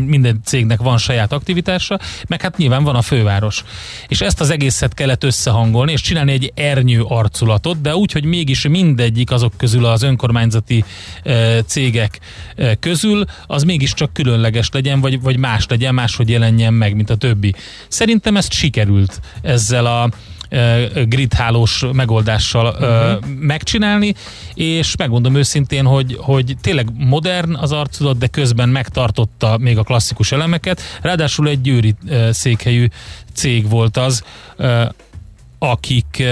minden 0.06 0.40
cégnek 0.44 0.80
van 0.80 0.98
saját 0.98 1.32
aktivitása, 1.32 1.98
meg 2.28 2.42
hát 2.42 2.56
nyilván 2.56 2.84
van 2.84 2.94
a 2.94 3.02
főváros. 3.02 3.64
És 4.08 4.20
ezt 4.20 4.40
az 4.40 4.50
egészet 4.50 4.94
kellett 4.94 5.24
összehangolni, 5.24 5.92
és 5.92 6.00
csinálni 6.00 6.32
egy 6.32 6.52
ernyő 6.54 7.02
arculatot, 7.02 7.80
de 7.80 7.96
úgy, 7.96 8.12
hogy 8.12 8.24
mégis 8.24 8.68
mindegyik 8.68 9.30
azok 9.30 9.52
közül 9.56 9.84
az 9.84 10.02
önkormányzati 10.02 10.84
cégek 11.66 12.20
közül, 12.80 13.24
az 13.46 13.62
mégiscsak 13.62 14.12
különleges 14.12 14.68
legyen, 14.72 15.00
vagy, 15.00 15.20
vagy 15.20 15.36
más 15.36 15.66
legyen, 15.68 15.94
máshogy 15.94 16.28
jelenjen 16.28 16.74
meg, 16.74 16.96
mint 16.96 17.10
a 17.10 17.16
többi. 17.16 17.54
Szerintem 17.88 18.36
ezt 18.36 18.52
sikerült 18.52 19.20
ezzel 19.42 19.86
a 19.86 20.10
gridhálós 21.04 21.84
megoldással 21.92 22.76
uh-huh. 22.80 23.30
megcsinálni, 23.40 24.14
és 24.54 24.96
megmondom 24.96 25.34
őszintén, 25.34 25.84
hogy, 25.84 26.16
hogy 26.20 26.56
tényleg 26.60 26.88
modern 26.96 27.54
az 27.54 27.72
arculat, 27.72 28.18
de 28.18 28.26
közben 28.26 28.68
megtartotta 28.68 29.58
még 29.58 29.78
a 29.78 29.82
klasszikus 29.82 30.32
elemeket. 30.32 30.80
Ráadásul 31.02 31.48
egy 31.48 31.60
győri 31.60 31.94
székhelyű 32.30 32.86
cég 33.32 33.68
volt 33.68 33.96
az, 33.96 34.22
akik, 35.58 36.22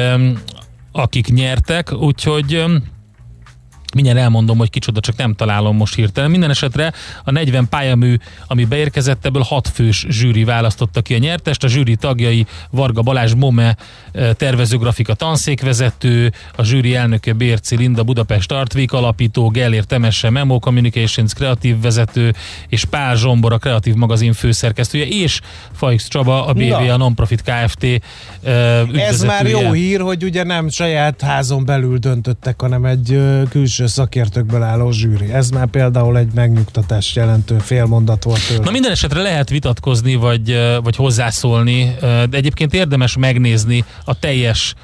akik 0.93 1.29
nyertek, 1.29 1.93
úgyhogy 1.93 2.65
mindjárt 3.95 4.19
elmondom, 4.19 4.59
hogy 4.59 4.71
kicsoda, 4.71 5.01
csak 5.01 5.17
nem 5.17 5.35
találom 5.35 5.77
most 5.77 5.95
hirtelen. 5.95 6.31
Minden 6.31 6.51
esetre 6.51 6.93
a 7.25 7.31
40 7.31 7.69
pályamű, 7.69 8.17
ami 8.47 8.65
beérkezett, 8.65 9.25
ebből 9.27 9.43
6 9.43 9.69
fős 9.69 10.07
zsűri 10.09 10.45
választotta 10.45 11.01
ki 11.03 11.15
a 11.15 11.19
nyertest. 11.19 11.65
A 11.65 11.69
zsűri 11.69 11.97
tagjai 11.97 12.47
Varga 12.71 13.03
Balázs 13.03 13.35
Mome, 13.35 13.77
eh, 14.13 14.31
tervezőgrafika 14.35 15.15
tanszékvezető, 15.15 16.33
a 16.57 16.63
zsűri 16.65 16.95
elnöke 16.95 17.33
Bérci 17.33 17.77
Linda 17.77 18.03
Budapest 18.03 18.53
Art 18.53 18.75
Week 18.75 18.93
alapító, 18.93 19.49
Gellér 19.49 19.85
Temesse 19.85 20.31
Memo 20.31 20.59
Communications 20.59 21.33
kreatív 21.33 21.81
vezető, 21.81 22.35
és 22.69 22.85
Pál 22.85 23.17
Zsombor 23.17 23.53
a 23.53 23.59
kreatív 23.59 23.95
magazin 23.95 24.33
főszerkesztője, 24.33 25.07
és 25.07 25.41
Fajx 25.73 26.09
Csaba, 26.09 26.47
a 26.47 26.53
BV, 26.53 26.91
a 26.91 26.97
Nonprofit 26.97 27.43
Kft. 27.43 27.83
eh, 27.85 27.95
Ez 28.43 28.83
már 28.83 28.89
ügyvezetője. 28.89 29.61
jó 29.67 29.73
hír, 29.73 30.01
hogy 30.01 30.25
ugye 30.25 30.43
nem 30.45 30.69
saját 30.69 31.21
házon 31.21 31.65
belül 31.65 31.99
döntöttek, 31.99 32.61
hanem 32.61 32.85
egy 32.85 33.13
ö, 33.13 33.43
külső 33.85 34.01
szakértőkből 34.01 34.63
álló 34.63 34.91
zsűri. 34.91 35.33
Ez 35.33 35.51
már 35.51 35.67
például 35.67 36.19
egy 36.19 36.33
megnyugtatást 36.35 37.17
jelentő 37.17 37.59
félmondat 37.59 38.25
volt 38.25 38.47
tőle. 38.49 38.65
Na 38.65 38.71
minden 38.71 38.91
esetre 38.91 39.23
lehet 39.23 39.49
vitatkozni, 39.49 40.15
vagy, 40.15 40.59
vagy 40.83 40.97
hozzászólni, 40.97 41.95
de 42.01 42.29
egyébként 42.31 42.75
érdemes 42.75 43.17
megnézni 43.17 43.85
a 44.05 44.19
teljes 44.19 44.75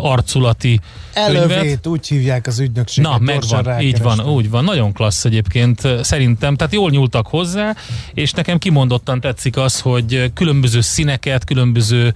arculati 0.00 0.80
könyvet. 1.14 1.50
Elövét, 1.50 1.86
úgy 1.86 2.06
hívják 2.06 2.46
az 2.46 2.58
ügynökséget. 2.58 3.10
Na, 3.10 3.18
megvan, 3.18 3.80
így 3.80 4.02
van, 4.02 4.20
úgy 4.20 4.50
van, 4.50 4.64
nagyon 4.64 4.92
klassz 4.92 5.24
egyébként 5.24 5.88
szerintem, 6.02 6.56
tehát 6.56 6.72
jól 6.72 6.90
nyúltak 6.90 7.26
hozzá, 7.26 7.76
és 8.14 8.32
nekem 8.32 8.58
kimondottan 8.58 9.20
tetszik 9.20 9.56
az, 9.56 9.80
hogy 9.80 10.32
különböző 10.34 10.80
színeket, 10.80 11.44
különböző 11.44 12.14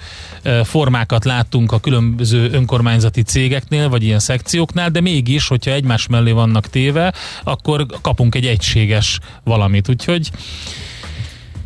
formákat 0.62 1.24
láttunk 1.24 1.72
a 1.72 1.78
különböző 1.78 2.50
önkormányzati 2.52 3.22
cégeknél, 3.22 3.88
vagy 3.88 4.02
ilyen 4.02 4.18
szekcióknál, 4.18 4.90
de 4.90 5.00
mégis, 5.00 5.48
hogyha 5.48 5.70
egymás 5.70 6.06
mellé 6.06 6.30
vannak 6.30 6.66
téve, 6.68 7.14
akkor 7.44 7.86
kapunk 8.00 8.34
egy 8.34 8.46
egységes 8.46 9.18
valamit, 9.44 9.88
úgyhogy 9.88 10.30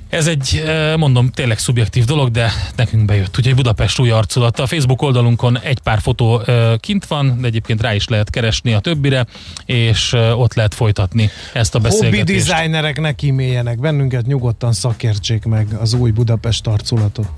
ez 0.08 0.26
egy, 0.26 0.62
eh, 0.66 0.96
mondom, 0.96 1.30
tényleg 1.30 1.58
szubjektív 1.58 2.04
dolog, 2.04 2.30
de 2.30 2.52
nekünk 2.76 3.04
bejött. 3.04 3.38
Úgyhogy 3.38 3.54
Budapest 3.54 3.98
új 3.98 4.10
arculata. 4.10 4.62
A 4.62 4.66
Facebook 4.66 5.02
oldalunkon 5.02 5.58
egy 5.58 5.78
pár 5.78 6.00
fotó 6.00 6.40
eh, 6.40 6.72
kint 6.80 7.06
van, 7.06 7.36
de 7.40 7.46
egyébként 7.46 7.80
rá 7.80 7.94
is 7.94 8.08
lehet 8.08 8.30
keresni 8.30 8.72
a 8.72 8.78
többire, 8.78 9.26
és 9.64 10.12
eh, 10.12 10.40
ott 10.40 10.54
lehet 10.54 10.74
folytatni 10.74 11.30
ezt 11.52 11.74
a 11.74 11.78
beszélgetést. 11.78 12.46
designerek 12.46 13.00
ne 13.00 13.12
kíméljenek, 13.12 13.80
bennünket 13.80 14.26
nyugodtan 14.26 14.72
szakértsék 14.72 15.44
meg 15.44 15.66
az 15.80 15.94
új 15.94 16.10
Budapest 16.10 16.66
arculatot. 16.66 17.28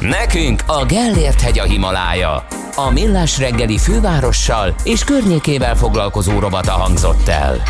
Nekünk 0.00 0.62
a 0.66 0.84
Gellért 0.84 1.40
hegy 1.40 1.58
a 1.58 1.64
Himalája. 1.64 2.46
A 2.76 2.90
Millás 2.90 3.38
reggeli 3.38 3.78
fővárossal 3.78 4.74
és 4.84 5.04
környékével 5.04 5.76
foglalkozó 5.76 6.38
robata 6.38 6.72
hangzott 6.72 7.28
el. 7.28 7.62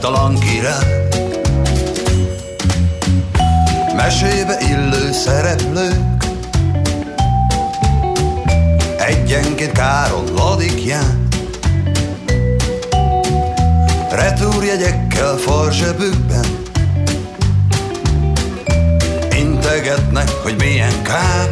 Világtalan 0.00 0.38
király 0.38 1.06
Mesébe 3.96 4.58
illő 4.60 5.12
szereplők 5.12 6.24
Egyenként 8.98 9.72
káron 9.72 10.24
ladikján. 10.34 11.28
Retúrjegyekkel 14.10 15.36
farzsebükben. 15.36 16.44
Integetnek, 19.38 20.30
hogy 20.30 20.54
milyen 20.58 21.02
kár. 21.02 21.50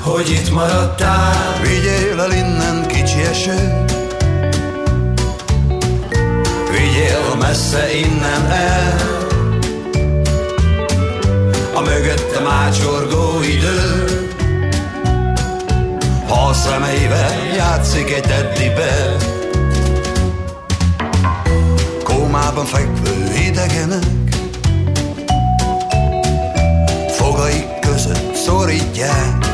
Hogy 0.00 0.30
itt 0.30 0.50
maradtál. 0.50 1.60
Vigyél 1.62 2.20
el 2.20 2.32
innen 2.32 2.86
kicsi 2.86 3.20
eső 3.20 3.84
Vigyél 6.94 7.34
messze 7.38 7.96
innen 7.96 8.50
el. 8.50 8.96
A 11.74 11.80
mögöttem 11.80 12.46
ácsorgó 12.46 13.42
idő. 13.42 14.04
Ha 16.28 16.46
a 16.48 16.52
szemeivel 16.52 17.54
játszik 17.56 18.10
egy 18.10 18.22
teddibe. 18.22 19.16
Kómában 22.02 22.64
fekvő 22.64 23.32
idegenek. 23.46 24.04
Fogaik 27.08 27.78
között 27.80 28.34
szorítják. 28.34 29.46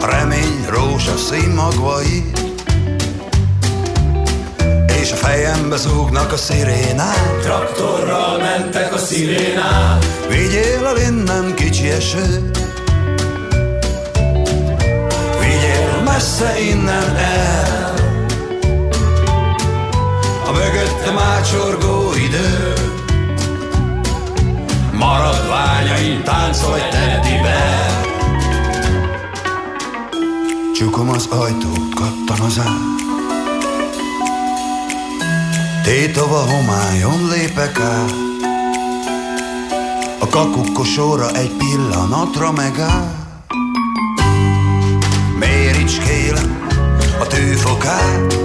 Remény 0.00 0.66
rózsaszín 0.68 1.50
magvait, 1.50 2.45
fejembe 5.26 5.76
zúgnak 5.76 6.32
a 6.32 6.36
szirénák. 6.36 7.40
Traktorral 7.42 8.38
mentek 8.38 8.94
a 8.94 8.98
szirénák. 8.98 10.04
Vigyél 10.28 10.86
el 10.86 10.96
innen 10.96 11.54
kicsi 11.54 11.88
eső, 11.88 12.50
vigyél 15.40 16.02
messze 16.04 16.60
innen 16.60 17.16
el. 17.16 17.94
A 20.46 20.52
mögöttem 20.52 21.18
ácsorgó 21.18 22.14
idő, 22.26 22.72
maradványain 24.92 26.22
táncol 26.24 26.74
egy 26.74 26.88
teddibe. 26.90 27.86
Csukom 30.74 31.08
az 31.08 31.26
ajtót, 31.30 31.94
kattan 31.94 32.46
az 32.46 32.58
át. 32.58 32.95
Tétova 35.86 36.38
homályon 36.38 37.28
lépek 37.28 37.78
át. 37.80 38.10
A 40.18 40.28
kakukkosóra 40.28 41.30
egy 41.30 41.50
pillanatra 41.50 42.52
megáll. 42.52 43.14
Méricskélem 45.38 46.68
a 47.20 47.26
tűfokát 47.26 48.38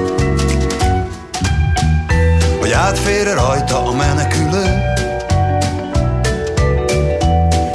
Hogy 2.59 2.71
átfér 2.71 3.33
rajta 3.33 3.85
a 3.85 3.91
menekülő. 3.91 4.81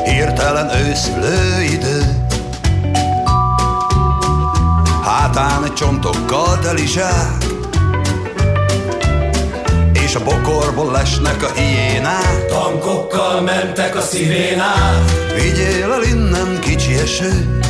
Hirtelen 0.05 0.71
őszülő 0.87 1.63
idő 1.63 2.27
Hátán 5.05 5.75
csontokkal 5.75 6.59
teli 6.59 6.87
zsák 6.87 7.46
a 10.17 10.23
bokorból 10.25 10.93
lesnek 10.93 11.43
a 11.43 11.53
hiénák. 11.53 12.47
Tankokkal 12.47 13.41
mentek 13.41 13.97
a 13.97 14.01
szirénák. 14.01 15.05
Vigyél 15.35 15.93
el 15.93 16.03
innen 16.03 16.61
kicsi 16.61 16.95
eső, 16.95 17.61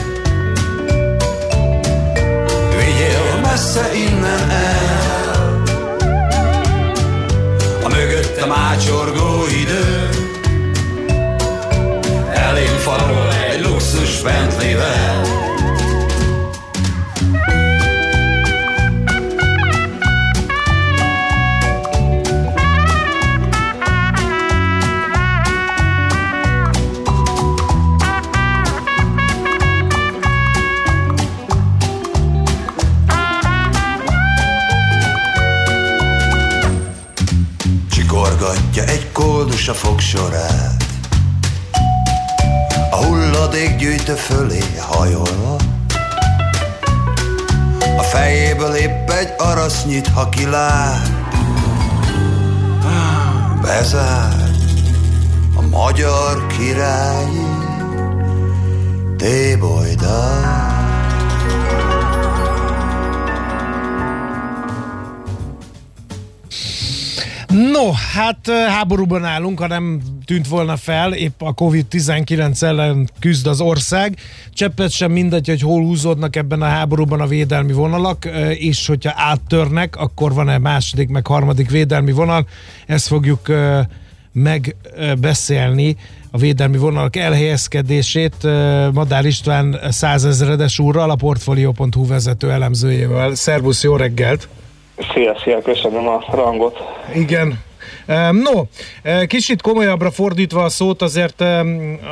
vigyél 2.77 3.41
messze 3.43 3.91
innen 3.95 4.51
el. 4.51 5.63
A 7.85 7.89
mögöttem 7.89 8.53
ácsorgó 8.53 9.47
idő, 9.63 10.09
elém 12.33 12.77
falol 12.77 13.33
egy 13.51 13.61
luxus 13.61 14.21
Bentley-vel. 14.23 15.46
A 39.69 39.75
fogsorát. 39.75 40.85
A 42.91 42.97
hulladék 42.97 43.77
gyűjtő 43.77 44.15
fölé 44.15 44.63
hajolva 44.79 45.57
A 47.99 48.03
fejéből 48.03 48.75
épp 48.75 49.11
egy 49.11 49.35
arasz 49.39 49.85
nyit, 49.85 50.09
ha 50.09 50.29
kilát. 50.29 51.11
Bezár 53.63 54.51
a 55.57 55.63
magyar 55.63 56.47
királyi 56.47 57.47
tébolydát 59.17 60.66
No, 67.77 67.91
hát 67.93 68.51
háborúban 68.69 69.25
állunk, 69.25 69.61
ha 69.61 69.67
nem 69.67 70.01
tűnt 70.25 70.49
volna 70.49 70.77
fel, 70.77 71.13
épp 71.13 71.43
a 71.43 71.55
Covid-19 71.55 72.63
ellen 72.63 73.09
küzd 73.21 73.47
az 73.47 73.61
ország. 73.61 74.17
Cseppet 74.53 74.91
sem 74.91 75.13
mindegy, 75.13 75.49
hogy 75.49 75.61
hol 75.61 75.83
húzódnak 75.83 76.37
ebben 76.37 76.63
a 76.63 76.67
háborúban 76.67 77.21
a 77.21 77.27
védelmi 77.27 77.73
vonalak, 77.73 78.25
és 78.59 78.87
hogyha 78.87 79.13
áttörnek, 79.17 79.97
akkor 79.97 80.35
van-e 80.35 80.59
második, 80.59 81.09
meg 81.09 81.27
harmadik 81.27 81.71
védelmi 81.71 82.13
vonal. 82.13 82.47
Ezt 82.87 83.07
fogjuk 83.07 83.53
megbeszélni 84.33 85.97
a 86.31 86.39
védelmi 86.39 86.79
vonalak 86.79 87.17
elhelyezkedését 87.17 88.37
Madár 88.93 89.25
István 89.25 89.79
százezredes 89.91 90.79
úrral, 90.79 91.11
a 91.11 91.15
Portfolio.hu 91.15 92.07
vezető 92.07 92.51
elemzőjével. 92.51 93.35
Szervusz, 93.35 93.83
jó 93.83 93.97
reggelt! 93.97 94.49
Szia, 94.99 95.37
szia, 95.45 95.63
köszönöm 95.63 96.09
a 96.09 96.25
rangot. 96.31 96.79
Igen. 97.15 97.65
No, 98.31 98.67
kicsit 99.27 99.63
komolyabbra 99.63 100.11
fordítva 100.11 100.65
a 100.65 100.69
szót 100.69 101.03
azért, 101.03 101.45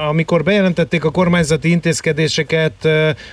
amikor 0.08 0.42
bejelentették 0.42 1.04
a 1.04 1.10
kormányzati 1.10 1.70
intézkedéseket, 1.70 2.88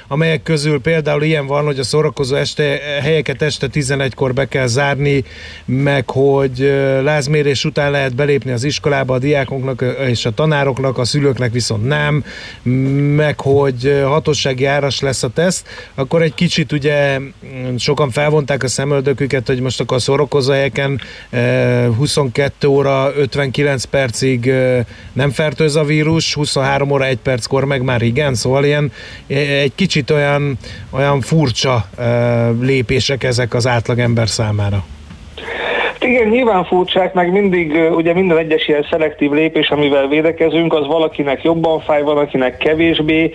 amelyek 0.07 0.43
közül 0.43 0.82
például 0.82 1.24
ilyen 1.24 1.45
van, 1.45 1.66
hogy 1.66 1.80
a 1.80 1.84
szórakozó 1.84 2.36
este, 2.36 2.80
helyeket 3.01 3.41
este 3.41 3.68
11-kor 3.74 4.34
be 4.34 4.47
kell 4.47 4.68
zárni, 4.68 5.24
meg 5.66 6.09
hogy 6.09 6.59
lázmérés 7.03 7.66
után 7.66 7.91
lehet 7.91 8.16
belépni 8.16 8.51
az 8.51 8.64
iskolába 8.64 9.14
a 9.14 9.20
diákoknak 9.20 9.86
és 10.07 10.26
a 10.26 10.32
tanároknak, 10.32 10.97
a 10.97 11.05
szülőknek 11.05 11.51
viszont 11.51 11.88
nem, 11.88 12.24
meg 13.16 13.39
hogy 13.39 14.01
hatósági 14.05 14.66
áras 14.66 14.99
lesz 14.99 15.24
a 15.24 15.30
teszt, 15.30 15.68
akkor 15.95 16.22
egy 16.22 16.34
kicsit 16.34 16.72
ugye 16.72 17.20
sokan 17.78 18.09
felvonták 18.09 18.64
a 18.64 18.68
szemöldöküket, 18.68 19.47
hogy 19.47 19.59
most 19.59 19.80
akkor 19.80 19.97
a 19.97 19.99
szórakozó 19.99 20.51
helyeken 20.51 21.01
22 21.97 22.51
óra 22.66 23.12
59 23.16 23.84
percig 23.84 24.52
nem 25.14 25.32
fertőz 25.32 25.76
a 25.76 25.84
vírus, 25.84 26.34
23 26.34 26.91
óra 26.91 27.06
1 27.06 27.18
perckor 27.18 27.66
meg 27.66 27.82
már 27.82 28.02
igen, 28.02 28.36
szóval 28.36 28.66
ilyen 28.66 28.91
egy 29.28 29.76
kicsit 29.76 30.10
olyan, 30.10 30.58
olyan 30.89 31.22
furcsa 31.22 31.89
lépések 32.60 33.24
ezek 33.24 33.54
az 33.54 33.68
átlagember 33.68 34.30
számára. 34.30 34.84
Igen, 36.12 36.28
nyilván 36.28 36.64
furcsák, 36.64 37.14
meg 37.14 37.32
mindig, 37.32 37.89
ugye 37.95 38.14
minden 38.14 38.38
egyes 38.38 38.68
ilyen 38.68 38.86
szelektív 38.89 39.32
lépés, 39.32 39.70
amivel 39.70 40.07
védekezünk, 40.07 40.74
az 40.74 40.88
valakinek 40.88 41.43
jobban 41.43 41.80
fáj, 41.80 42.01
valakinek 42.01 42.57
kevésbé. 42.57 43.32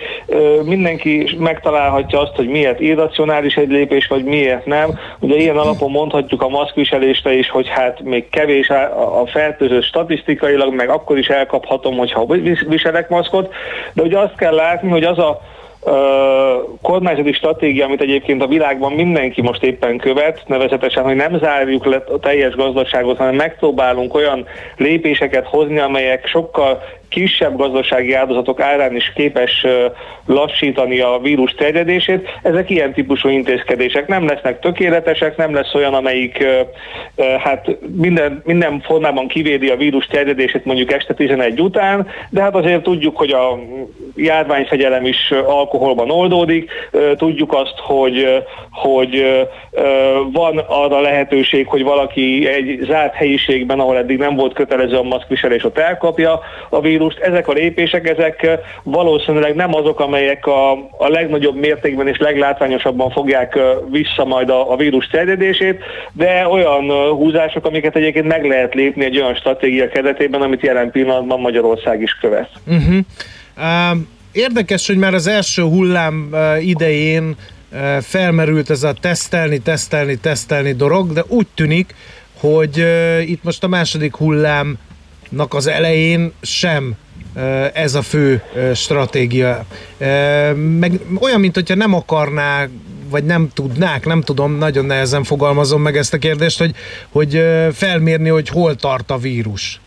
Mindenki 0.63 1.35
megtalálhatja 1.39 2.19
azt, 2.19 2.35
hogy 2.35 2.47
miért 2.47 2.79
irracionális 2.79 3.55
egy 3.55 3.69
lépés, 3.69 4.07
vagy 4.07 4.23
miért 4.23 4.65
nem. 4.65 4.99
Ugye 5.19 5.35
ilyen 5.35 5.57
alapon 5.57 5.91
mondhatjuk 5.91 6.41
a 6.41 6.49
maszkviselésre 6.49 7.33
is, 7.33 7.49
hogy 7.49 7.67
hát 7.67 8.01
még 8.01 8.29
kevés 8.29 8.69
a 8.69 9.23
fertőző 9.25 9.81
statisztikailag, 9.81 10.73
meg 10.73 10.89
akkor 10.89 11.17
is 11.17 11.27
elkaphatom, 11.27 11.97
hogyha 11.97 12.25
viselek 12.67 13.09
maszkot. 13.09 13.53
De 13.93 14.01
ugye 14.01 14.17
azt 14.17 14.35
kell 14.35 14.55
látni, 14.55 14.89
hogy 14.89 15.03
az 15.03 15.17
a 15.17 15.41
kormányzati 16.81 17.31
stratégia, 17.33 17.85
amit 17.85 18.01
egyébként 18.01 18.41
a 18.41 18.47
világban 18.47 18.91
mindenki 18.91 19.41
most 19.41 19.63
éppen 19.63 19.97
követ, 19.97 20.43
nevezetesen, 20.47 21.03
hogy 21.03 21.15
nem 21.15 21.37
zárjuk 21.37 21.85
le 21.85 22.03
a 22.13 22.19
teljes 22.19 22.55
gazdaságot, 22.55 23.17
hanem 23.17 23.35
megpróbálunk 23.35 24.13
olyan 24.13 24.45
lépéseket 24.77 25.47
hozni, 25.47 25.79
amelyek 25.79 26.27
sokkal 26.27 26.83
kisebb 27.09 27.57
gazdasági 27.57 28.13
áldozatok 28.13 28.61
árán 28.61 28.95
is 28.95 29.11
képes 29.15 29.65
lassítani 30.25 30.99
a 30.99 31.19
vírus 31.21 31.53
terjedését. 31.53 32.27
Ezek 32.43 32.69
ilyen 32.69 32.93
típusú 32.93 33.29
intézkedések 33.29 34.07
nem 34.07 34.27
lesznek 34.27 34.59
tökéletesek, 34.59 35.37
nem 35.37 35.53
lesz 35.53 35.73
olyan, 35.73 35.93
amelyik 35.93 36.45
hát 37.39 37.77
minden, 37.95 38.41
minden 38.45 38.81
formában 38.81 39.27
kivédi 39.27 39.69
a 39.69 39.75
vírus 39.75 40.05
terjedését 40.05 40.65
mondjuk 40.65 40.91
este 40.91 41.13
11 41.13 41.61
után, 41.61 42.07
de 42.29 42.41
hát 42.41 42.55
azért 42.55 42.83
tudjuk, 42.83 43.17
hogy 43.17 43.31
a 43.31 43.59
járványfegyelem 44.15 45.05
is 45.05 45.31
alkoholban 45.45 46.11
oldódik, 46.11 46.71
tudjuk 47.15 47.53
azt, 47.53 47.75
hogy, 47.77 48.43
hogy 48.71 49.23
van 50.31 50.57
arra 50.57 51.01
lehetőség, 51.01 51.67
hogy 51.67 51.83
valaki 51.83 52.47
egy 52.47 52.79
zárt 52.81 53.13
helyiségben, 53.13 53.79
ahol 53.79 53.97
eddig 53.97 54.17
nem 54.17 54.35
volt 54.35 54.53
kötelező 54.53 54.95
a 54.95 55.03
maszkviselés, 55.03 55.63
ott 55.63 55.77
elkapja 55.77 56.39
a 56.69 56.81
vírus, 56.81 56.96
vírust, 56.97 57.19
ezek 57.19 57.47
a 57.47 57.51
lépések, 57.51 58.09
ezek 58.09 58.43
eh, 58.43 58.59
valószínűleg 58.83 59.55
nem 59.55 59.75
azok, 59.75 59.99
amelyek 59.99 60.45
a, 60.45 60.71
a 60.71 61.07
legnagyobb 61.07 61.55
mértékben 61.55 62.07
és 62.07 62.17
leglátványosabban 62.17 63.09
fogják 63.11 63.55
eh, 63.55 63.63
vissza 63.89 64.25
majd 64.25 64.49
a, 64.49 64.71
a 64.71 64.75
vírus 64.75 65.07
terjedését, 65.07 65.79
de 66.13 66.47
olyan 66.47 66.91
eh, 66.91 67.09
húzások, 67.09 67.65
amiket 67.65 67.95
egyébként 67.95 68.27
meg 68.27 68.45
lehet 68.45 68.73
lépni 68.73 69.05
egy 69.05 69.17
olyan 69.17 69.35
stratégia 69.35 69.87
keretében, 69.87 70.41
amit 70.41 70.61
jelen 70.61 70.91
pillanatban 70.91 71.39
Magyarország 71.39 72.01
is 72.01 72.17
követ. 72.21 72.49
Uh-huh. 72.67 72.97
Um, 73.91 74.15
Érdekes, 74.31 74.87
hogy 74.87 74.97
már 74.97 75.13
az 75.13 75.27
első 75.27 75.61
hullám 75.61 76.35
idején 76.59 77.35
felmerült 78.01 78.69
ez 78.69 78.83
a 78.83 78.93
tesztelni, 78.93 79.59
tesztelni, 79.59 80.17
tesztelni 80.17 80.73
dolog, 80.73 81.13
de 81.13 81.23
úgy 81.27 81.47
tűnik, 81.55 81.95
hogy 82.39 82.79
uh, 82.79 83.29
itt 83.29 83.43
most 83.43 83.63
a 83.63 83.67
második 83.67 84.13
hullámnak 85.29 85.53
az 85.53 85.67
elején 85.67 86.33
sem 86.41 86.95
uh, 87.35 87.65
ez 87.73 87.95
a 87.95 88.01
fő 88.01 88.43
uh, 88.55 88.73
stratégia. 88.73 89.65
Uh, 89.99 90.55
meg 90.55 90.91
olyan, 91.21 91.39
mint 91.39 91.55
hogyha 91.55 91.75
nem 91.75 91.93
akarná 91.93 92.65
vagy 93.09 93.23
nem 93.23 93.49
tudnák, 93.53 94.05
nem 94.05 94.21
tudom, 94.21 94.57
nagyon 94.57 94.85
nehezen 94.85 95.23
fogalmazom 95.23 95.81
meg 95.81 95.97
ezt 95.97 96.13
a 96.13 96.17
kérdést, 96.17 96.57
hogy, 96.57 96.71
hogy 97.11 97.41
felmérni, 97.73 98.29
hogy 98.29 98.49
hol 98.49 98.75
tart 98.75 99.11
a 99.11 99.17
vírus. 99.17 99.81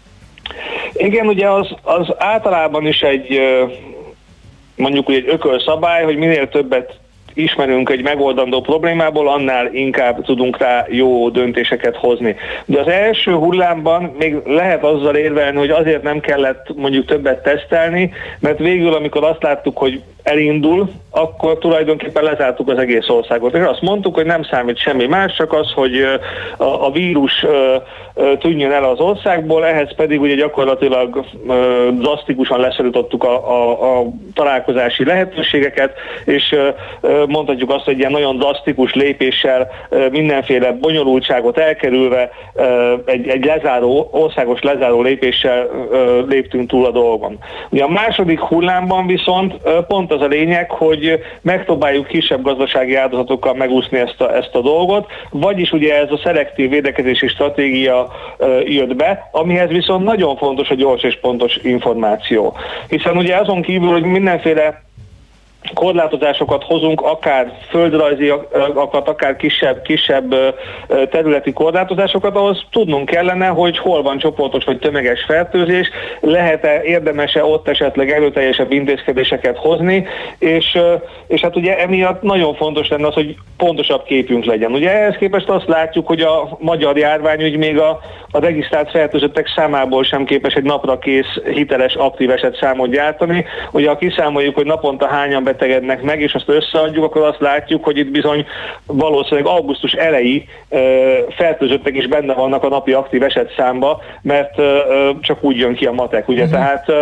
Igen, 0.92 1.26
ugye 1.26 1.48
az, 1.48 1.68
az 1.82 2.14
általában 2.18 2.86
is 2.86 3.00
egy 3.00 3.40
mondjuk 4.76 5.10
egy 5.10 5.28
ökölszabály, 5.28 6.04
hogy 6.04 6.16
minél 6.16 6.48
többet 6.48 6.98
ismerünk 7.34 7.90
egy 7.90 8.02
megoldandó 8.02 8.60
problémából, 8.60 9.28
annál 9.28 9.74
inkább 9.74 10.24
tudunk 10.24 10.58
rá 10.58 10.86
jó 10.88 11.28
döntéseket 11.28 11.96
hozni. 11.96 12.36
De 12.64 12.80
az 12.80 12.88
első 12.88 13.32
hullámban 13.32 14.14
még 14.18 14.36
lehet 14.46 14.84
azzal 14.84 15.16
érvelni, 15.16 15.58
hogy 15.58 15.70
azért 15.70 16.02
nem 16.02 16.20
kellett 16.20 16.76
mondjuk 16.76 17.06
többet 17.06 17.42
tesztelni, 17.42 18.12
mert 18.38 18.58
végül, 18.58 18.94
amikor 18.94 19.24
azt 19.24 19.42
láttuk, 19.42 19.78
hogy 19.78 20.02
elindul, 20.22 20.90
akkor 21.10 21.58
tulajdonképpen 21.58 22.22
lezártuk 22.22 22.68
az 22.68 22.78
egész 22.78 23.08
országot. 23.08 23.54
És 23.54 23.62
azt 23.62 23.80
mondtuk, 23.80 24.14
hogy 24.14 24.26
nem 24.26 24.42
számít 24.42 24.78
semmi 24.78 25.06
más, 25.06 25.34
csak 25.34 25.52
az, 25.52 25.72
hogy 25.72 26.04
a, 26.56 26.90
vírus 26.92 27.46
tűnjön 28.38 28.72
el 28.72 28.84
az 28.84 29.00
országból, 29.00 29.66
ehhez 29.66 29.94
pedig 29.94 30.20
ugye 30.20 30.34
gyakorlatilag 30.34 31.24
drasztikusan 31.92 32.60
leszorítottuk 32.60 33.24
a, 33.24 33.50
a, 33.50 33.98
a 33.98 34.06
találkozási 34.34 35.04
lehetőségeket, 35.04 35.94
és 36.24 36.56
mondhatjuk 37.28 37.70
azt, 37.70 37.84
hogy 37.84 37.98
ilyen 37.98 38.10
nagyon 38.10 38.36
drasztikus 38.36 38.94
lépéssel 38.94 39.70
mindenféle 40.10 40.72
bonyolultságot 40.72 41.58
elkerülve 41.58 42.30
egy, 43.04 43.28
egy 43.28 43.44
lezáró, 43.44 44.08
országos 44.10 44.60
lezáró 44.60 45.02
lépéssel 45.02 45.68
léptünk 46.28 46.68
túl 46.68 46.86
a 46.86 46.90
dolgon. 46.90 47.38
Ugye 47.70 47.82
a 47.82 47.88
második 47.88 48.40
hullámban 48.40 49.06
viszont 49.06 49.54
pont 49.88 50.12
az 50.12 50.20
a 50.20 50.26
lényeg, 50.26 50.70
hogy 50.70 51.18
megpróbáljuk 51.42 52.06
kisebb 52.06 52.42
gazdasági 52.42 52.94
áldozatokkal 52.94 53.54
megúszni 53.54 53.98
ezt 53.98 54.20
a, 54.20 54.36
ezt 54.36 54.54
a 54.54 54.60
dolgot, 54.60 55.06
vagyis 55.30 55.72
ugye 55.72 56.00
ez 56.00 56.10
a 56.10 56.20
szelektív 56.22 56.70
védekezési 56.70 57.28
stratégia 57.28 58.12
jött 58.64 58.96
be, 58.96 59.28
amihez 59.32 59.68
viszont 59.68 60.04
nagyon 60.04 60.36
fontos 60.36 60.70
a 60.70 60.74
gyors 60.74 61.02
és 61.02 61.18
pontos 61.20 61.56
információ. 61.62 62.56
Hiszen 62.88 63.16
ugye 63.16 63.36
azon 63.36 63.62
kívül, 63.62 63.90
hogy 63.90 64.02
mindenféle 64.02 64.82
korlátozásokat 65.74 66.64
hozunk, 66.64 67.00
akár 67.00 67.52
földrajziakat, 67.68 69.08
akár 69.08 69.36
kisebb, 69.36 69.82
kisebb 69.82 70.34
területi 71.10 71.52
korlátozásokat, 71.52 72.36
ahhoz 72.36 72.64
tudnunk 72.70 73.06
kellene, 73.06 73.46
hogy 73.46 73.78
hol 73.78 74.02
van 74.02 74.18
csoportos 74.18 74.64
vagy 74.64 74.78
tömeges 74.78 75.24
fertőzés, 75.24 75.90
lehet-e, 76.20 76.82
érdemes-e 76.82 77.44
ott 77.44 77.68
esetleg 77.68 78.10
erőteljesebb 78.10 78.72
intézkedéseket 78.72 79.56
hozni, 79.56 80.06
és, 80.38 80.78
és 81.26 81.40
hát 81.40 81.56
ugye 81.56 81.78
emiatt 81.78 82.22
nagyon 82.22 82.54
fontos 82.54 82.88
lenne 82.88 83.06
az, 83.06 83.14
hogy 83.14 83.36
pontosabb 83.56 84.02
képünk 84.02 84.44
legyen. 84.44 84.72
Ugye 84.72 84.90
ehhez 84.90 85.16
képest 85.16 85.48
azt 85.48 85.68
látjuk, 85.68 86.06
hogy 86.06 86.20
a 86.20 86.56
magyar 86.58 86.96
járványügy 86.96 87.56
még 87.56 87.78
a, 87.78 88.00
a 88.30 88.40
regisztrált 88.40 88.90
fertőzöttek 88.90 89.52
számából 89.56 90.04
sem 90.04 90.24
képes 90.24 90.54
egy 90.54 90.62
napra 90.62 90.98
kész, 90.98 91.40
hiteles, 91.44 91.94
aktív 91.94 92.30
eset 92.30 92.56
számot 92.56 92.90
gyártani. 92.90 93.44
Ugye 93.72 93.88
ha 93.88 93.96
kiszámoljuk, 93.96 94.54
hogy 94.54 94.66
naponta 94.66 95.06
hányan 95.06 95.44
betegednek 95.50 96.02
meg, 96.02 96.20
és 96.20 96.34
azt 96.34 96.48
összeadjuk, 96.48 97.04
akkor 97.04 97.22
azt 97.22 97.40
látjuk, 97.40 97.84
hogy 97.84 97.98
itt 97.98 98.10
bizony 98.10 98.46
valószínűleg 98.86 99.46
augusztus 99.46 99.92
elejé 99.92 100.44
fertőzöttek 101.36 101.96
is 101.96 102.06
benne 102.06 102.34
vannak 102.34 102.64
a 102.64 102.68
napi 102.68 102.92
aktív 102.92 103.22
esetszámba, 103.22 104.00
mert 104.22 104.54
csak 105.20 105.44
úgy 105.44 105.56
jön 105.56 105.74
ki 105.74 105.86
a 105.86 105.92
matek, 105.92 106.28
ugye? 106.28 106.44
Uh-huh. 106.44 106.58
Tehát 106.58 106.92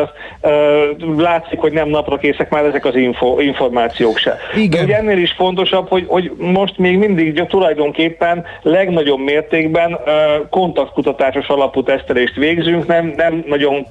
látszik, 1.16 1.59
hogy 1.59 1.72
nem 1.72 1.88
napra 1.88 2.16
készek 2.16 2.51
már 2.51 2.64
ezek 2.64 2.84
az 2.84 2.94
info, 2.94 3.40
információk 3.40 4.18
se. 4.18 4.36
Igen. 4.55 4.70
De 4.70 4.82
ugye 4.82 4.96
ennél 4.96 5.18
is 5.18 5.32
fontosabb, 5.32 5.88
hogy, 5.88 6.05
hogy 6.07 6.32
most 6.38 6.78
még 6.78 6.99
mindig 6.99 7.46
tulajdonképpen 7.46 8.44
legnagyobb 8.62 9.18
mértékben 9.18 9.99
kontaktkutatásos 10.51 11.49
alapú 11.49 11.82
tesztelést 11.82 12.34
végzünk, 12.34 12.86
nem, 12.86 13.12
nem 13.16 13.44
nagyon 13.46 13.86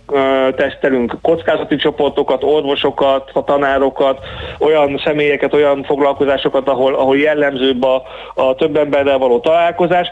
tesztelünk 0.56 1.18
kockázati 1.22 1.76
csoportokat, 1.76 2.44
orvosokat, 2.44 3.32
tanárokat, 3.46 4.20
olyan 4.60 5.02
személyeket, 5.04 5.54
olyan 5.54 5.84
foglalkozásokat, 5.84 6.68
ahol, 6.68 6.96
ahol 6.96 7.18
jellemzőbb 7.18 7.84
a, 7.84 8.04
a 8.36 8.56
több 8.56 8.76
emberrel 8.76 9.18
való 9.18 9.40
találkozás, 9.40 10.08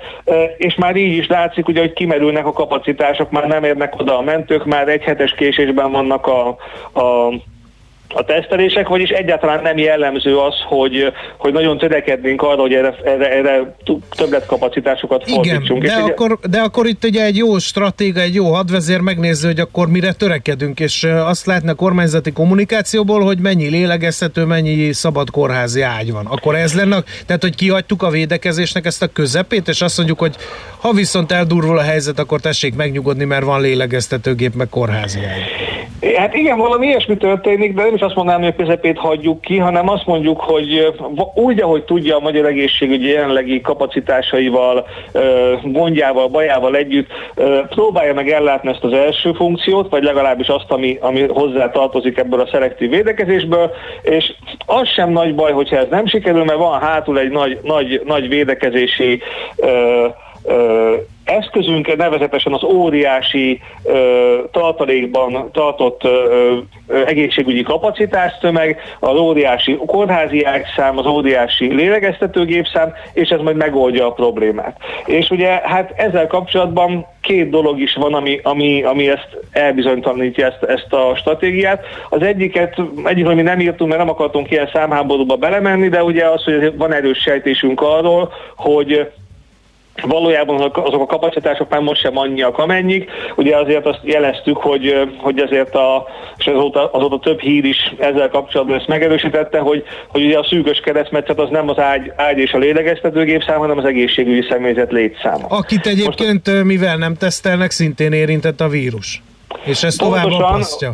és 0.57 0.75
már 0.75 0.95
így 0.95 1.17
is 1.17 1.27
látszik, 1.27 1.67
ugye, 1.67 1.79
hogy 1.79 1.93
kimerülnek 1.93 2.45
a 2.45 2.53
kapacitások, 2.53 3.31
már 3.31 3.47
nem 3.47 3.63
érnek 3.63 3.99
oda 3.99 4.17
a 4.17 4.21
mentők, 4.21 4.65
már 4.65 4.87
egy 4.87 5.03
hetes 5.03 5.33
késésben 5.33 5.91
vannak 5.91 6.27
a, 6.27 6.47
a 6.99 7.33
a 8.09 8.23
tesztelések, 8.23 8.87
vagyis 8.87 9.09
egyáltalán 9.09 9.61
nem 9.61 9.77
jellemző 9.77 10.37
az, 10.37 10.53
hogy, 10.67 11.13
hogy 11.37 11.53
nagyon 11.53 11.77
törekednénk 11.77 12.41
arra, 12.41 12.61
hogy 12.61 12.73
erre, 12.73 12.95
erre, 13.03 13.31
erre 13.31 13.75
többletkapacitásokat 14.15 15.23
fordítsunk. 15.29 15.83
Igen, 15.83 15.99
de, 15.99 16.03
és 16.05 16.09
akkor, 16.09 16.39
de 16.49 16.59
akkor 16.59 16.85
itt 16.85 17.03
ugye 17.03 17.23
egy 17.23 17.37
jó 17.37 17.57
stratéga, 17.57 18.19
egy 18.19 18.33
jó 18.33 18.53
hadvezér 18.53 18.99
megnézi, 18.99 19.45
hogy 19.45 19.59
akkor 19.59 19.87
mire 19.87 20.13
törekedünk, 20.13 20.79
és 20.79 21.03
azt 21.03 21.45
lehetne 21.45 21.71
a 21.71 21.75
kormányzati 21.75 22.31
kommunikációból, 22.31 23.21
hogy 23.21 23.37
mennyi 23.37 23.69
lélegezhető, 23.69 24.43
mennyi 24.43 24.93
szabad 24.93 25.29
kórházi 25.29 25.81
ágy 25.81 26.11
van. 26.11 26.25
Akkor 26.25 26.55
ez 26.55 26.75
lenne, 26.75 27.03
tehát 27.25 27.41
hogy 27.41 27.55
kihagytuk 27.55 28.03
a 28.03 28.09
védekezésnek 28.09 28.85
ezt 28.85 29.03
a 29.03 29.07
közepét, 29.07 29.67
és 29.67 29.81
azt 29.81 29.97
mondjuk, 29.97 30.19
hogy 30.19 30.35
ha 30.81 30.91
viszont 30.91 31.31
eldurvul 31.31 31.77
a 31.77 31.81
helyzet, 31.81 32.19
akkor 32.19 32.39
tessék 32.39 32.75
megnyugodni, 32.75 33.25
mert 33.25 33.43
van 33.43 33.61
lélegeztetőgép, 33.61 34.53
meg 34.55 34.69
kórházi 34.69 35.19
ágy. 35.19 35.65
Hát 36.15 36.33
igen, 36.33 36.57
valami 36.57 36.87
ilyesmi 36.87 37.17
történik, 37.17 37.73
de 37.73 37.81
is 37.95 38.01
azt 38.01 38.15
mondanám, 38.15 38.41
hogy 38.41 38.53
a 38.57 38.63
közepét 38.63 38.97
hagyjuk 38.97 39.41
ki, 39.41 39.57
hanem 39.57 39.89
azt 39.89 40.05
mondjuk, 40.05 40.39
hogy 40.39 40.93
úgy, 41.33 41.61
ahogy 41.61 41.83
tudja 41.83 42.15
a 42.15 42.19
magyar 42.19 42.45
egészségügy 42.45 43.03
jelenlegi 43.03 43.61
kapacitásaival, 43.61 44.87
gondjával, 45.63 46.27
bajával 46.27 46.75
együtt, 46.75 47.07
próbálja 47.69 48.13
meg 48.13 48.29
ellátni 48.29 48.69
ezt 48.69 48.83
az 48.83 48.93
első 48.93 49.31
funkciót, 49.31 49.89
vagy 49.89 50.03
legalábbis 50.03 50.47
azt, 50.47 50.71
ami, 50.71 50.97
ami 51.01 51.27
hozzá 51.27 51.69
tartozik 51.71 52.17
ebből 52.17 52.39
a 52.39 52.47
szelektív 52.51 52.89
védekezésből, 52.89 53.71
és 54.01 54.33
az 54.65 54.87
sem 54.87 55.09
nagy 55.09 55.35
baj, 55.35 55.51
hogyha 55.51 55.77
ez 55.77 55.87
nem 55.89 56.05
sikerül, 56.05 56.43
mert 56.43 56.59
van 56.59 56.79
hátul 56.79 57.19
egy 57.19 57.31
nagy, 57.31 57.59
nagy, 57.63 58.01
nagy 58.05 58.27
védekezési 58.27 59.21
eszközünk 61.25 61.95
nevezetesen 61.95 62.53
az 62.53 62.63
óriási 62.63 63.61
ö, 63.83 64.37
tartalékban 64.51 65.49
tartott 65.51 66.03
ö, 66.03 66.57
ö, 66.87 67.05
egészségügyi 67.05 67.63
kapacitástömeg, 67.63 68.79
az 68.99 69.17
óriási 69.17 69.77
kórházi 69.85 70.43
ágyszám, 70.43 70.97
az 70.97 71.05
óriási 71.05 71.73
lélegeztetőgépszám, 71.73 72.93
és 73.13 73.29
ez 73.29 73.39
majd 73.39 73.55
megoldja 73.55 74.07
a 74.07 74.11
problémát. 74.11 74.77
És 75.05 75.29
ugye 75.29 75.61
hát 75.63 75.91
ezzel 75.95 76.27
kapcsolatban 76.27 77.05
két 77.21 77.49
dolog 77.49 77.79
is 77.79 77.93
van, 77.93 78.13
ami, 78.13 78.39
ami, 78.43 78.83
ami 78.83 79.09
ezt 79.09 79.37
elbizonytalanítja 79.51 80.45
ezt, 80.45 80.63
ezt 80.63 80.93
a 80.93 81.15
stratégiát. 81.15 81.85
Az 82.09 82.21
egyiket, 82.21 82.81
egyik, 83.03 83.27
ami 83.27 83.41
nem 83.41 83.59
írtunk, 83.59 83.89
mert 83.89 84.03
nem 84.03 84.13
akartunk 84.13 84.51
ilyen 84.51 84.69
számháborúba 84.73 85.35
belemenni, 85.35 85.89
de 85.89 86.03
ugye 86.03 86.25
az, 86.25 86.43
hogy 86.43 86.77
van 86.77 86.93
erős 86.93 87.17
sejtésünk 87.17 87.81
arról, 87.81 88.31
hogy 88.55 89.09
Valójában 90.01 90.71
azok 90.73 91.01
a 91.01 91.05
kapacitások 91.05 91.69
már 91.69 91.81
most 91.81 92.01
sem 92.01 92.17
annyiak 92.17 92.57
amennyik. 92.57 93.11
Ugye 93.35 93.57
azért 93.57 93.85
azt 93.85 93.99
jeleztük, 94.03 94.57
hogy, 94.57 95.09
hogy 95.17 95.39
ezért 95.39 95.75
a, 95.75 96.07
és 96.37 96.45
azóta, 96.45 96.89
azóta 96.91 97.19
több 97.19 97.39
hír 97.39 97.65
is 97.65 97.93
ezzel 97.99 98.29
kapcsolatban 98.29 98.77
ezt 98.77 98.87
megerősítette, 98.87 99.59
hogy, 99.59 99.83
hogy 100.07 100.25
ugye 100.25 100.37
a 100.37 100.43
szűkös 100.43 100.79
keresztmetszet 100.79 101.39
az 101.39 101.49
nem 101.49 101.69
az 101.69 101.79
ágy, 101.79 102.11
ágy 102.15 102.37
és 102.37 102.51
a 102.51 102.57
lélegeztetőgép 102.57 103.43
szám, 103.43 103.59
hanem 103.59 103.77
az 103.77 103.85
egészségügyi 103.85 104.45
személyzet 104.49 104.91
létszáma. 104.91 105.45
Akit 105.47 105.85
egyébként, 105.85 106.47
most, 106.47 106.63
mivel 106.63 106.97
nem 106.97 107.15
tesztelnek, 107.15 107.71
szintén 107.71 108.11
érintett 108.11 108.61
a 108.61 108.67
vírus. 108.67 109.21
És 109.63 109.83
ez 109.83 109.95
tovább 109.95 110.31
apasztja. 110.31 110.93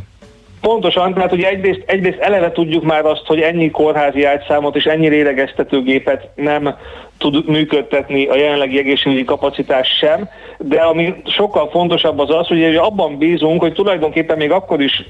Pontosan, 0.62 1.14
tehát 1.14 1.32
ugye 1.32 1.48
egyrészt, 1.48 1.84
egyrészt 1.86 2.20
eleve 2.20 2.52
tudjuk 2.52 2.84
már 2.84 3.06
azt, 3.06 3.26
hogy 3.26 3.40
ennyi 3.40 3.70
kórházi 3.70 4.24
ágyszámot 4.24 4.76
és 4.76 4.84
ennyi 4.84 5.08
lélegeztetőgépet 5.08 6.30
nem 6.36 6.76
tud 7.22 7.48
működtetni 7.48 8.26
a 8.26 8.36
jelenlegi 8.36 8.78
egészségügyi 8.78 9.24
kapacitás 9.24 9.88
sem, 9.88 10.30
de 10.58 10.82
ami 10.82 11.14
sokkal 11.26 11.70
fontosabb 11.70 12.20
az 12.20 12.30
az, 12.30 12.48
hogy 12.48 12.76
abban 12.76 13.18
bízunk, 13.18 13.62
hogy 13.62 13.74
tulajdonképpen 13.74 14.38
még 14.38 14.52
akkor 14.52 14.82
is 14.82 15.04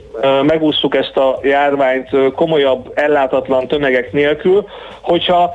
megúsztuk 0.44 0.96
ezt 0.96 1.18
a 1.18 1.40
járványt 1.44 2.10
komolyabb, 2.36 2.92
ellátatlan 2.96 3.68
tömegek 3.68 4.12
nélkül, 4.12 4.66
hogyha 5.02 5.54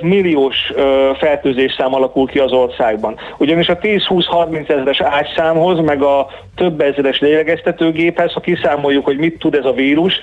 milliós 0.00 0.72
fertőzés 1.18 1.74
szám 1.78 1.94
alakul 1.94 2.26
ki 2.26 2.38
az 2.38 2.52
országban. 2.52 3.16
Ugyanis 3.38 3.68
a 3.68 3.78
10-20-30 3.78 4.68
ezeres 4.68 5.00
ágyszámhoz, 5.00 5.80
meg 5.80 6.02
a 6.02 6.26
több 6.56 6.80
ezeres 6.80 7.20
lélegeztetőgéphez, 7.20 8.32
ha 8.32 8.40
kiszámoljuk, 8.40 9.04
hogy 9.04 9.18
mit 9.18 9.38
tud 9.38 9.54
ez 9.54 9.64
a 9.64 9.72
vírus, 9.72 10.20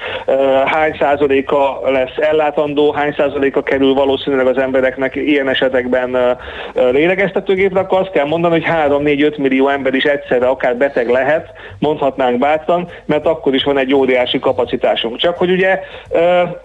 hány 0.66 0.96
százaléka 1.00 1.80
lesz 1.86 2.18
ellátandó, 2.18 2.92
hány 2.92 3.14
százaléka 3.18 3.64
kerül 3.64 3.94
valószínűleg 3.94 4.48
az 4.48 4.58
embereknek 4.58 5.16
ilyen 5.16 5.48
esetekben 5.66 6.38
lélegeztetőgépre, 6.74 7.80
akkor 7.80 8.00
azt 8.00 8.12
kell 8.12 8.26
mondani, 8.26 8.54
hogy 8.54 8.74
3-4-5 8.90 9.38
millió 9.38 9.68
ember 9.68 9.94
is 9.94 10.04
egyszerre 10.04 10.48
akár 10.48 10.78
beteg 10.78 11.10
lehet, 11.10 11.50
mondhatnánk 11.80 12.40
bátran, 12.40 12.88
mert 13.06 13.26
akkor 13.26 13.54
is 13.54 13.64
van 13.64 13.78
egy 13.78 13.94
óriási 13.94 14.40
kapacitásunk. 14.40 15.18
Csak 15.18 15.38
hogy 15.38 15.52
ugye 15.52 15.80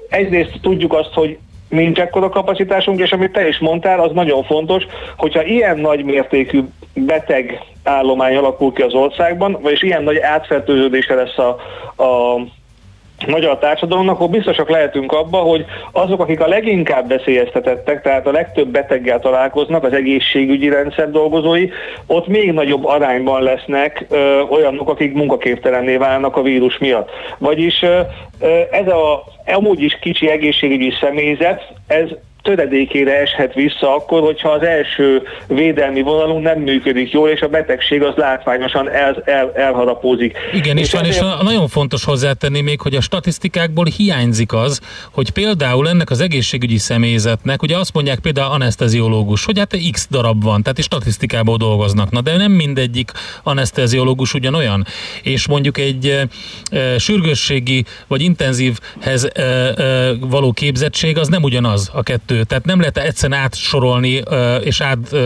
egyrészt 0.09 0.59
tudjuk 0.63 0.93
azt, 0.93 1.13
hogy 1.15 1.39
nincs 1.69 1.99
ekkora 1.99 2.29
kapacitásunk, 2.29 3.01
és 3.01 3.13
amit 3.13 3.33
te 3.33 3.49
is 3.49 3.59
mondtál, 3.59 4.01
az 4.01 4.13
nagyon 4.13 4.45
fontos, 4.45 4.87
hogyha 5.17 5.45
ilyen 5.45 5.79
nagy 5.79 6.05
mértékű 6.05 6.63
beteg 6.95 7.61
állomány 7.85 8.37
alakul 8.37 8.73
ki 8.73 8.83
az 8.83 8.95
országban, 8.95 9.59
vagyis 9.63 9.83
ilyen 9.83 10.03
nagy 10.03 10.19
átfertőződése 10.19 11.15
lesz 11.15 11.39
a, 11.39 11.49
a 12.03 12.41
magyar 13.27 13.59
társadalomnak, 13.59 14.15
akkor 14.15 14.31
biztosak 14.31 14.69
lehetünk 14.69 15.13
abba, 15.13 15.39
hogy 15.39 15.65
azok, 15.93 16.21
akik 16.21 16.41
a 16.41 16.49
leginkább 16.49 17.09
veszélyeztetettek, 17.09 18.03
tehát 18.03 18.27
a 18.27 18.31
legtöbb 18.33 18.69
beteggel 18.69 19.21
találkoznak, 19.21 19.85
az 19.85 19.93
egészségügyi 19.93 20.69
rendszer 20.69 21.11
dolgozói, 21.11 21.69
ott 22.07 22.27
még 22.27 22.53
nagyobb 22.53 22.85
arányban 22.85 23.43
lesznek 23.43 24.07
ö, 24.11 24.41
olyanok, 24.41 24.89
akik 24.89 25.15
munkaképtelenné 25.15 25.97
válnak 25.97 26.37
a 26.37 26.43
vírus 26.43 26.79
miatt. 26.79 27.11
Vagyis 27.39 27.83
ö, 27.83 28.01
ez 28.71 28.87
a 28.87 29.25
amúgy 29.47 29.83
is 29.83 29.99
kicsi 30.01 30.29
egészségügyi 30.29 30.93
személyzet, 31.01 31.73
ez 31.87 32.09
töredékére 32.43 33.21
eshet 33.21 33.55
vissza 33.55 33.95
akkor, 33.95 34.21
hogyha 34.21 34.49
az 34.49 34.63
első 34.63 35.23
védelmi 35.47 36.03
vonalunk 36.03 36.43
nem 36.43 36.59
működik 36.59 37.13
jól, 37.13 37.29
és 37.29 37.41
a 37.41 37.49
betegség 37.49 38.03
az 38.03 38.15
látványosan 38.17 38.91
el, 38.91 39.23
el, 39.25 39.53
elharapózik. 39.55 40.37
Igen, 40.53 40.77
és, 40.77 40.87
és 40.87 40.93
van, 40.93 41.05
és 41.05 41.19
nagyon 41.43 41.69
fontos 41.69 42.05
hozzátenni 42.05 42.61
még, 42.61 42.81
hogy 42.81 42.95
a 42.95 43.01
statisztikákból 43.01 43.85
hiányzik 43.85 44.53
az, 44.53 44.81
hogy 45.13 45.31
például 45.31 45.89
ennek 45.89 46.11
az 46.11 46.21
egészségügyi 46.21 46.79
személyzetnek, 46.79 47.63
ugye 47.63 47.77
azt 47.77 47.95
mondják 47.95 48.19
például 48.19 48.53
anesteziológus, 48.53 49.45
hogy 49.45 49.59
hát 49.59 49.77
x 49.91 50.07
darab 50.11 50.43
van, 50.43 50.63
tehát 50.63 50.79
is 50.79 50.85
statisztikából 50.85 51.57
dolgoznak, 51.57 52.11
na 52.11 52.21
de 52.21 52.37
nem 52.37 52.53
mindegyik 52.53 53.11
anesteziológus 53.43 54.35
ugyanolyan, 54.35 54.87
és 55.23 55.49
mondjuk 55.49 55.79
egy 55.79 56.27
e, 56.71 56.99
sürgősségi 56.99 57.85
vagy 58.07 58.23
intenzívhez 58.23 59.25
e, 59.25 59.43
e, 59.43 60.13
való 60.21 60.53
képzettség 60.53 61.19
az 61.19 61.29
nem 61.29 61.43
ugyanaz 61.43 61.91
a 61.95 62.03
kettő 62.03 62.30
kettő, 62.31 62.45
tehát 62.45 62.65
nem 62.65 62.79
lehet 62.79 62.99
egyszerűen 62.99 63.41
átsorolni 63.41 64.23
és 64.63 64.81
át 64.81 65.17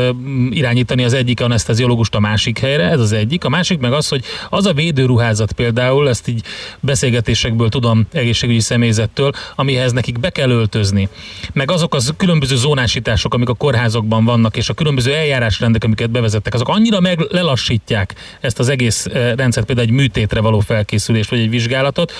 irányítani 0.50 1.04
az 1.04 1.12
egyik 1.12 1.40
anesteziológust 1.40 2.14
a 2.14 2.20
másik 2.20 2.58
helyre, 2.58 2.88
ez 2.88 3.00
az 3.00 3.12
egyik. 3.12 3.44
A 3.44 3.48
másik 3.48 3.78
meg 3.78 3.92
az, 3.92 4.08
hogy 4.08 4.24
az 4.50 4.66
a 4.66 4.72
védőruházat 4.72 5.52
például, 5.52 6.08
ezt 6.08 6.28
így 6.28 6.42
beszélgetésekből 6.80 7.68
tudom 7.68 8.06
egészségügyi 8.12 8.60
személyzettől, 8.60 9.32
amihez 9.54 9.92
nekik 9.92 10.20
be 10.20 10.30
kell 10.30 10.50
öltözni. 10.50 11.08
Meg 11.52 11.70
azok 11.70 11.94
az 11.94 12.12
különböző 12.16 12.56
zónásítások, 12.56 13.34
amik 13.34 13.48
a 13.48 13.54
kórházokban 13.54 14.24
vannak, 14.24 14.56
és 14.56 14.68
a 14.68 14.74
különböző 14.74 15.14
eljárásrendek, 15.14 15.84
amiket 15.84 16.10
bevezettek, 16.10 16.54
azok 16.54 16.68
annyira 16.68 17.00
meg 17.00 17.20
lelassítják 17.30 18.14
ezt 18.40 18.58
az 18.58 18.68
egész 18.68 19.06
rendszert, 19.36 19.66
például 19.66 19.88
egy 19.88 19.94
műtétre 19.94 20.40
való 20.40 20.60
felkészülést, 20.60 21.30
vagy 21.30 21.38
egy 21.38 21.50
vizsgálatot, 21.50 22.12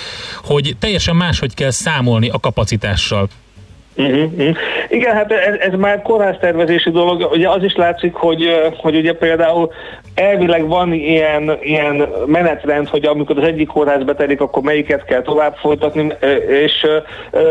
hogy 0.43 0.75
teljesen 0.79 1.15
máshogy 1.15 1.53
kell 1.53 1.71
számolni 1.71 2.29
a 2.29 2.39
kapacitással. 2.39 3.29
Uh-huh. 3.97 4.55
Igen, 4.87 5.15
hát 5.15 5.31
ez, 5.31 5.55
ez 5.59 5.73
már 5.79 6.01
kórháztervezési 6.01 6.89
dolog. 6.89 7.27
Ugye 7.31 7.49
az 7.49 7.63
is 7.63 7.75
látszik, 7.75 8.13
hogy, 8.13 8.71
hogy 8.77 8.95
ugye 8.95 9.13
például 9.13 9.71
elvileg 10.15 10.67
van 10.67 10.93
ilyen, 10.93 11.57
ilyen 11.61 12.07
menetrend, 12.25 12.87
hogy 12.87 13.05
amikor 13.05 13.37
az 13.37 13.43
egyik 13.43 13.67
kórház 13.67 14.03
betelik, 14.03 14.41
akkor 14.41 14.63
melyiket 14.63 15.05
kell 15.05 15.21
tovább 15.21 15.55
folytatni, 15.55 16.13
és 16.47 16.87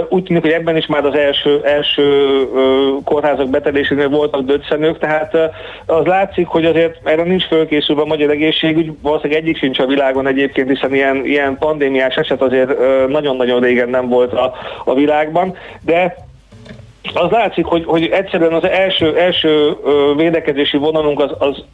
úgy 0.09 0.23
tűnik, 0.23 0.43
hogy 0.43 0.51
ebben 0.51 0.77
is 0.77 0.87
már 0.87 1.05
az 1.05 1.15
első, 1.15 1.61
első 1.65 2.37
kórházak 3.05 3.49
betelésénél 3.49 4.09
voltak 4.09 4.45
dödszenők, 4.45 4.99
tehát 4.99 5.37
az 5.87 6.05
látszik, 6.05 6.47
hogy 6.47 6.65
azért 6.65 7.09
erre 7.09 7.23
nincs 7.23 7.45
fölkészülve 7.45 8.03
a 8.03 8.07
magyar 8.07 8.31
egészségügy, 8.31 8.93
valószínűleg 9.03 9.43
egyik 9.43 9.59
sincs 9.59 9.79
a 9.79 9.87
világon 9.87 10.27
egyébként, 10.27 10.69
hiszen 10.69 10.95
ilyen, 10.95 11.25
ilyen 11.25 11.59
pandémiás 11.59 12.15
eset 12.15 12.43
azért 12.43 12.73
nagyon-nagyon 13.09 13.61
régen 13.61 13.89
nem 13.89 14.09
volt 14.09 14.33
a, 14.33 14.55
a 14.85 14.95
világban, 14.95 15.57
de 15.85 16.17
az 17.13 17.31
látszik, 17.31 17.65
hogy, 17.65 17.85
hogy 17.85 18.05
egyszerűen 18.05 18.53
az 18.53 18.65
első, 18.65 19.19
első 19.19 19.77
védekezési 20.17 20.77
vonalunk 20.77 21.21
az, 21.21 21.31
az 21.39 21.65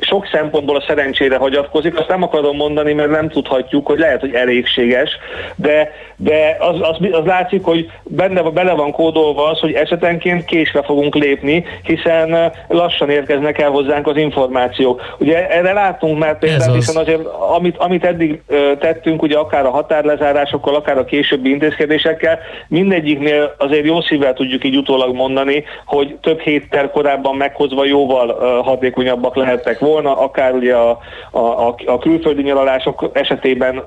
sok 0.00 0.28
szempontból 0.32 0.76
a 0.76 0.84
szerencsére 0.86 1.36
hagyatkozik. 1.36 1.98
Azt 1.98 2.08
nem 2.08 2.22
akarom 2.22 2.56
mondani, 2.56 2.92
mert 2.92 3.10
nem 3.10 3.28
tudhatjuk, 3.28 3.86
hogy 3.86 3.98
lehet, 3.98 4.20
hogy 4.20 4.34
elégséges, 4.34 5.10
de, 5.56 5.92
de 6.16 6.56
az, 6.58 6.76
az, 6.80 6.96
az 7.10 7.24
látszik, 7.24 7.64
hogy 7.64 7.90
benne, 8.04 8.42
bele 8.42 8.72
van 8.72 8.92
kódolva 8.92 9.48
az, 9.48 9.58
hogy 9.58 9.72
esetenként 9.72 10.44
késve 10.44 10.82
fogunk 10.82 11.14
lépni, 11.14 11.64
hiszen 11.82 12.52
lassan 12.68 13.10
érkeznek 13.10 13.58
el 13.58 13.70
hozzánk 13.70 14.06
az 14.06 14.16
információk. 14.16 15.16
Ugye 15.18 15.48
erre 15.48 15.72
látunk 15.72 16.18
már 16.18 16.38
például, 16.38 16.74
hiszen 16.74 16.96
azért 16.96 17.24
amit, 17.56 17.76
amit 17.76 18.04
eddig 18.04 18.42
tettünk, 18.78 19.22
ugye 19.22 19.36
akár 19.36 19.66
a 19.66 19.70
határlezárásokkal, 19.70 20.74
akár 20.74 20.98
a 20.98 21.04
későbbi 21.04 21.50
intézkedésekkel, 21.50 22.38
mindegyiknél 22.68 23.54
azért 23.58 23.84
jó 23.84 24.00
szívvel 24.00 24.34
tudjuk 24.34 24.64
így 24.64 24.76
utólag 24.76 25.14
mondani, 25.14 25.64
hogy 25.84 26.16
több 26.20 26.40
héttel 26.40 26.90
korábban 26.90 27.36
meghozva 27.36 27.84
jóval 27.84 28.62
hatékonyabbak 28.62 29.36
lehettek 29.36 29.78
volna 29.78 29.89
volna, 29.90 30.18
akár 30.18 30.52
ugye 30.52 30.74
a, 30.74 30.98
a, 31.30 31.74
a 31.86 31.98
külföldi 31.98 32.42
nyaralások 32.42 33.10
esetében, 33.12 33.82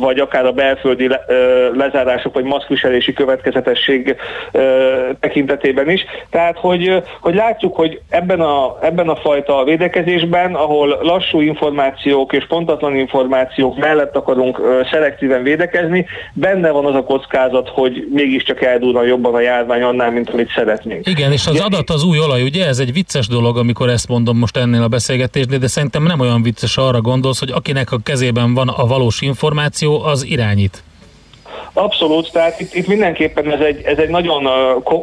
vagy 0.00 0.18
akár 0.18 0.46
a 0.46 0.52
belföldi 0.52 1.08
le, 1.08 1.24
lezárások, 1.74 2.34
vagy 2.34 2.44
maszkviselési 2.44 3.12
következetesség 3.12 4.16
tekintetében 5.20 5.90
is. 5.90 6.04
Tehát, 6.30 6.58
hogy, 6.58 7.02
hogy 7.20 7.34
látjuk, 7.34 7.76
hogy 7.76 8.00
ebben 8.08 8.40
a, 8.40 8.78
ebben 8.82 9.08
a 9.08 9.16
fajta 9.16 9.64
védekezésben, 9.64 10.54
ahol 10.54 10.98
lassú 11.02 11.40
információk 11.40 12.32
és 12.32 12.46
pontatlan 12.46 12.96
információk 12.96 13.78
mellett 13.78 14.16
akarunk 14.16 14.60
szelektíven 14.90 15.42
védekezni, 15.42 16.06
benne 16.32 16.70
van 16.70 16.84
az 16.84 16.94
a 16.94 17.02
kockázat, 17.02 17.68
hogy 17.68 18.08
mégiscsak 18.12 18.62
eldurran 18.62 19.06
jobban 19.06 19.34
a 19.34 19.40
járvány 19.40 19.82
annál, 19.82 20.10
mint 20.10 20.30
amit 20.30 20.50
szeretnénk. 20.54 21.06
Igen, 21.06 21.32
és 21.32 21.46
az 21.46 21.60
adat 21.60 21.90
az 21.90 22.04
új 22.04 22.18
olaj, 22.18 22.42
ugye? 22.42 22.66
Ez 22.66 22.78
egy 22.78 22.92
vicces 22.92 23.26
dolog, 23.28 23.56
amikor 23.56 23.88
ezt 23.88 24.08
mondom 24.08 24.38
most 24.38 24.56
ennél 24.56 24.82
a 24.82 24.88
beszélgetésnél, 24.88 25.39
de 25.46 25.66
szerintem 25.66 26.02
nem 26.02 26.20
olyan 26.20 26.42
vicces 26.42 26.76
arra 26.76 27.00
gondolsz, 27.00 27.38
hogy 27.38 27.50
akinek 27.50 27.92
a 27.92 27.98
kezében 28.02 28.54
van 28.54 28.68
a 28.68 28.86
valós 28.86 29.20
információ, 29.20 30.02
az 30.02 30.24
irányít. 30.24 30.82
Abszolút, 31.72 32.32
tehát 32.32 32.60
itt, 32.60 32.74
itt 32.74 32.86
mindenképpen 32.86 33.52
ez 33.52 33.60
egy, 33.60 33.82
ez 33.84 33.98
egy 33.98 34.08
nagyon, 34.08 34.48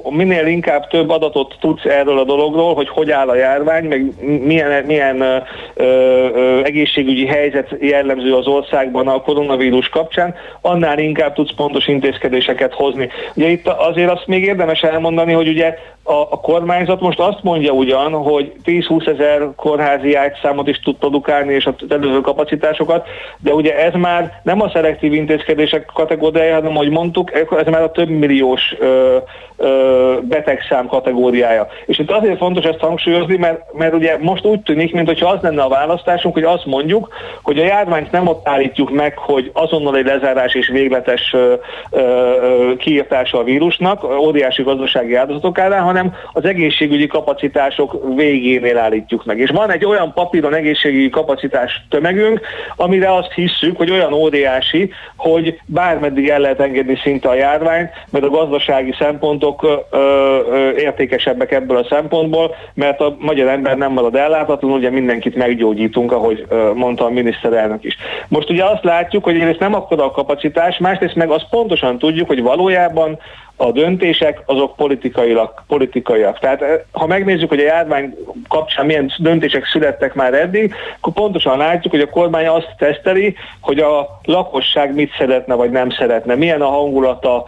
minél 0.10 0.46
inkább 0.46 0.88
több 0.88 1.10
adatot 1.10 1.56
tudsz 1.60 1.86
erről 1.86 2.20
a 2.20 2.24
dologról, 2.24 2.74
hogy 2.74 2.90
hogy 2.90 3.12
áll 3.12 3.30
a 3.30 3.36
járvány, 3.36 3.84
meg 3.84 4.14
milyen, 4.44 4.84
milyen 4.86 5.22
ö, 5.22 5.38
ö, 5.74 6.64
egészségügyi 6.64 7.26
helyzet 7.26 7.76
jellemző 7.80 8.36
az 8.36 8.48
országban 8.48 9.08
a 9.08 9.22
koronavírus 9.22 9.90
kapcsán, 9.90 10.36
annál 10.62 11.00
inkább 11.00 11.34
tudsz 11.34 11.54
pontos 11.56 11.88
intézkedéseket 11.88 12.74
hozni. 12.74 13.10
Ugye 13.36 13.48
itt 13.48 13.68
azért 13.68 14.12
azt 14.12 14.28
még 14.28 14.44
érdemes 14.44 14.82
elmondani, 14.82 15.34
hogy 15.34 15.48
ugye 15.48 15.78
a, 16.08 16.28
a 16.30 16.40
kormányzat 16.40 17.00
most 17.00 17.20
azt 17.20 17.44
mondja 17.44 17.72
ugyan, 17.72 18.12
hogy 18.12 18.54
10-20 18.66 19.08
ezer 19.08 19.50
kórházi 19.56 20.16
ágyszámot 20.16 20.68
is 20.68 20.80
tud 20.80 20.96
produkálni, 20.96 21.54
és 21.54 21.66
a 21.66 21.76
előző 21.90 22.22
kapacitásokat, 22.22 23.08
de 23.40 23.54
ugye 23.54 23.78
ez 23.78 23.94
már 23.94 24.42
nem 24.44 24.62
a 24.62 24.70
szelektív 24.70 25.14
intézkedések 25.14 25.86
kategóriája, 25.94 26.54
hanem 26.54 26.76
ahogy 26.76 26.90
mondtuk, 26.90 27.34
ez 27.34 27.66
már 27.66 27.82
a 27.82 27.92
több 27.92 28.10
milliós 28.10 28.76
ö, 28.80 29.18
ö, 29.58 30.18
betegszám 30.22 30.88
kategóriája. 30.88 31.68
És 31.86 32.00
itt 32.00 32.12
azért 32.12 32.38
fontos 32.38 32.64
ezt 32.64 32.80
hangsúlyozni, 32.80 33.38
mert, 33.38 33.74
mert 33.74 33.94
ugye 33.94 34.18
most 34.20 34.46
úgy 34.46 34.62
tűnik, 34.62 34.94
mintha 34.94 35.30
az 35.30 35.42
lenne 35.42 35.62
a 35.62 35.70
választásunk, 35.70 36.34
hogy 36.34 36.44
azt 36.44 36.66
mondjuk, 36.66 37.10
hogy 37.44 37.60
a 37.60 37.64
járványt 37.64 38.12
nem 38.12 38.28
ott 38.28 38.48
állítjuk 38.48 38.92
meg, 38.92 39.18
hogy 39.18 39.52
azonnal 39.54 39.98
egy 39.98 40.06
lezárás 40.06 40.54
és 40.54 40.68
végletes 40.68 41.34
ö, 41.34 41.54
ö, 41.92 42.72
kiirtása 42.78 43.38
a 43.38 43.44
vírusnak, 43.44 44.04
óriási 44.20 44.64
gazdasági 44.64 45.16
áldozatok 45.16 45.60
árán, 45.60 45.84
hanem 45.84 45.97
az 46.34 46.46
egészségügyi 46.46 47.08
kapacitások 47.08 48.16
végénél 48.16 48.78
állítjuk 48.78 49.26
meg. 49.26 49.40
És 49.40 49.50
van 49.50 49.72
egy 49.72 49.86
olyan 49.86 50.14
papíron 50.14 50.54
egészségügyi 50.54 51.10
kapacitás 51.10 51.86
tömegünk, 51.90 52.40
amire 52.76 53.14
azt 53.14 53.32
hisszük, 53.34 53.78
hogy 53.78 53.92
olyan 53.92 54.14
óriási, 54.14 54.92
hogy 55.18 55.60
bármeddig 55.66 56.30
el 56.30 56.40
lehet 56.40 56.60
engedni 56.60 56.96
szinte 57.04 57.30
a 57.30 57.34
járványt, 57.34 57.90
mert 58.10 58.26
a 58.26 58.30
gazdasági 58.30 58.96
szempontok 59.00 59.64
ö, 59.64 59.76
ö, 59.92 60.70
értékesebbek 60.72 61.52
ebből 61.52 61.78
a 61.78 61.86
szempontból, 61.90 62.56
mert 62.74 63.00
a 63.00 63.16
magyar 63.20 63.48
ember 63.48 63.78
nem 63.78 63.92
marad 63.92 64.16
ellátatlan, 64.16 64.72
ugye 64.72 64.90
mindenkit 64.90 65.36
meggyógyítunk, 65.36 66.12
ahogy 66.12 66.46
ö, 66.50 66.72
mondta 66.76 67.06
a 67.06 67.10
miniszterelnök 67.10 67.84
is. 67.84 67.98
Most 68.28 68.50
ugye 68.50 68.64
azt 68.64 68.84
látjuk, 68.84 69.24
hogy 69.24 69.36
egyrészt 69.36 69.60
nem 69.60 69.74
akkor 69.74 70.02
a 70.02 70.12
kapacitás, 70.12 70.78
másrészt 70.78 71.16
meg 71.16 71.30
azt 71.30 71.50
pontosan 71.50 71.98
tudjuk, 71.98 72.28
hogy 72.28 72.42
valójában 72.42 73.20
a 73.58 73.72
döntések 73.72 74.42
azok 74.46 74.76
politikailag, 74.76 75.54
politikaiak. 75.68 76.40
Tehát 76.40 76.62
eh, 76.62 76.80
ha 76.92 77.08
megnézzük, 77.08 77.50
hogy 77.50 77.60
a 77.60 77.64
járvány 77.64 78.16
kapcsán 78.48 78.86
milyen 78.86 79.12
döntések 79.18 79.66
születtek 79.66 80.14
már 80.14 80.34
eddig, 80.34 80.74
akkor 81.00 81.14
pontosan 81.14 81.58
látjuk, 81.58 81.94
hogy 81.94 82.02
a 82.02 82.10
kormány 82.10 82.48
azt 82.48 82.76
teszteli, 82.78 83.36
hogy 83.62 83.80
a 83.80 84.20
lakosság 84.24 84.94
mit 84.94 85.12
szeretne 85.18 85.54
vagy 85.54 85.70
nem 85.70 85.90
szeretne, 85.90 86.36
milyen 86.36 86.62
a 86.62 86.70
hangulata 86.70 87.46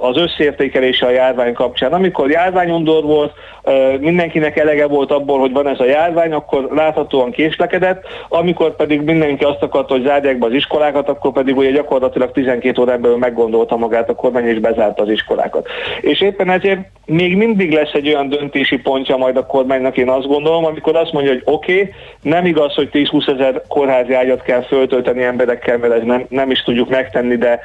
az 0.00 0.16
összértékelése 0.16 1.06
a 1.06 1.10
járvány 1.10 1.52
kapcsán. 1.52 1.92
Amikor 1.92 2.30
járványundor 2.30 3.02
volt, 3.02 3.32
eh, 3.62 3.98
mindenkinek 3.98 4.56
elege 4.56 4.86
volt 4.86 5.10
abból, 5.10 5.38
hogy 5.38 5.52
van 5.52 5.68
ez 5.68 5.80
a 5.80 5.84
járvány, 5.84 6.32
akkor 6.32 6.68
láthatóan 6.74 7.30
késlekedett, 7.30 8.02
amikor 8.28 8.76
pedig 8.76 9.00
mindenki 9.00 9.44
azt 9.44 9.62
akarta, 9.62 9.94
hogy 9.94 10.04
zárják 10.04 10.38
be 10.38 10.46
az 10.46 10.52
iskolákat, 10.52 11.08
akkor 11.08 11.32
pedig 11.32 11.56
ugye 11.56 11.70
gyakorlatilag 11.70 12.32
12 12.32 12.82
órán 12.82 13.00
belül 13.00 13.16
meggondolta 13.16 13.76
magát 13.76 14.08
a 14.08 14.14
kormány 14.14 14.46
és 14.46 14.58
bezárta 14.58 15.02
az 15.02 15.08
iskolákat 15.08 15.37
iskolákat. 15.38 15.68
És 16.00 16.20
éppen 16.20 16.50
ezért 16.50 16.80
még 17.06 17.36
mindig 17.36 17.72
lesz 17.72 17.92
egy 17.92 18.08
olyan 18.08 18.28
döntési 18.28 18.78
pontja 18.78 19.16
majd 19.16 19.36
a 19.36 19.46
kormánynak, 19.46 19.96
én 19.96 20.08
azt 20.08 20.26
gondolom, 20.26 20.64
amikor 20.64 20.96
azt 20.96 21.12
mondja, 21.12 21.32
hogy 21.32 21.42
oké, 21.44 21.72
okay, 21.72 21.94
nem 22.22 22.46
igaz, 22.46 22.74
hogy 22.74 22.88
10-20 22.92 23.28
ezer 23.28 23.62
kórházi 23.68 24.14
ágyat 24.14 24.42
kell 24.42 24.62
föltölteni 24.62 25.22
emberekkel, 25.22 25.78
mert 25.78 25.92
ez 25.92 26.02
nem, 26.02 26.26
nem 26.28 26.50
is 26.50 26.62
tudjuk 26.62 26.88
megtenni, 26.88 27.36
de 27.36 27.60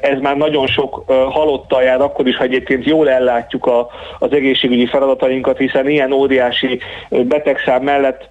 ez 0.00 0.20
már 0.20 0.36
nagyon 0.36 0.66
sok 0.66 1.02
halottal 1.30 1.82
jár, 1.82 2.00
akkor 2.00 2.26
is, 2.26 2.36
ha 2.36 2.44
egyébként 2.44 2.84
jól 2.84 3.10
ellátjuk 3.10 3.66
a, 3.66 3.88
az 4.18 4.32
egészségügyi 4.32 4.86
feladatainkat, 4.86 5.58
hiszen 5.58 5.88
ilyen 5.88 6.12
óriási 6.12 6.80
betegszám 7.08 7.82
mellett 7.82 8.28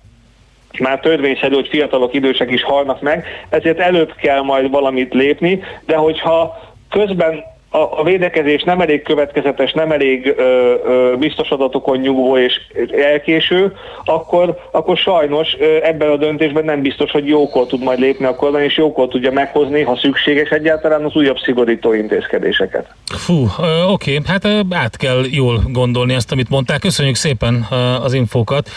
már 0.79 0.99
törvényszerű, 0.99 1.53
hogy 1.53 1.67
fiatalok, 1.67 2.13
idősek 2.13 2.51
is 2.51 2.63
halnak 2.63 3.01
meg, 3.01 3.25
ezért 3.49 3.79
előbb 3.79 4.13
kell 4.15 4.41
majd 4.41 4.69
valamit 4.69 5.13
lépni, 5.13 5.63
de 5.85 5.95
hogyha 5.95 6.59
közben 6.89 7.43
a, 7.77 7.99
a 7.99 8.03
védekezés 8.03 8.63
nem 8.63 8.81
elég 8.81 9.01
következetes, 9.01 9.73
nem 9.73 9.91
elég 9.91 10.33
ö, 10.37 10.73
ö, 10.85 11.15
biztos 11.19 11.49
adatokon 11.49 11.97
nyugvó 11.97 12.37
és 12.37 12.53
elkéső, 12.91 13.73
akkor, 14.05 14.59
akkor 14.71 14.97
sajnos 14.97 15.55
ö, 15.59 15.77
ebben 15.83 16.09
a 16.09 16.15
döntésben 16.15 16.65
nem 16.65 16.81
biztos, 16.81 17.11
hogy 17.11 17.27
jókor 17.27 17.65
tud 17.65 17.83
majd 17.83 17.99
lépni 17.99 18.25
a 18.25 18.35
kormány, 18.35 18.63
és 18.63 18.77
jókor 18.77 19.07
tudja 19.07 19.31
meghozni, 19.31 19.81
ha 19.81 19.97
szükséges 19.97 20.49
egyáltalán 20.49 21.05
az 21.05 21.15
újabb 21.15 21.37
szigorító 21.37 21.93
intézkedéseket. 21.93 22.87
Fú, 23.05 23.47
oké, 23.87 24.17
okay. 24.17 24.19
hát 24.25 24.65
át 24.69 24.97
kell 24.97 25.23
jól 25.31 25.61
gondolni 25.71 26.13
ezt, 26.13 26.31
amit 26.31 26.49
mondták. 26.49 26.79
Köszönjük 26.79 27.15
szépen 27.15 27.67
az 28.01 28.13
infókat, 28.13 28.69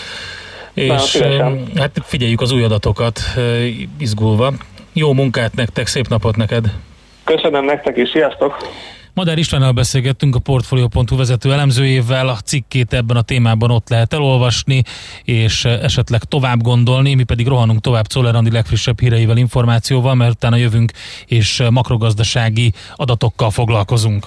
és 0.75 1.13
Na, 1.39 1.53
hát 1.77 1.91
figyeljük 2.05 2.41
az 2.41 2.53
új 2.53 2.63
adatokat 2.63 3.21
izgulva. 3.99 4.53
Jó 4.93 5.13
munkát 5.13 5.55
nektek, 5.55 5.87
szép 5.87 6.09
napot 6.09 6.37
neked! 6.37 6.65
Köszönöm 7.25 7.65
nektek 7.65 7.97
is, 7.97 8.09
sziasztok! 8.09 8.57
Madár 9.15 9.39
Istvánnal 9.39 9.73
beszélgettünk 9.73 10.35
a 10.35 10.39
Portfolio.hu 10.39 11.17
vezető 11.17 11.53
elemzőjével, 11.53 12.29
a 12.29 12.37
cikkét 12.45 12.93
ebben 12.93 13.17
a 13.17 13.23
témában 13.23 13.71
ott 13.71 13.89
lehet 13.89 14.13
elolvasni, 14.13 14.83
és 15.25 15.65
esetleg 15.65 16.25
tovább 16.25 16.63
gondolni, 16.63 17.15
mi 17.15 17.23
pedig 17.23 17.47
rohanunk 17.47 17.81
tovább 17.81 18.07
Czoller 18.07 18.35
Andi 18.35 18.51
legfrissebb 18.51 19.01
híreivel, 19.01 19.37
információval, 19.37 20.15
mert 20.15 20.31
utána 20.31 20.57
jövünk 20.57 20.93
és 21.27 21.63
makrogazdasági 21.71 22.73
adatokkal 22.97 23.51
foglalkozunk. 23.51 24.27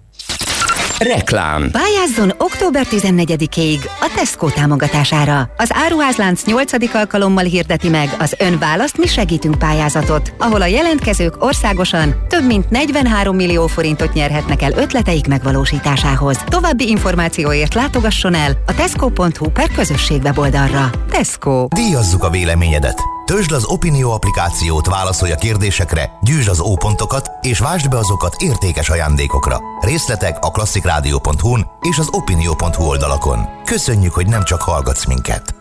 Reklám. 1.01 1.71
Pályázzon 1.71 2.33
október 2.37 2.85
14-ig 2.89 3.79
a 3.99 4.11
Tesco 4.15 4.49
támogatására. 4.49 5.49
Az 5.57 5.69
áruházlánc 5.73 6.43
8. 6.43 6.95
alkalommal 6.95 7.43
hirdeti 7.43 7.89
meg 7.89 8.15
az 8.19 8.35
Ön 8.39 8.59
választ 8.59 8.97
mi 8.97 9.07
segítünk 9.07 9.57
pályázatot, 9.57 10.33
ahol 10.37 10.61
a 10.61 10.65
jelentkezők 10.65 11.43
országosan 11.43 12.15
több 12.27 12.45
mint 12.45 12.69
43 12.69 13.35
millió 13.35 13.67
forintot 13.67 14.13
nyerhetnek 14.13 14.61
el 14.61 14.71
ötleteik 14.71 15.27
megvalósításához. 15.27 16.37
További 16.45 16.89
információért 16.89 17.73
látogasson 17.73 18.33
el 18.33 18.51
a 18.65 18.75
tesco.hu 18.75 19.49
per 19.49 19.71
közösség 19.75 20.21
weboldalra. 20.21 20.89
Tesco. 21.11 21.67
Díjazzuk 21.75 22.23
a 22.23 22.29
véleményedet. 22.29 23.01
Töltsd 23.31 23.51
az 23.51 23.65
Opinio 23.65 24.09
applikációt, 24.09 24.87
válaszolj 24.87 25.31
a 25.31 25.35
kérdésekre, 25.35 26.11
gyűjtsd 26.21 26.49
az 26.49 26.59
ópontokat, 26.59 27.31
és 27.41 27.59
vásd 27.59 27.89
be 27.89 27.97
azokat 27.97 28.35
értékes 28.41 28.89
ajándékokra. 28.89 29.59
Részletek 29.81 30.37
a 30.39 30.51
klasszikrádió.hu-n 30.51 31.65
és 31.81 31.97
az 31.97 32.07
opinio.hu 32.11 32.83
oldalakon. 32.83 33.39
Köszönjük, 33.65 34.13
hogy 34.13 34.27
nem 34.27 34.43
csak 34.43 34.61
hallgatsz 34.61 35.05
minket. 35.05 35.55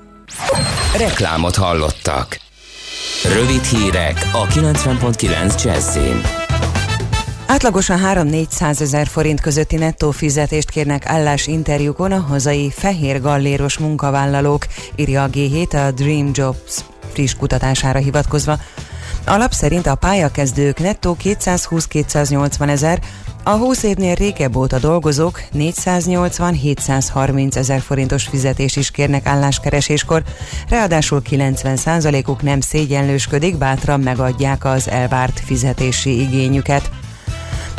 Reklámot 0.96 1.56
hallottak. 1.56 2.40
Rövid 3.34 3.62
hírek 3.62 4.30
a 4.32 4.46
90.9 4.46 5.64
Jazzin. 5.64 6.20
Átlagosan 7.46 8.00
3-400 8.04 8.80
ezer 8.80 9.06
forint 9.06 9.40
közötti 9.40 9.76
nettó 9.76 10.10
fizetést 10.10 10.70
kérnek 10.70 11.06
állásinterjúkon 11.06 12.12
a 12.12 12.20
hazai 12.20 12.70
fehér 12.70 13.20
galléros 13.20 13.78
munkavállalók, 13.78 14.66
írja 14.96 15.22
a 15.22 15.28
G7 15.28 15.88
a 15.88 15.90
Dream 15.90 16.30
Jobs 16.32 16.84
friss 17.12 17.34
kutatására 17.34 17.98
hivatkozva. 17.98 18.58
A 19.26 19.36
lap 19.36 19.52
szerint 19.52 19.86
a 19.86 19.94
pályakezdők 19.94 20.78
nettó 20.78 21.16
220-280 21.22 22.68
ezer, 22.68 23.00
a 23.44 23.50
20 23.50 23.82
évnél 23.82 24.14
régebb 24.14 24.56
óta 24.56 24.78
dolgozók 24.78 25.42
480-730 25.54 27.56
ezer 27.56 27.80
forintos 27.80 28.24
fizetés 28.24 28.76
is 28.76 28.90
kérnek 28.90 29.26
álláskereséskor, 29.26 30.22
ráadásul 30.68 31.22
90%-uk 31.30 32.42
nem 32.42 32.60
szégyenlősködik, 32.60 33.58
bátran 33.58 34.00
megadják 34.00 34.64
az 34.64 34.88
elvárt 34.88 35.40
fizetési 35.44 36.20
igényüket. 36.20 36.90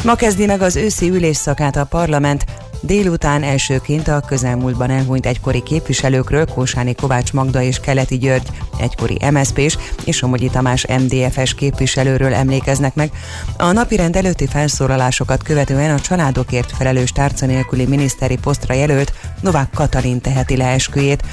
Ma 0.03 0.15
kezdi 0.15 0.45
meg 0.45 0.61
az 0.61 0.75
őszi 0.75 1.09
ülésszakát 1.09 1.75
a 1.75 1.85
parlament, 1.85 2.45
Délután 2.83 3.43
elsőként 3.43 4.07
a 4.07 4.19
közelmúltban 4.19 4.89
elhunyt 4.89 5.25
egykori 5.25 5.63
képviselőkről 5.63 6.45
Kósáni 6.45 6.95
Kovács 6.95 7.33
Magda 7.33 7.61
és 7.61 7.79
Keleti 7.79 8.17
György, 8.17 8.47
egykori 8.79 9.17
MSZP-s 9.31 9.77
és 10.05 10.15
Somogyi 10.15 10.49
Tamás 10.49 10.85
MDFS 10.85 11.53
képviselőről 11.53 12.33
emlékeznek 12.33 12.95
meg. 12.95 13.11
A 13.57 13.71
napirend 13.71 14.15
előtti 14.15 14.47
felszólalásokat 14.47 15.43
követően 15.43 15.91
a 15.91 15.99
családokért 15.99 16.71
felelős 16.71 17.11
tárca 17.11 17.45
nélküli 17.45 17.85
miniszteri 17.85 18.37
posztra 18.37 18.73
jelölt 18.73 19.13
Novák 19.41 19.69
Katalin 19.73 20.21
teheti 20.21 20.57
le 20.57 20.67
esküjét. 20.67 21.23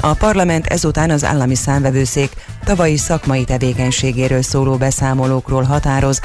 A 0.00 0.14
parlament 0.14 0.66
ezután 0.66 1.10
az 1.10 1.24
állami 1.24 1.54
számvevőszék 1.54 2.30
tavalyi 2.64 2.96
szakmai 2.96 3.44
tevékenységéről 3.44 4.42
szóló 4.42 4.76
beszámolókról 4.76 5.62
határoz, 5.62 6.20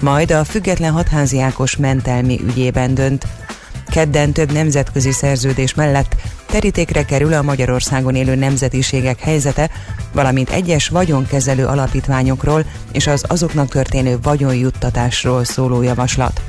majd 0.00 0.30
a 0.30 0.44
független 0.44 0.92
hatházi 0.92 1.40
Ákos 1.40 1.76
mentelmi 1.76 2.40
ügyében 2.44 2.94
dönt. 2.94 3.26
Kedden 3.92 4.32
több 4.32 4.52
nemzetközi 4.52 5.12
szerződés 5.12 5.74
mellett 5.74 6.14
terítékre 6.46 7.04
kerül 7.04 7.32
a 7.32 7.42
Magyarországon 7.42 8.14
élő 8.14 8.34
nemzetiségek 8.34 9.20
helyzete, 9.20 9.70
valamint 10.12 10.50
egyes 10.50 10.88
vagyonkezelő 10.88 11.66
alapítványokról 11.66 12.64
és 12.92 13.06
az 13.06 13.24
azoknak 13.28 13.68
történő 13.68 14.18
vagyonjuttatásról 14.22 15.44
szóló 15.44 15.82
javaslat. 15.82 16.42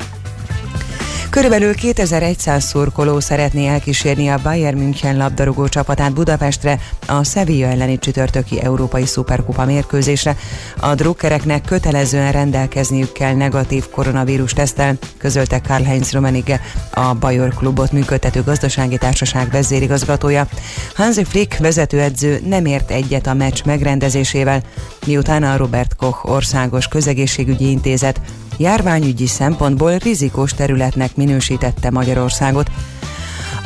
Körülbelül 1.29 1.75
2100 1.75 2.63
szurkoló 2.63 3.19
szeretné 3.19 3.67
elkísérni 3.67 4.29
a 4.29 4.39
Bayern 4.43 4.77
München 4.77 5.17
labdarúgó 5.17 5.67
csapatát 5.67 6.13
Budapestre 6.13 6.79
a 7.07 7.23
Sevilla 7.23 7.67
elleni 7.67 7.99
csütörtöki 7.99 8.61
Európai 8.61 9.05
Szuperkupa 9.05 9.65
mérkőzésre. 9.65 10.35
A 10.79 10.95
drukkereknek 10.95 11.65
kötelezően 11.65 12.31
rendelkezniük 12.31 13.11
kell 13.11 13.33
negatív 13.33 13.89
koronavírus 13.89 14.53
tesztel, 14.53 14.97
közölte 15.17 15.61
Karl-Heinz 15.61 16.11
Rummenigge, 16.11 16.61
a 16.91 17.13
Bayer 17.13 17.53
klubot 17.53 17.91
működtető 17.91 18.43
gazdasági 18.43 18.97
társaság 18.97 19.49
vezérigazgatója. 19.51 20.47
Hansi 20.95 21.23
Flick 21.23 21.57
vezetőedző 21.57 22.41
nem 22.45 22.65
ért 22.65 22.91
egyet 22.91 23.27
a 23.27 23.33
meccs 23.33 23.63
megrendezésével, 23.65 24.63
miután 25.05 25.43
a 25.43 25.57
Robert 25.57 25.95
Koch 25.95 26.25
országos 26.25 26.87
közegészségügyi 26.87 27.69
intézet 27.69 28.21
járványügyi 28.57 29.27
szempontból 29.27 29.97
rizikós 29.97 30.53
területnek 30.53 31.15
minősítette 31.15 31.91
Magyarországot. 31.91 32.69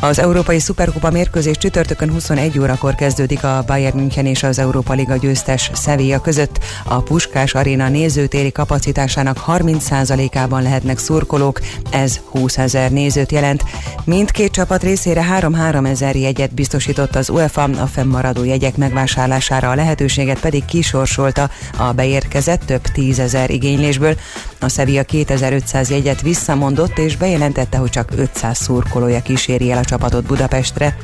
Az 0.02 0.19
Európai 0.19 0.60
Szuperkupa 0.60 1.10
mérkőzés 1.10 1.57
csütörtökön 1.57 2.11
21 2.11 2.60
órakor 2.60 2.95
kezdődik 2.95 3.44
a 3.44 3.64
Bayern 3.68 3.98
München 3.98 4.26
és 4.26 4.44
az 4.44 4.60
Európa 4.60 4.94
Liga 4.94 5.15
győztes 5.15 5.72
Sevilla 5.74 6.22
között. 6.22 6.60
A 6.84 7.02
Puskás 7.02 7.53
Aréna 7.53 7.90
nézőtéri 7.90 8.52
kapacitásának 8.52 9.44
30%-ában 9.48 10.61
lehetnek 10.61 10.98
szurkolók, 10.98 11.60
ez 11.91 12.19
20 12.30 12.57
ezer 12.57 12.91
nézőt 12.91 13.32
jelent. 13.32 13.64
Mindkét 14.03 14.52
csapat 14.52 14.84
részére 14.84 15.26
3-3 15.40 15.88
ezer 15.88 16.15
jegyet 16.15 16.53
biztosított 16.53 17.15
az 17.15 17.30
UEFA, 17.30 17.64
a 17.64 17.86
fennmaradó 17.86 18.44
jegyek 18.44 18.78
megvásárlására 18.78 19.69
a 19.69 19.76
lehetőséget 19.76 20.40
pedig 20.40 20.65
kisorsolta 20.65 21.49
a 21.78 21.91
beérkezett 21.91 22.61
több 22.65 22.82
tízezer 22.82 23.49
igénylésből. 23.49 24.15
A 24.60 24.69
Sevilla 24.69 25.03
2500 25.03 25.90
jegyet 25.90 26.22
visszamondott 26.22 26.98
és 26.98 27.18
bejelentette, 27.18 27.78
hogy 27.78 27.90
csak 27.90 28.11
500 28.15 28.57
szurkolója 28.57 29.22
kíséri 29.22 29.72
el 29.72 29.78
a 29.78 29.86
csapatot 29.88 30.26
Budapestre. 30.26 30.97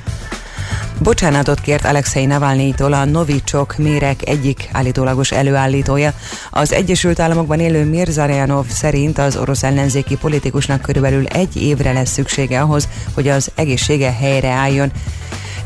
Bocsánatot 1.00 1.62
kért 1.62 1.86
Alexei 1.86 2.26
Navalnyitól 2.26 2.94
a 2.94 3.06
Novicsok 3.06 3.78
mérek 3.78 4.28
egyik 4.28 4.70
állítólagos 4.72 5.32
előállítója. 5.32 6.14
Az 6.52 6.74
Egyesült 6.74 7.20
Államokban 7.20 7.60
élő 7.60 7.86
Mirzarjanov 7.86 8.66
szerint 8.68 9.18
az 9.18 9.36
orosz 9.36 9.64
ellenzéki 9.64 10.16
politikusnak 10.16 10.82
körülbelül 10.82 11.26
egy 11.26 11.62
évre 11.62 11.92
lesz 11.92 12.12
szüksége 12.12 12.62
ahhoz, 12.62 12.88
hogy 13.14 13.28
az 13.28 13.52
egészsége 13.56 14.12
helyreálljon. 14.12 14.92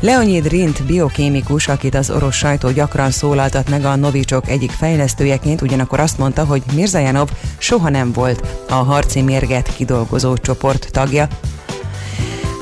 Leonid 0.00 0.48
Rint 0.48 0.84
biokémikus, 0.84 1.68
akit 1.68 1.94
az 1.94 2.10
orosz 2.10 2.34
sajtó 2.34 2.70
gyakran 2.70 3.10
szólaltat 3.10 3.68
meg 3.68 3.84
a 3.84 3.96
Novicsok 3.96 4.48
egyik 4.48 4.70
fejlesztőjeként, 4.70 5.62
ugyanakkor 5.62 6.00
azt 6.00 6.18
mondta, 6.18 6.44
hogy 6.44 6.62
Mirzajanov 6.74 7.28
soha 7.58 7.88
nem 7.88 8.12
volt 8.12 8.64
a 8.68 8.74
harci 8.74 9.22
mérget 9.22 9.74
kidolgozó 9.76 10.36
csoport 10.36 10.88
tagja, 10.90 11.28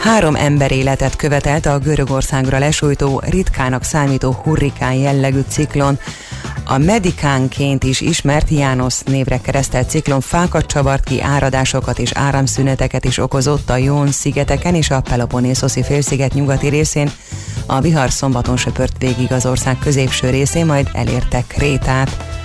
Három 0.06 0.34
ember 0.34 0.72
életet 0.72 1.16
követelt 1.16 1.66
a 1.66 1.78
Görögországra 1.78 2.58
lesújtó, 2.58 3.22
ritkának 3.24 3.82
számító 3.82 4.32
hurrikán 4.32 4.92
jellegű 4.92 5.40
ciklon. 5.48 5.98
A 6.64 6.78
medikánként 6.78 7.84
is 7.84 8.00
ismert 8.00 8.48
János 8.48 9.00
névre 9.00 9.40
keresztelt 9.40 9.90
ciklon 9.90 10.20
fákat 10.20 10.66
csavart 10.66 11.04
ki, 11.04 11.22
áradásokat 11.22 11.98
és 11.98 12.12
áramszüneteket 12.12 13.04
is 13.04 13.18
okozott 13.18 13.70
a 13.70 13.76
Jón 13.76 14.10
szigeteken 14.10 14.74
és 14.74 14.90
a 14.90 15.00
Peloponnészoszi 15.00 15.82
félsziget 15.82 16.34
nyugati 16.34 16.68
részén. 16.68 17.10
A 17.66 17.80
vihar 17.80 18.10
szombaton 18.10 18.56
söpört 18.56 18.98
végig 18.98 19.32
az 19.32 19.46
ország 19.46 19.78
középső 19.78 20.30
részén, 20.30 20.66
majd 20.66 20.88
elérte 20.92 21.44
Krétát. 21.46 22.35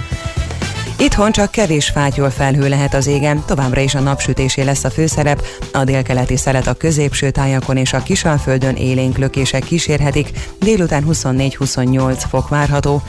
Itthon 1.01 1.31
csak 1.31 1.51
kevés 1.51 1.89
fátyol 1.89 2.29
felhő 2.29 2.69
lehet 2.69 2.93
az 2.93 3.07
égen, 3.07 3.43
továbbra 3.45 3.81
is 3.81 3.95
a 3.95 3.99
napsütésé 3.99 4.61
lesz 4.61 4.83
a 4.83 4.89
főszerep, 4.89 5.45
a 5.73 5.83
délkeleti 5.83 6.37
szelet 6.37 6.67
a 6.67 6.73
középső 6.73 7.29
tájakon 7.29 7.77
és 7.77 7.93
a 7.93 8.03
kisalföldön 8.03 8.75
élénk 8.75 9.17
lökések 9.17 9.63
kísérhetik, 9.63 10.31
délután 10.59 11.03
24-28 11.09 12.23
fok 12.29 12.49
várható. 12.49 13.01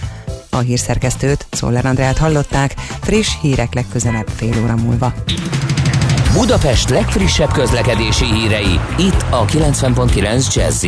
A 0.50 0.58
hírszerkesztőt, 0.58 1.46
Szoller 1.50 1.86
Andrát 1.86 2.18
hallották, 2.18 2.74
friss 3.00 3.28
hírek 3.40 3.74
legközelebb 3.74 4.28
fél 4.36 4.62
óra 4.62 4.76
múlva. 4.76 5.14
Budapest 6.32 6.88
legfrissebb 6.88 7.52
közlekedési 7.52 8.24
hírei, 8.24 8.80
itt 8.98 9.24
a 9.30 9.44
90.9 9.44 10.54
jazz 10.54 10.84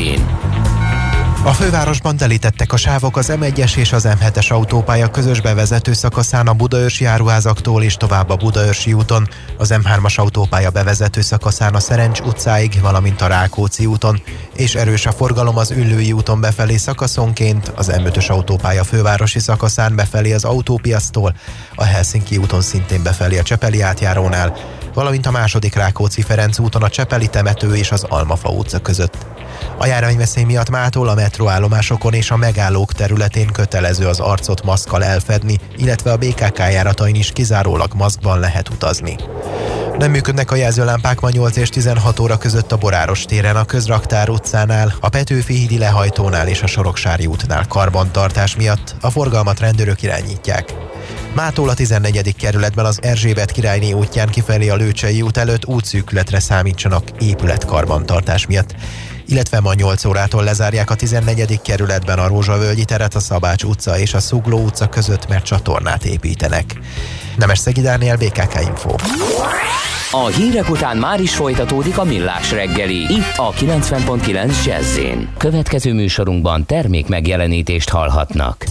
a 1.46 1.52
fővárosban 1.52 2.16
telítettek 2.16 2.72
a 2.72 2.76
sávok 2.76 3.16
az 3.16 3.32
M1-es 3.40 3.76
és 3.76 3.92
az 3.92 4.08
M7-es 4.08 4.52
autópálya 4.52 5.10
közös 5.10 5.40
bevezető 5.40 5.92
szakaszán 5.92 6.46
a 6.46 6.52
Budaörsi 6.52 7.04
áruházaktól 7.04 7.82
és 7.82 7.96
tovább 7.96 8.30
a 8.30 8.36
Budaörsi 8.36 8.92
úton, 8.92 9.28
az 9.58 9.74
M3-as 9.74 10.14
autópálya 10.14 10.70
bevezető 10.70 11.20
szakaszán 11.20 11.74
a 11.74 11.80
Szerencs 11.80 12.20
utcáig, 12.20 12.80
valamint 12.80 13.20
a 13.20 13.26
Rákóczi 13.26 13.86
úton, 13.86 14.22
és 14.56 14.74
erős 14.74 15.06
a 15.06 15.12
forgalom 15.12 15.56
az 15.56 15.70
Üllői 15.70 16.12
úton 16.12 16.40
befelé 16.40 16.76
szakaszonként, 16.76 17.72
az 17.76 17.90
M5-ös 17.92 18.26
autópálya 18.30 18.84
fővárosi 18.84 19.38
szakaszán 19.38 19.96
befelé 19.96 20.32
az 20.32 20.44
autópiasztól, 20.44 21.34
a 21.74 21.84
Helsinki 21.84 22.36
úton 22.36 22.60
szintén 22.60 23.02
befelé 23.02 23.38
a 23.38 23.42
Csepeli 23.42 23.80
átjárónál, 23.80 24.56
valamint 24.94 25.26
a 25.26 25.30
második 25.30 25.74
Rákóczi-Ferenc 25.74 26.58
úton 26.58 26.82
a 26.82 26.88
Csepeli 26.88 27.28
temető 27.28 27.74
és 27.74 27.90
az 27.90 28.04
Almafa 28.08 28.48
utca 28.48 28.78
között. 28.78 29.33
A 29.78 29.86
járványveszély 29.86 30.44
miatt 30.44 30.70
mától 30.70 31.08
a 31.08 31.14
metróállomásokon 31.14 32.12
és 32.12 32.30
a 32.30 32.36
megállók 32.36 32.92
területén 32.92 33.52
kötelező 33.52 34.06
az 34.06 34.20
arcot 34.20 34.64
maszkkal 34.64 35.04
elfedni, 35.04 35.58
illetve 35.76 36.12
a 36.12 36.16
BKK 36.16 36.58
járatain 36.58 37.14
is 37.14 37.30
kizárólag 37.32 37.94
maszkban 37.94 38.38
lehet 38.38 38.68
utazni. 38.68 39.16
Nem 39.98 40.10
működnek 40.10 40.50
a 40.50 40.54
jelzőlámpák 40.54 41.20
ma 41.20 41.30
8 41.30 41.56
és 41.56 41.68
16 41.68 42.20
óra 42.20 42.36
között 42.36 42.72
a 42.72 42.76
Boráros 42.76 43.24
téren, 43.24 43.56
a 43.56 43.64
Közraktár 43.64 44.28
utcánál, 44.28 44.94
a 45.00 45.08
Petőfi 45.08 45.54
hídi 45.54 45.78
lehajtónál 45.78 46.48
és 46.48 46.62
a 46.62 46.66
Soroksári 46.66 47.26
útnál 47.26 47.66
karbantartás 47.66 48.56
miatt 48.56 48.94
a 49.00 49.10
forgalmat 49.10 49.60
rendőrök 49.60 50.02
irányítják. 50.02 50.74
Mától 51.34 51.68
a 51.68 51.74
14. 51.74 52.36
kerületben 52.36 52.84
az 52.84 52.98
Erzsébet 53.02 53.52
királyné 53.52 53.92
útján 53.92 54.28
kifelé 54.28 54.68
a 54.68 54.76
Lőcsei 54.76 55.22
út 55.22 55.36
előtt 55.36 55.66
útszűkületre 55.66 56.40
számítsanak 56.40 57.04
épületkarbantartás 57.18 58.46
miatt 58.46 58.74
illetve 59.26 59.60
ma 59.60 59.74
8 59.74 60.04
órától 60.04 60.44
lezárják 60.44 60.90
a 60.90 60.94
14. 60.94 61.60
kerületben 61.62 62.18
a 62.18 62.26
Rózsavölgyi 62.26 62.84
teret, 62.84 63.14
a 63.14 63.20
Szabács 63.20 63.62
utca 63.62 63.98
és 63.98 64.14
a 64.14 64.20
Szugló 64.20 64.58
utca 64.58 64.88
között, 64.88 65.28
mert 65.28 65.44
csatornát 65.44 66.04
építenek. 66.04 66.78
Nemes 67.36 67.58
Szegi 67.58 67.80
Dániel, 67.80 68.16
BKK 68.16 68.60
Info. 68.66 68.94
A 70.10 70.26
hírek 70.26 70.70
után 70.70 70.96
már 70.96 71.20
is 71.20 71.34
folytatódik 71.34 71.98
a 71.98 72.04
millás 72.04 72.52
reggeli, 72.52 72.96
itt 72.96 73.32
a 73.36 73.52
90.9 73.52 74.64
jazz 74.64 74.98
Következő 75.38 75.92
műsorunkban 75.92 76.66
termék 76.66 77.08
megjelenítést 77.08 77.88
hallhatnak. 77.88 78.64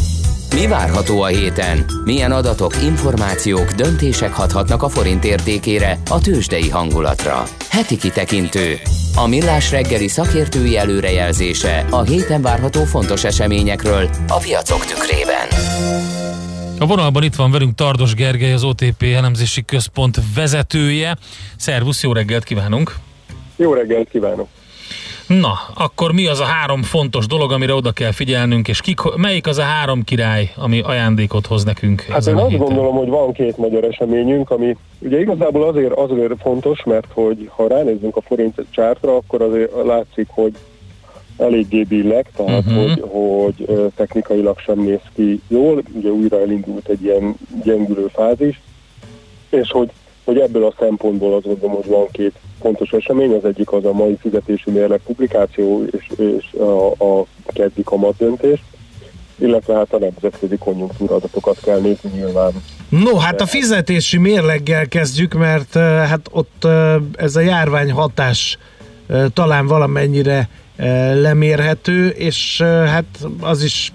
Mi 0.54 0.68
várható 0.68 1.22
a 1.22 1.28
héten? 1.28 1.86
Milyen 2.04 2.32
adatok, 2.32 2.74
információk, 2.84 3.72
döntések 3.72 4.34
hathatnak 4.34 4.84
a 4.84 4.90
forint 4.90 5.24
értékére, 5.24 5.98
a 6.10 6.20
tőzsdei 6.20 6.70
hangulatra? 6.70 7.44
Heti 7.70 7.98
kitekintő. 7.98 8.80
A 9.16 9.28
millás 9.28 9.72
reggeli 9.72 10.08
szakértői 10.08 10.78
előrejelzése 10.78 11.86
a 11.90 12.02
héten 12.02 12.42
várható 12.42 12.84
fontos 12.84 13.24
eseményekről 13.24 14.10
a 14.28 14.38
piacok 14.38 14.86
tükrében. 14.86 15.48
A 16.80 16.86
vonalban 16.86 17.24
itt 17.24 17.36
van 17.36 17.52
velünk 17.52 17.76
Tardos 17.76 18.14
Gergely, 18.14 18.54
az 18.54 18.64
OTP 18.64 19.04
elemzési 19.16 19.66
központ 19.66 20.18
vezetője. 20.36 21.18
Szervusz, 21.58 22.04
jó 22.04 22.14
reggelt 22.14 22.44
kívánunk! 22.44 22.96
Jó 23.56 23.74
reggelt 23.74 24.10
kívánok! 24.10 24.48
Na, 25.28 25.54
akkor 25.76 26.12
mi 26.14 26.28
az 26.28 26.40
a 26.40 26.44
három 26.44 26.82
fontos 26.82 27.28
dolog, 27.28 27.52
amire 27.52 27.74
oda 27.74 27.92
kell 27.92 28.12
figyelnünk, 28.12 28.68
és 28.68 28.82
kik, 28.82 29.00
melyik 29.16 29.48
az 29.48 29.58
a 29.58 29.62
három 29.62 30.04
király, 30.04 30.52
ami 30.56 30.82
ajándékot 30.82 31.46
hoz 31.46 31.64
nekünk? 31.64 32.02
Hát 32.02 32.28
én 32.28 32.36
azt 32.36 32.50
héten? 32.50 32.66
gondolom, 32.66 32.96
hogy 32.96 33.08
van 33.08 33.34
két 33.34 33.58
magyar 33.58 33.84
eseményünk, 33.84 34.50
ami 34.50 34.78
ugye 35.00 35.20
igazából 35.20 35.64
azért, 35.64 35.94
azért 35.94 36.34
fontos, 36.42 36.84
mert 36.84 37.08
hogy 37.14 37.50
ha 37.56 37.68
ránézzünk 37.68 38.16
a 38.16 38.22
forint 38.22 38.66
csártra, 38.70 39.16
akkor 39.16 39.42
azért 39.42 39.72
látszik, 39.86 40.28
hogy 40.30 40.54
eléggé 41.38 41.84
billeg, 41.84 42.30
tehát 42.36 42.66
uh-huh. 42.66 42.84
hogy, 42.84 43.04
hogy 43.08 43.92
technikailag 43.96 44.60
sem 44.60 44.80
néz 44.80 45.00
ki 45.16 45.42
jól, 45.48 45.84
ugye 45.94 46.10
újra 46.10 46.40
elindult 46.40 46.88
egy 46.88 47.04
ilyen 47.04 47.36
gyengülő 47.64 48.08
fázis, 48.14 48.62
és 49.50 49.72
hogy, 49.72 49.92
hogy 50.24 50.38
ebből 50.38 50.66
a 50.66 50.74
szempontból 50.80 51.34
azt 51.34 51.46
gondolom, 51.46 51.76
hogy 51.76 51.88
van 51.88 52.08
két 52.12 52.34
fontos 52.62 52.92
esemény, 52.92 53.34
az 53.34 53.46
egyik 53.46 53.72
az 53.72 53.86
a 53.86 53.94
mai 53.94 54.18
fizetési 54.20 54.72
mérleg 54.72 55.02
publikáció 55.06 55.84
és, 55.84 56.08
és 56.18 56.54
a, 56.60 57.06
a 57.06 57.26
keddi 57.46 57.84
kamatdöntés, 57.84 58.64
illetve 59.36 59.74
hát 59.74 59.94
a 59.94 59.98
nemzetközi 59.98 60.58
konjunktúradatokat 60.58 61.60
kell 61.64 61.80
nézni 61.80 62.10
nyilván. 62.14 62.52
No, 62.90 63.18
hát 63.18 63.42
a 63.42 63.46
fizetési 63.46 64.18
mérleggel 64.18 64.88
kezdjük, 64.88 65.34
mert 65.34 65.74
hát 65.78 66.30
ott 66.32 66.68
ez 67.16 67.36
a 67.36 67.40
járvány 67.40 67.92
hatás 67.92 68.58
talán 69.34 69.68
valamennyire 69.68 70.50
lemérhető, 71.22 72.08
és 72.08 72.62
hát 72.86 73.06
az 73.42 73.64
is 73.64 73.92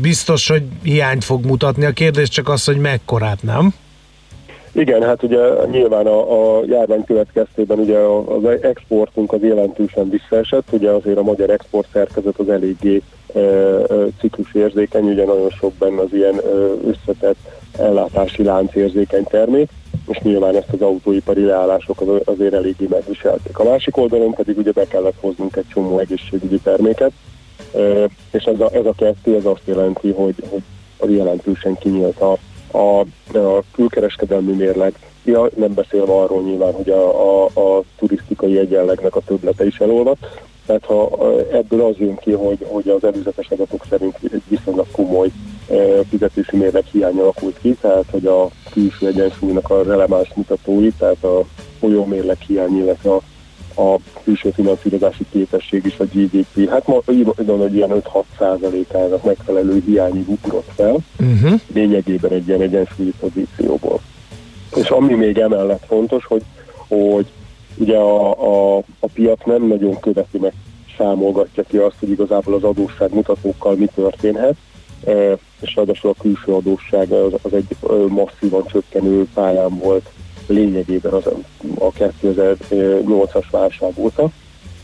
biztos, 0.00 0.48
hogy 0.48 0.62
hiányt 0.82 1.24
fog 1.24 1.44
mutatni. 1.44 1.84
A 1.84 1.90
kérdés 1.90 2.28
csak 2.28 2.48
az, 2.48 2.64
hogy 2.64 2.76
mekkorát, 2.76 3.42
nem? 3.42 3.74
Igen, 4.72 5.02
hát 5.02 5.22
ugye 5.22 5.38
nyilván 5.70 6.06
a, 6.06 6.58
a 6.58 6.62
járvány 6.66 7.04
következtében 7.04 7.78
ugye 7.78 7.98
az 7.98 8.62
exportunk 8.62 9.32
az 9.32 9.42
jelentősen 9.42 10.10
visszaesett, 10.10 10.68
ugye 10.70 10.90
azért 10.90 11.16
a 11.16 11.22
magyar 11.22 11.50
export 11.50 11.88
szerkezet 11.92 12.38
az 12.38 12.48
eléggé 12.48 13.02
e, 13.34 13.38
e, 13.38 13.84
ciklus 14.20 14.54
érzékeny, 14.54 15.04
ugye 15.04 15.24
nagyon 15.24 15.50
sok 15.50 15.72
benne 15.72 16.00
az 16.00 16.08
ilyen 16.12 16.34
e, 16.34 16.48
összetett 16.88 17.36
ellátási 17.78 18.42
lánc 18.42 18.74
érzékeny 18.74 19.24
termék, 19.24 19.70
és 20.08 20.18
nyilván 20.18 20.56
ezt 20.56 20.72
az 20.72 20.80
autóipari 20.80 21.44
leállások 21.44 22.00
az, 22.00 22.08
azért 22.24 22.54
eléggé 22.54 22.86
megviselték. 22.90 23.58
A 23.58 23.64
másik 23.64 23.96
oldalon 23.96 24.34
pedig 24.34 24.58
ugye 24.58 24.72
be 24.72 24.86
kellett 24.86 25.20
hoznunk 25.20 25.56
egy 25.56 25.68
csomó 25.68 25.98
egészségügyi 25.98 26.58
terméket, 26.58 27.12
és 28.30 28.44
ez 28.44 28.60
a, 28.60 28.70
ez 28.72 28.86
a 28.86 28.94
kettő 28.96 29.36
ez 29.36 29.44
azt 29.44 29.62
jelenti, 29.64 30.10
hogy, 30.12 30.34
hogy 30.48 30.62
az 30.98 31.10
jelentősen 31.10 31.78
kinyílt 31.78 32.20
a 32.20 32.36
A, 32.70 33.00
a 33.38 33.62
külkereskedelmi 33.72 34.52
mérleg, 34.52 34.94
ja, 35.24 35.48
nem 35.56 35.74
beszélve 35.74 36.12
arról 36.12 36.42
nyilván, 36.42 36.72
hogy 36.72 36.90
a, 36.90 37.42
a, 37.42 37.44
a 37.44 37.82
turisztikai 37.98 38.58
egyenlegnek 38.58 39.16
a 39.16 39.20
töblete 39.20 39.66
is 39.66 39.78
elolvadt. 39.78 40.26
Tehát 40.66 40.84
ha 40.84 41.10
ebből 41.52 41.84
az 41.84 41.94
jön 41.98 42.16
ki, 42.16 42.32
hogy, 42.32 42.66
hogy 42.68 42.88
az 42.88 43.04
előzetes 43.04 43.48
adatok 43.48 43.84
szerint 43.88 44.18
egy 44.32 44.42
viszonylag 44.48 44.86
komoly 44.90 45.30
fizetési 46.08 46.56
mérleg 46.56 46.84
hiány 46.84 47.18
alakult 47.18 47.58
ki, 47.60 47.76
tehát 47.80 48.04
hogy 48.10 48.26
a 48.26 48.48
külső 48.72 49.06
egyensúlynak 49.06 49.70
a 49.70 49.82
releváns 49.82 50.32
mutatói, 50.34 50.90
tehát 50.98 51.24
a 51.24 51.44
folyómérleg 51.78 52.40
hiány, 52.46 52.76
illetve 52.76 53.10
a, 53.10 53.22
a 53.82 53.98
külső 54.24 54.50
finanszírozási 54.50 55.26
képesség 55.30 55.84
is 55.84 55.98
a 55.98 56.04
GDP, 56.04 56.68
hát 56.70 56.86
ma 56.86 57.00
így 57.10 57.26
mondom, 57.36 57.58
hogy 57.58 57.74
ilyen 57.74 57.90
5-6 58.12 58.22
százalékának 58.38 59.24
megfelelő 59.24 59.82
hiányi 59.86 60.24
ugrott 60.26 60.70
fel, 60.74 60.96
uh-huh. 61.20 61.60
lényegében 61.72 62.32
egy 62.32 62.48
ilyen 62.48 62.60
egyensúlyi 62.60 63.12
pozícióból. 63.20 64.00
És 64.74 64.90
ami 64.90 65.14
még 65.14 65.38
emellett 65.38 65.84
fontos, 65.86 66.24
hogy, 66.24 66.42
hogy 66.88 67.26
ugye 67.76 67.96
a, 67.96 68.30
a, 68.30 68.76
a 68.76 69.06
piac 69.12 69.44
nem 69.44 69.66
nagyon 69.66 70.00
követi 70.00 70.38
meg, 70.38 70.52
számolgatja 70.98 71.62
ki 71.62 71.76
azt, 71.76 71.96
hogy 71.98 72.10
igazából 72.10 72.54
az 72.54 72.62
adósság 72.62 73.14
mutatókkal 73.14 73.74
mi 73.74 73.88
történhet, 73.94 74.56
e, 75.06 75.36
és 75.60 75.74
ráadásul 75.74 76.10
a 76.10 76.20
külső 76.22 76.52
adósság 76.52 77.12
az, 77.12 77.32
az 77.42 77.52
egy 77.52 77.76
masszívan 78.08 78.66
csökkenő 78.66 79.26
pályán 79.34 79.78
volt 79.78 80.10
lényegében 80.46 81.12
az 81.12 81.26
a 81.78 81.90
2008-as 81.92 83.44
válság 83.50 83.92
óta. 83.96 84.30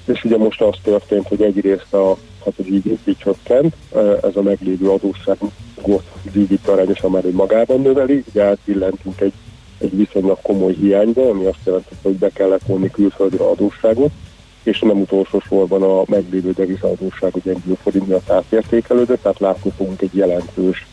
És 0.04 0.24
ugye 0.24 0.36
most 0.36 0.60
az 0.60 0.76
történt, 0.82 1.28
hogy 1.28 1.42
egyrészt 1.42 1.94
a, 1.94 2.16
hát 2.44 2.54
a 2.56 2.62
GDP 2.62 3.16
csökkent, 3.18 3.74
e, 3.94 3.98
ez 3.98 4.36
a 4.36 4.42
meglévő 4.42 4.88
adósságot 4.88 5.52
GDP 6.32 6.68
arányosan 6.68 7.10
már 7.10 7.22
magában 7.30 7.80
növeli, 7.80 8.24
ugye 8.28 8.42
átbillentünk 8.42 9.20
egy 9.20 9.32
egy 9.84 9.96
viszonylag 9.96 10.38
komoly 10.42 10.72
hiányba, 10.72 11.28
ami 11.28 11.44
azt 11.44 11.58
jelenti, 11.64 11.94
hogy 12.02 12.14
be 12.14 12.28
kellett 12.28 12.66
vonni 12.66 12.90
külföldre 12.90 13.44
adósságot, 13.44 14.10
és 14.62 14.78
nem 14.78 15.00
utolsó 15.00 15.40
sorban 15.40 15.82
a 15.82 16.02
meglévő 16.06 16.52
devizaadósság 16.52 17.36
ugye 17.36 17.50
egy 17.50 17.78
forint 17.82 18.06
miatt 18.06 18.30
átértékelődött, 18.30 19.22
tehát 19.22 19.38
látni 19.38 19.72
fogunk 19.76 20.02
egy 20.02 20.14
jelentős, 20.14 20.86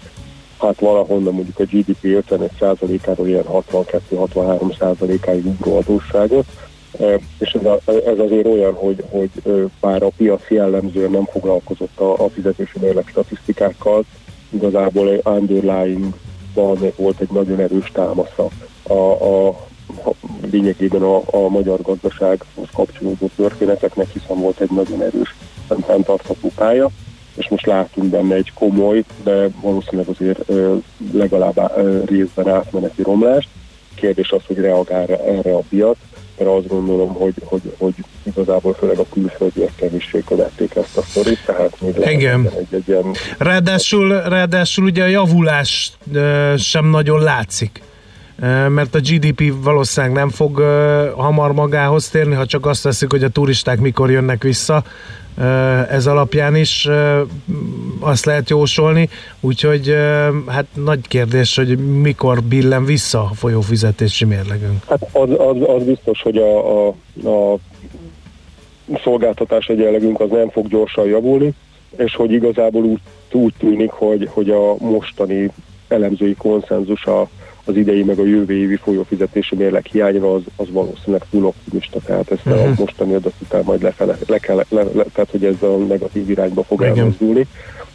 hát 0.59 0.79
valahonnan 0.79 1.33
mondjuk 1.33 1.59
a 1.59 1.63
GDP 1.63 2.23
51%-áról 2.29 3.27
ilyen 3.27 3.45
62-63%-áig 3.71 5.45
ugró 5.45 5.77
adósságot, 5.77 6.45
és 7.39 7.51
ez, 7.51 7.95
ez 8.05 8.19
azért 8.19 8.45
olyan, 8.45 8.73
hogy, 8.73 9.03
hogy 9.09 9.29
bár 9.79 10.03
a 10.03 10.11
piac 10.17 10.49
jellemzően 10.49 11.11
nem 11.11 11.25
foglalkozott 11.25 11.99
a, 11.99 12.23
a 12.23 12.29
fizetési 12.29 12.79
mérleg 12.79 13.07
statisztikákkal, 13.07 14.03
igazából 14.49 15.21
underlying 15.25 16.13
volt 16.95 17.19
egy 17.19 17.31
nagyon 17.31 17.59
erős 17.59 17.91
támasza 17.93 18.47
a, 18.83 19.47
a 19.47 19.55
lényegében 20.51 21.01
a, 21.01 21.21
a 21.25 21.49
magyar 21.49 21.81
gazdasághoz 21.81 22.67
kapcsolódó 22.73 23.29
történeteknek, 23.35 24.07
hiszen 24.13 24.39
volt 24.39 24.59
egy 24.59 24.71
nagyon 24.71 25.01
erős 25.01 25.35
fenntartható 25.85 26.51
pálya, 26.55 26.89
és 27.35 27.49
most 27.49 27.65
látunk 27.65 28.09
benne 28.09 28.35
egy 28.35 28.51
komoly, 28.53 29.03
de 29.23 29.47
valószínűleg 29.61 30.07
azért 30.07 30.51
legalább 31.13 31.71
részben 32.05 32.49
átmeneti 32.49 33.01
romlást. 33.01 33.47
Kérdés 33.95 34.31
az, 34.31 34.41
hogy 34.47 34.57
reagál 34.57 35.07
erre 35.07 35.55
a 35.55 35.63
piac, 35.69 35.97
mert 36.37 36.49
azt 36.49 36.67
gondolom, 36.67 37.13
hogy, 37.13 37.33
hogy, 37.43 37.61
hogy 37.77 37.93
igazából 38.23 38.73
főleg 38.73 38.97
a 38.97 39.05
külföldiek 39.13 39.75
kevéssé 39.75 40.23
követték 40.25 40.75
ezt 40.75 40.97
a 40.97 41.01
sztorit, 41.01 41.45
tehát 41.45 41.81
még 41.81 41.95
Igen. 42.11 42.49
Egy, 42.57 42.67
egy 42.75 42.87
ilyen... 42.87 43.15
Ráadásul, 43.37 44.21
ráadásul 44.21 44.85
ugye 44.85 45.03
a 45.03 45.07
javulás 45.07 45.91
sem 46.57 46.85
nagyon 46.85 47.21
látszik 47.21 47.81
mert 48.69 48.95
a 48.95 48.99
GDP 48.99 49.53
valószínűleg 49.63 50.15
nem 50.15 50.29
fog 50.29 50.59
hamar 51.15 51.53
magához 51.53 52.09
térni, 52.09 52.33
ha 52.33 52.45
csak 52.45 52.65
azt 52.65 52.83
veszik, 52.83 53.11
hogy 53.11 53.23
a 53.23 53.29
turisták 53.29 53.79
mikor 53.79 54.11
jönnek 54.11 54.43
vissza, 54.43 54.83
ez 55.89 56.07
alapján 56.07 56.55
is 56.55 56.89
azt 57.99 58.25
lehet 58.25 58.49
jósolni, 58.49 59.09
úgyhogy 59.39 59.95
hát 60.47 60.65
nagy 60.73 61.07
kérdés, 61.07 61.55
hogy 61.55 61.77
mikor 62.01 62.43
billen 62.43 62.85
vissza 62.85 63.19
a 63.19 63.33
folyófizetési 63.33 64.25
mérlegünk. 64.25 64.83
Hát 64.89 65.07
az, 65.11 65.29
az, 65.29 65.57
az 65.67 65.83
biztos, 65.83 66.21
hogy 66.21 66.37
a, 66.37 66.87
a, 66.87 66.93
a 67.23 67.57
szolgáltatás 69.03 69.67
egyenlegünk 69.67 70.19
az 70.19 70.29
nem 70.29 70.49
fog 70.49 70.67
gyorsan 70.67 71.05
javulni, 71.05 71.53
és 71.97 72.15
hogy 72.15 72.31
igazából 72.31 72.83
úgy, 72.83 72.99
úgy 73.31 73.53
tűnik, 73.57 73.91
hogy, 73.91 74.29
hogy 74.31 74.49
a 74.49 74.75
mostani 74.79 75.51
elemzői 75.87 76.35
konszenzus 76.35 77.05
a 77.05 77.27
az 77.65 77.75
idei 77.75 78.03
meg 78.03 78.19
a 78.19 78.25
jövő 78.25 78.53
évi 78.53 78.75
folyófizetési 78.75 79.55
mérleg 79.55 79.85
hiányra 79.85 80.33
az, 80.33 80.41
az 80.55 80.67
valószínűleg 80.71 81.25
túl 81.29 81.45
optimista, 81.45 81.99
tehát 82.05 82.31
ezt 82.31 82.45
uh-huh. 82.45 82.63
a 82.63 82.67
mhm. 82.67 82.79
mostani 82.81 83.13
adat 83.13 83.33
után 83.39 83.63
majd 83.65 83.81
lefele, 83.81 84.17
le 84.27 84.37
kell, 84.37 84.55
le, 84.55 84.83
le, 84.93 85.03
tehát 85.13 85.31
hogy 85.31 85.45
ez 85.45 85.61
a 85.61 85.77
negatív 85.77 86.29
irányba 86.29 86.63
fog 86.63 86.81
elmozdulni. 86.81 87.47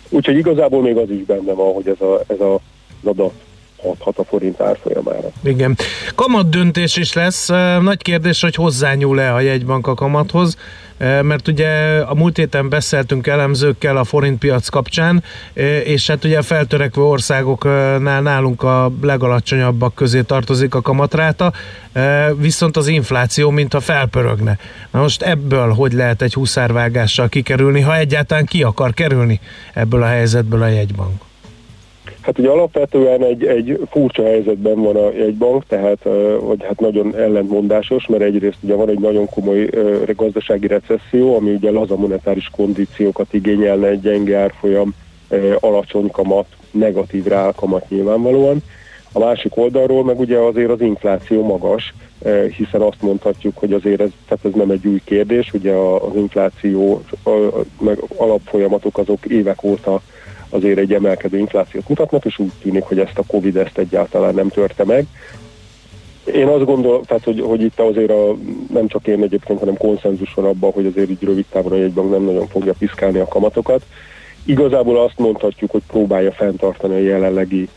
Úgyhogy 0.08 0.36
igazából 0.36 0.82
még 0.82 0.96
az 0.96 1.10
is 1.10 1.22
benne 1.22 1.52
van, 1.52 1.72
hogy 1.74 1.88
ez, 1.88 2.00
a, 2.00 2.20
ez 2.26 2.40
a, 2.40 2.54
az 2.54 2.60
adat 3.08 3.32
hathat 3.82 4.18
a 4.18 4.24
forint 4.24 4.60
árfolyamára. 4.60 5.30
Igen. 5.42 5.76
Kamat 6.14 6.48
döntés 6.48 6.96
is 6.96 7.12
lesz. 7.12 7.48
Nagy 7.80 8.02
kérdés, 8.02 8.40
hogy 8.40 8.54
hozzányúl-e 8.54 9.34
a 9.34 9.40
jegybank 9.40 9.86
a 9.86 9.94
kamathoz, 9.94 10.56
mert 10.98 11.48
ugye 11.48 11.98
a 11.98 12.14
múlt 12.14 12.36
héten 12.36 12.68
beszéltünk 12.68 13.26
elemzőkkel 13.26 13.96
a 13.96 14.04
forintpiac 14.04 14.68
kapcsán, 14.68 15.22
és 15.84 16.06
hát 16.06 16.24
ugye 16.24 16.38
a 16.38 16.42
feltörekvő 16.42 17.02
országoknál 17.02 18.20
nálunk 18.20 18.62
a 18.62 18.92
legalacsonyabbak 19.02 19.94
közé 19.94 20.20
tartozik 20.20 20.74
a 20.74 20.80
kamatráta, 20.80 21.52
viszont 22.36 22.76
az 22.76 22.86
infláció 22.86 23.50
mintha 23.50 23.80
felpörögne. 23.80 24.58
Na 24.90 25.00
most 25.00 25.22
ebből 25.22 25.72
hogy 25.72 25.92
lehet 25.92 26.22
egy 26.22 26.34
huszárvágással 26.34 27.28
kikerülni, 27.28 27.80
ha 27.80 27.96
egyáltalán 27.96 28.44
ki 28.44 28.62
akar 28.62 28.94
kerülni 28.94 29.40
ebből 29.72 30.02
a 30.02 30.06
helyzetből 30.06 30.62
a 30.62 30.66
jegybank? 30.66 31.22
Hát 32.26 32.38
ugye 32.38 32.48
alapvetően 32.48 33.24
egy, 33.24 33.44
egy 33.44 33.80
furcsa 33.90 34.22
helyzetben 34.22 34.82
van 34.82 34.96
a 34.96 35.12
jegybank, 35.12 35.66
tehát 35.66 35.98
hogy 36.40 36.64
hát 36.64 36.80
nagyon 36.80 37.16
ellentmondásos, 37.16 38.06
mert 38.06 38.22
egyrészt 38.22 38.58
ugye 38.60 38.74
van 38.74 38.88
egy 38.88 38.98
nagyon 38.98 39.28
komoly 39.28 39.70
gazdasági 40.16 40.66
recesszió, 40.66 41.36
ami 41.36 41.50
ugye 41.50 41.70
laza 41.70 41.96
monetáris 41.96 42.50
kondíciókat 42.56 43.32
igényelne, 43.34 43.88
egy 43.88 44.00
gyenge 44.00 44.38
árfolyam, 44.38 44.94
alacsony 45.60 46.10
kamat, 46.10 46.46
negatív 46.70 47.24
reálkamat 47.24 47.88
nyilvánvalóan. 47.88 48.62
A 49.12 49.18
másik 49.18 49.56
oldalról 49.56 50.04
meg 50.04 50.20
ugye 50.20 50.38
azért 50.38 50.70
az 50.70 50.80
infláció 50.80 51.46
magas, 51.46 51.94
hiszen 52.56 52.80
azt 52.80 53.02
mondhatjuk, 53.02 53.58
hogy 53.58 53.72
azért 53.72 54.00
ez, 54.00 54.10
tehát 54.28 54.44
ez 54.44 54.52
nem 54.54 54.70
egy 54.70 54.86
új 54.86 55.00
kérdés, 55.04 55.52
ugye 55.52 55.72
az 55.72 56.16
infláció, 56.16 57.02
meg 57.80 57.98
alapfolyamatok 58.16 58.98
azok 58.98 59.26
évek 59.26 59.62
óta 59.62 60.00
azért 60.48 60.78
egy 60.78 60.92
emelkedő 60.92 61.38
inflációt 61.38 61.88
mutatnak, 61.88 62.24
és 62.24 62.38
úgy 62.38 62.52
tűnik, 62.62 62.82
hogy 62.82 62.98
ezt 62.98 63.18
a 63.18 63.24
Covid 63.26 63.56
ezt 63.56 63.78
egyáltalán 63.78 64.34
nem 64.34 64.48
törte 64.48 64.84
meg. 64.84 65.06
Én 66.34 66.46
azt 66.46 66.64
gondolom, 66.64 67.02
tehát, 67.02 67.24
hogy, 67.24 67.40
hogy 67.40 67.62
itt 67.62 67.80
azért 67.80 68.10
a, 68.10 68.36
nem 68.72 68.86
csak 68.86 69.06
én 69.06 69.22
egyébként, 69.22 69.58
hanem 69.58 69.76
konszenzus 69.76 70.34
van 70.34 70.44
abban, 70.44 70.72
hogy 70.72 70.86
azért 70.86 71.10
így 71.10 71.22
rövid 71.22 71.44
távon 71.50 71.72
a 71.72 71.76
jegybank 71.76 72.10
nem 72.10 72.22
nagyon 72.22 72.48
fogja 72.48 72.74
piszkálni 72.78 73.18
a 73.18 73.28
kamatokat. 73.28 73.82
Igazából 74.48 74.98
azt 75.00 75.18
mondhatjuk, 75.18 75.70
hogy 75.70 75.82
próbálja 75.86 76.32
fenntartani 76.32 76.94
a 76.94 76.98
jelenlegi 76.98 77.68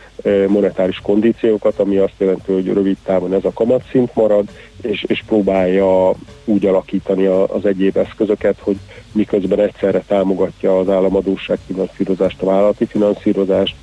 monetáris 0.47 0.99
kondíciókat, 0.99 1.79
ami 1.79 1.97
azt 1.97 2.13
jelenti, 2.17 2.51
hogy 2.51 2.73
rövid 2.73 2.97
távon 3.03 3.33
ez 3.33 3.45
a 3.45 3.53
kamatszint 3.53 4.15
marad, 4.15 4.49
és, 4.81 5.03
és 5.07 5.23
próbálja 5.27 6.13
úgy 6.45 6.65
alakítani 6.65 7.25
az 7.25 7.65
egyéb 7.65 7.97
eszközöket, 7.97 8.55
hogy 8.59 8.75
miközben 9.11 9.59
egyszerre 9.59 10.03
támogatja 10.07 10.79
az 10.79 10.89
államadóság 10.89 11.57
finanszírozást, 11.65 12.41
a 12.41 12.45
vállalati 12.45 12.85
finanszírozást, 12.85 13.75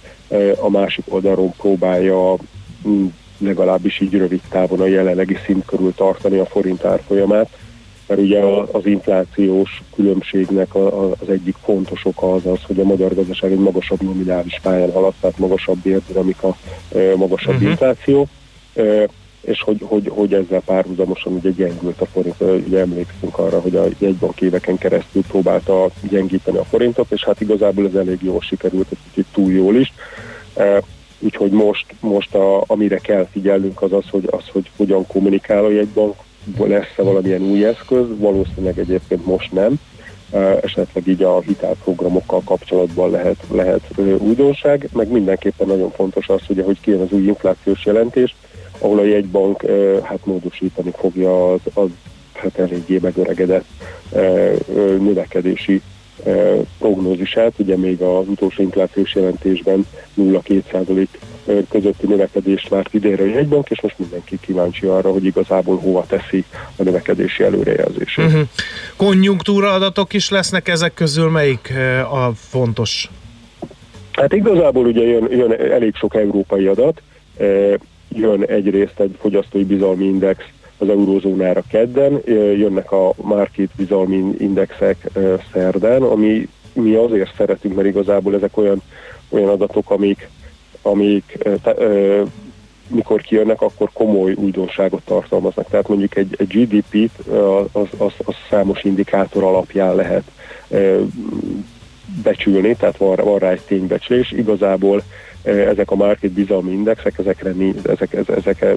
a 0.61 0.71
másik 0.71 1.05
oldalról 1.09 1.53
próbálja 1.57 2.35
legalábbis 3.39 4.01
így 4.01 4.13
rövid 4.13 4.41
távon 4.49 4.81
a 4.81 4.87
jelenlegi 4.87 5.37
szint 5.47 5.65
körül 5.65 5.95
tartani 5.95 6.39
a 6.39 6.47
forint 6.47 6.85
árfolyamát, 6.85 7.49
mert 8.07 8.21
ugye 8.21 8.41
az 8.73 8.87
inflációs 8.87 9.83
különbségnek 9.95 10.75
az 10.75 11.29
egyik 11.29 11.57
fontos 11.65 12.05
oka 12.05 12.35
az 12.35 12.47
az, 12.47 12.59
hogy 12.67 12.81
a 12.81 12.85
magyar 12.85 13.15
gazdaság 13.15 13.53
egy 13.53 13.59
magasabb 13.59 14.03
nominális 14.03 14.61
pályán 14.63 14.93
halad, 14.93 15.13
tehát 15.21 15.39
magasabb 15.39 15.79
bérdinamika, 15.79 16.57
magasabb 17.17 17.55
uh-huh. 17.55 17.71
infláció, 17.71 18.29
és 19.41 19.63
hogy, 19.63 19.81
hogy, 19.85 20.11
hogy 20.15 20.35
ezzel 20.35 20.61
párhuzamosan 20.61 21.33
ugye 21.33 21.51
gyengült 21.51 22.01
a 22.01 22.07
forint. 22.07 22.41
Ugye 22.41 22.79
emlékszünk 22.79 23.39
arra, 23.39 23.61
hogy 23.61 23.77
a 23.77 23.85
jegybank 23.99 24.41
éveken 24.41 24.79
keresztül 24.79 25.23
próbálta 25.29 25.89
gyengíteni 26.11 26.59
a 26.59 26.65
forintot, 26.65 27.11
és 27.13 27.25
hát 27.25 27.41
igazából 27.41 27.87
ez 27.87 27.95
elég 27.95 28.19
jól 28.23 28.41
sikerült, 28.41 28.87
ez 28.93 28.99
kicsit 29.09 29.27
túl 29.33 29.53
jól 29.53 29.77
is. 29.77 29.93
Úgyhogy 31.19 31.51
most, 31.51 31.87
most 32.01 32.35
a, 32.35 32.65
amire 32.67 32.99
kell 32.99 33.27
figyelnünk 33.33 33.83
az 33.83 33.93
az, 33.93 34.05
hogy, 34.11 34.29
az, 34.31 34.49
hogy 34.53 34.71
hogyan 34.77 35.07
kommunikál 35.07 35.65
a 35.65 35.71
jegybank, 35.71 36.15
lesz-e 36.59 37.03
valamilyen 37.03 37.43
új 37.43 37.65
eszköz, 37.65 38.07
valószínűleg 38.19 38.79
egyébként 38.79 39.27
most 39.27 39.53
nem, 39.53 39.81
esetleg 40.63 41.07
így 41.07 41.23
a 41.23 41.41
hitelprogramokkal 41.41 42.43
kapcsolatban 42.45 43.11
lehet, 43.11 43.37
lehet 43.51 43.83
újdonság, 44.19 44.89
meg 44.93 45.11
mindenképpen 45.11 45.67
nagyon 45.67 45.91
fontos 45.91 46.29
az, 46.29 46.41
ugye, 46.49 46.63
hogy 46.63 46.81
kijön 46.81 47.01
az 47.01 47.13
új 47.13 47.23
inflációs 47.23 47.85
jelentés, 47.85 48.35
ahol 48.79 48.99
a 48.99 49.05
jegybank 49.05 49.65
hát 50.03 50.27
módosítani 50.27 50.93
fogja 50.97 51.53
az, 51.53 51.61
az 51.75 51.89
hát 52.33 52.59
eléggé 52.59 52.99
megöregedett 53.03 53.67
növekedési 54.99 55.83
prognózisát. 56.79 57.53
Ugye 57.57 57.77
még 57.77 58.01
az 58.01 58.29
utolsó 58.29 58.63
inflációs 58.63 59.15
jelentésben 59.15 59.87
0,2% 60.19 61.07
közötti 61.69 62.07
növekedést 62.07 62.69
várt 62.69 62.95
idénre 62.95 63.23
a 63.23 63.27
jegybank, 63.27 63.71
és 63.71 63.81
most 63.81 63.99
mindenki 63.99 64.39
kíváncsi 64.41 64.87
arra, 64.87 65.13
hogy 65.13 65.25
igazából 65.25 65.79
hova 65.79 66.05
teszi 66.09 66.45
a 66.77 66.83
növekedési 66.83 67.43
előrejelzését. 67.43 68.25
Uh-huh. 68.25 68.49
Konjunktúra 68.97 69.73
adatok 69.73 70.13
is 70.13 70.31
lesznek 70.31 70.69
ezek 70.69 70.95
közül, 70.95 71.31
melyik 71.31 71.69
eh, 71.69 72.15
a 72.15 72.33
fontos? 72.35 73.11
Hát 74.13 74.33
igazából 74.33 74.87
ugye 74.87 75.03
jön, 75.03 75.27
jön 75.31 75.53
elég 75.53 75.95
sok 75.95 76.15
európai 76.15 76.67
adat, 76.67 77.03
Eh, 77.37 77.75
jön 78.09 78.43
egyrészt 78.43 79.01
egy 79.01 79.17
fogyasztói 79.21 79.65
bizalmi 79.65 80.05
index 80.05 80.45
az 80.79 80.89
eurózónára 80.89 81.63
kedden, 81.71 82.21
eh, 82.27 82.59
jönnek 82.59 82.93
a 82.93 83.13
market 83.17 83.71
bizalmi 83.77 84.35
indexek 84.39 85.11
szerden, 85.53 86.03
ami 86.03 86.49
mi 86.73 86.95
azért 86.95 87.35
szeretünk, 87.37 87.75
mert 87.75 87.89
igazából 87.89 88.35
ezek 88.35 88.57
olyan, 88.57 88.83
olyan 89.29 89.49
adatok, 89.49 89.91
amik, 89.91 90.29
amik 90.87 91.39
mikor 92.89 93.21
kijönnek, 93.21 93.63
akkor 93.63 93.91
komoly 93.93 94.33
újdonságot 94.33 95.03
tartalmaznak. 95.05 95.69
Tehát 95.69 95.89
mondjuk 95.89 96.17
egy, 96.17 96.37
egy 96.39 96.47
GDP-t 96.47 97.27
az, 97.73 97.89
az, 97.99 98.13
az 98.25 98.35
számos 98.51 98.85
indikátor 98.85 99.43
alapján 99.43 99.95
lehet 99.95 100.23
eh, 100.69 100.97
becsülni, 102.23 102.77
tehát 102.77 102.97
van, 102.97 103.17
van 103.17 103.39
rá 103.39 103.51
egy 103.51 103.61
ténybecslés. 103.61 104.33
Igazából 104.33 105.03
ezek 105.47 105.91
a 105.91 105.95
market 105.95 106.31
bizalmi 106.31 106.73
indexek, 106.73 107.19
ezekre, 107.19 107.53
mi- 107.53 107.75
ezek, 107.85 108.13
ezek, 108.13 108.37
ezek 108.37 108.77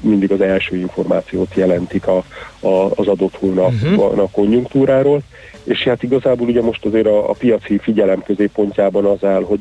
mindig 0.00 0.30
az 0.30 0.40
első 0.40 0.76
információt 0.76 1.54
jelentik 1.54 2.06
a, 2.06 2.24
a, 2.60 2.90
az 2.94 3.06
adott 3.06 3.36
hónap 3.36 3.72
uh-huh. 3.72 4.18
a 4.18 4.28
konjunktúráról, 4.32 5.22
és 5.64 5.82
hát 5.82 6.02
igazából 6.02 6.48
ugye 6.48 6.62
most 6.62 6.84
azért 6.84 7.06
a, 7.06 7.30
a 7.30 7.32
piaci 7.32 7.78
figyelem 7.78 8.22
középpontjában 8.22 9.04
az 9.04 9.24
áll, 9.24 9.42
hogy, 9.42 9.60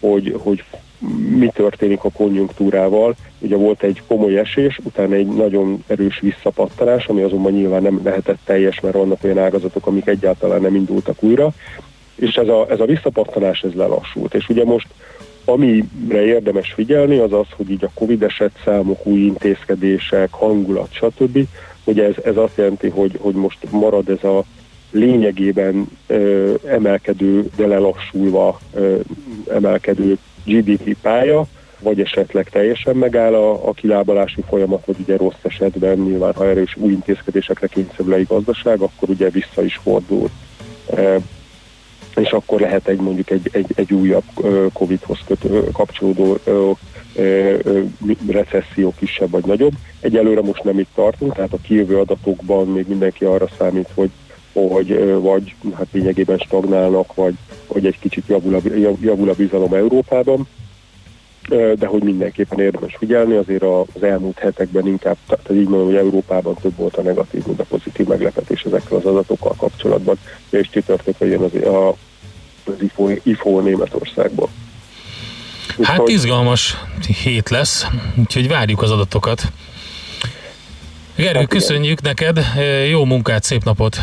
hogy, 0.00 0.34
hogy 0.38 0.64
mi 1.36 1.50
történik 1.54 2.04
a 2.04 2.10
konjunktúrával. 2.10 3.14
Ugye 3.38 3.56
volt 3.56 3.82
egy 3.82 4.02
komoly 4.06 4.38
esés, 4.38 4.80
utána 4.82 5.14
egy 5.14 5.26
nagyon 5.26 5.84
erős 5.86 6.20
visszapattanás, 6.20 7.06
ami 7.06 7.22
azonban 7.22 7.52
nyilván 7.52 7.82
nem 7.82 8.00
lehetett 8.04 8.38
teljes, 8.44 8.80
mert 8.80 8.94
vannak 8.94 9.24
olyan 9.24 9.38
ágazatok, 9.38 9.86
amik 9.86 10.06
egyáltalán 10.06 10.60
nem 10.60 10.74
indultak 10.74 11.22
újra, 11.22 11.52
és 12.14 12.34
ez 12.34 12.48
a, 12.48 12.66
ez 12.70 12.80
a 12.80 12.84
visszapattanás 12.84 13.62
ez 13.62 13.72
lelassult. 13.72 14.34
És 14.34 14.48
ugye 14.48 14.64
most 14.64 14.86
amire 15.44 16.24
érdemes 16.24 16.72
figyelni, 16.72 17.18
az 17.18 17.32
az, 17.32 17.46
hogy 17.56 17.70
így 17.70 17.84
a 17.84 17.90
Covid 17.94 18.22
eset 18.22 18.60
számok, 18.64 19.06
új 19.06 19.20
intézkedések, 19.20 20.32
hangulat, 20.32 20.92
stb., 20.92 21.38
hogy 21.84 22.00
ez, 22.00 22.14
ez 22.24 22.36
azt 22.36 22.56
jelenti, 22.56 22.88
hogy, 22.88 23.18
hogy 23.20 23.34
most 23.34 23.58
marad 23.70 24.08
ez 24.08 24.24
a 24.24 24.44
lényegében 24.90 25.86
ö, 26.06 26.54
emelkedő, 26.66 27.48
de 27.56 27.66
lelassulva 27.66 28.60
ö, 28.74 28.96
emelkedő 29.50 30.18
GDP 30.44 30.96
pálya, 31.02 31.46
vagy 31.78 32.00
esetleg 32.00 32.48
teljesen 32.48 32.96
megáll 32.96 33.34
a, 33.34 33.68
a 33.68 33.72
kilábalási 33.72 34.42
folyamat, 34.48 34.86
vagy 34.86 34.96
ugye 34.98 35.16
rossz 35.16 35.42
esetben 35.42 35.98
nyilván, 35.98 36.34
ha 36.34 36.48
erős 36.48 36.76
új 36.76 36.92
intézkedésekre 36.92 37.66
kényszerül 37.66 38.14
egy 38.14 38.26
gazdaság, 38.26 38.80
akkor 38.80 39.08
ugye 39.08 39.30
vissza 39.30 39.64
is 39.64 39.80
fordul. 39.82 40.30
E, 40.94 41.18
és 42.16 42.30
akkor 42.30 42.60
lehet 42.60 42.88
egy 42.88 43.00
mondjuk 43.00 43.30
egy, 43.30 43.48
egy, 43.52 43.72
egy 43.74 43.92
újabb 43.92 44.24
Covid-hoz 44.72 45.18
kötő, 45.26 45.68
kapcsolódó 45.72 46.38
recesszió 48.28 48.94
kisebb 48.98 49.30
vagy 49.30 49.44
nagyobb. 49.44 49.72
Egyelőre 50.00 50.40
most 50.40 50.64
nem 50.64 50.78
itt 50.78 50.90
tartunk, 50.94 51.34
tehát 51.34 51.52
a 51.52 51.60
kijövő 51.62 51.98
adatokban 51.98 52.66
még 52.66 52.88
mindenki 52.88 53.24
arra 53.24 53.48
számít, 53.58 53.88
hogy 53.94 54.10
hogy 54.54 55.18
vagy 55.20 55.54
hát 55.74 55.86
lényegében 55.92 56.38
stagnálnak, 56.38 57.14
vagy, 57.14 57.34
vagy 57.68 57.86
egy 57.86 57.98
kicsit 57.98 58.24
javul 58.28 58.54
a, 58.54 58.60
javul 59.00 59.28
a 59.28 59.34
bizalom 59.34 59.74
Európában, 59.74 60.48
de 61.48 61.86
hogy 61.86 62.02
mindenképpen 62.02 62.60
érdemes 62.60 62.96
figyelni, 62.98 63.34
azért 63.34 63.62
az 63.62 64.02
elmúlt 64.02 64.38
hetekben 64.38 64.86
inkább, 64.86 65.16
tehát 65.26 65.50
így 65.50 65.68
mondom, 65.68 65.86
hogy 65.86 65.96
Európában 65.96 66.54
több 66.54 66.76
volt 66.76 66.96
a 66.96 67.02
negatív, 67.02 67.46
mint 67.46 67.60
a 67.60 67.64
pozitív 67.64 68.06
meglepetés 68.06 68.62
ezekkel 68.62 68.96
az 68.96 69.04
adatokkal 69.04 69.54
kapcsolatban, 69.56 70.18
és 70.50 70.68
csütörtökön 70.70 71.28
jön 71.28 71.40
az, 71.42 71.54
a, 71.54 71.88
az 72.64 72.74
IFO, 72.80 73.08
IFO 73.22 73.60
Németországból. 73.60 74.48
Hát 75.82 76.08
izgalmas 76.08 76.76
hét 77.22 77.48
lesz, 77.48 77.86
úgyhogy 78.18 78.48
várjuk 78.48 78.82
az 78.82 78.90
adatokat. 78.90 79.42
Gergő, 81.16 81.32
Hát 81.32 81.34
igen. 81.34 81.46
köszönjük 81.46 82.02
neked, 82.02 82.40
jó 82.88 83.04
munkát, 83.04 83.42
szép 83.42 83.64
napot! 83.64 83.96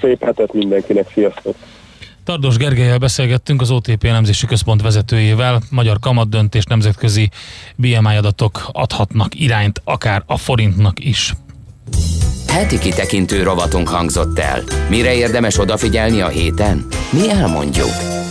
Szép 0.00 0.24
hetet 0.24 0.52
mindenkinek, 0.52 1.10
sziasztok! 1.14 1.54
Tardos 2.24 2.56
Gergelyel 2.56 2.98
beszélgettünk 2.98 3.60
az 3.60 3.70
OTP 3.70 4.04
elemzési 4.04 4.46
központ 4.46 4.82
vezetőjével. 4.82 5.60
Magyar 5.70 5.98
kamatdöntés 5.98 6.64
nemzetközi 6.64 7.30
BMI 7.76 8.16
adatok 8.16 8.68
adhatnak 8.72 9.40
irányt 9.40 9.80
akár 9.84 10.22
a 10.26 10.36
forintnak 10.36 11.04
is. 11.04 11.34
Heti 12.48 12.78
kitekintő 12.78 13.42
rovatunk 13.42 13.88
hangzott 13.88 14.38
el. 14.38 14.62
Mire 14.88 15.14
érdemes 15.14 15.58
odafigyelni 15.58 16.20
a 16.20 16.28
héten? 16.28 16.86
Mi 17.12 17.30
elmondjuk. 17.30 18.23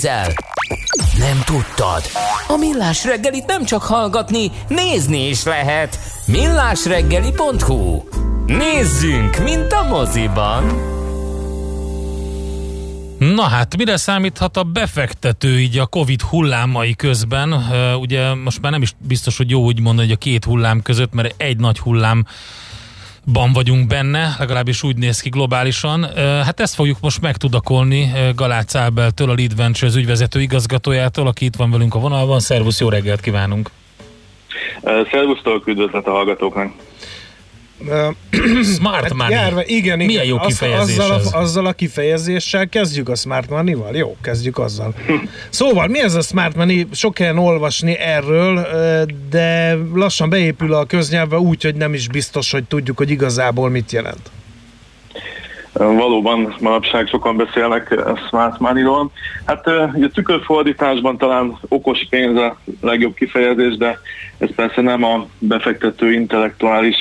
Nézel? 0.00 0.32
Nem 1.18 1.42
tudtad? 1.44 2.02
A 2.48 2.56
Millás 2.56 3.04
reggelit 3.04 3.46
nem 3.46 3.64
csak 3.64 3.82
hallgatni, 3.82 4.50
nézni 4.68 5.28
is 5.28 5.44
lehet. 5.44 5.98
Millásreggeli.hu 6.26 8.02
Nézzünk, 8.46 9.38
mint 9.42 9.72
a 9.72 9.82
moziban! 9.82 10.64
Na 13.18 13.42
hát, 13.42 13.76
mire 13.76 13.96
számíthat 13.96 14.56
a 14.56 14.62
befektető 14.62 15.60
így 15.60 15.78
a 15.78 15.86
Covid 15.86 16.22
hullámai 16.22 16.94
közben? 16.94 17.52
Ugye 18.00 18.34
most 18.34 18.60
már 18.60 18.72
nem 18.72 18.82
is 18.82 18.94
biztos, 18.98 19.36
hogy 19.36 19.50
jó 19.50 19.64
úgy 19.64 19.80
mondani, 19.80 20.06
hogy 20.06 20.16
a 20.16 20.24
két 20.24 20.44
hullám 20.44 20.82
között, 20.82 21.12
mert 21.12 21.34
egy 21.36 21.56
nagy 21.56 21.78
hullám 21.78 22.26
ban 23.32 23.52
vagyunk 23.52 23.86
benne, 23.86 24.36
legalábbis 24.38 24.82
úgy 24.82 24.96
néz 24.96 25.20
ki 25.20 25.28
globálisan. 25.28 26.06
Hát 26.16 26.60
ezt 26.60 26.74
fogjuk 26.74 26.96
most 27.00 27.20
megtudakolni 27.20 28.12
Galác 28.34 28.74
Ábeltől, 28.74 29.30
a 29.30 29.34
Lead 29.34 29.56
Ventures 29.56 29.94
ügyvezető 29.94 30.40
igazgatójától, 30.40 31.26
aki 31.26 31.44
itt 31.44 31.56
van 31.56 31.70
velünk 31.70 31.94
a 31.94 31.98
vonalban. 31.98 32.40
Szervusz, 32.40 32.80
jó 32.80 32.88
reggelt 32.88 33.20
kívánunk! 33.20 33.70
Szervusztok, 35.10 35.66
üdvözlet 35.66 36.06
a 36.06 36.10
hallgatóknak! 36.10 36.72
Smart 38.64 39.02
hát 39.04 39.14
money. 39.14 39.30
Járva, 39.32 39.64
igen, 39.64 40.00
igen. 40.00 40.06
Milyen 40.06 40.24
jó 40.24 40.36
Az- 40.38 40.46
kifejezés 40.46 40.98
azzal, 40.98 41.14
ez. 41.18 41.32
a, 41.32 41.38
azzal 41.38 41.66
a 41.66 41.72
kifejezéssel 41.72 42.68
kezdjük 42.68 43.08
a 43.08 43.14
Smart 43.14 43.50
Money-val? 43.50 43.96
Jó, 43.96 44.16
kezdjük 44.22 44.58
azzal. 44.58 44.94
Szóval, 45.48 45.86
mi 45.86 46.00
ez 46.00 46.14
a 46.14 46.20
Smart 46.20 46.56
Money? 46.56 46.86
Sok 46.92 47.18
helyen 47.18 47.38
olvasni 47.38 47.98
erről, 47.98 48.66
de 49.30 49.76
lassan 49.94 50.28
beépül 50.28 50.74
a 50.74 50.84
köznyelvbe 50.84 51.38
úgy, 51.38 51.62
hogy 51.62 51.74
nem 51.74 51.94
is 51.94 52.08
biztos, 52.08 52.50
hogy 52.52 52.64
tudjuk, 52.64 52.96
hogy 52.96 53.10
igazából 53.10 53.70
mit 53.70 53.92
jelent. 53.92 54.30
Valóban 55.72 56.54
manapság 56.60 57.06
sokan 57.06 57.36
beszélnek 57.36 57.94
smart 58.28 58.58
money-ról. 58.58 59.10
Hát 59.46 59.66
ugye 59.94 60.08
tükörfordításban 60.08 61.18
talán 61.18 61.58
okos 61.68 62.06
pénz 62.10 62.36
a 62.38 62.56
legjobb 62.80 63.14
kifejezés, 63.14 63.76
de 63.76 63.98
ez 64.38 64.54
persze 64.54 64.80
nem 64.80 65.04
a 65.04 65.26
befektető 65.38 66.12
intellektuális 66.12 66.96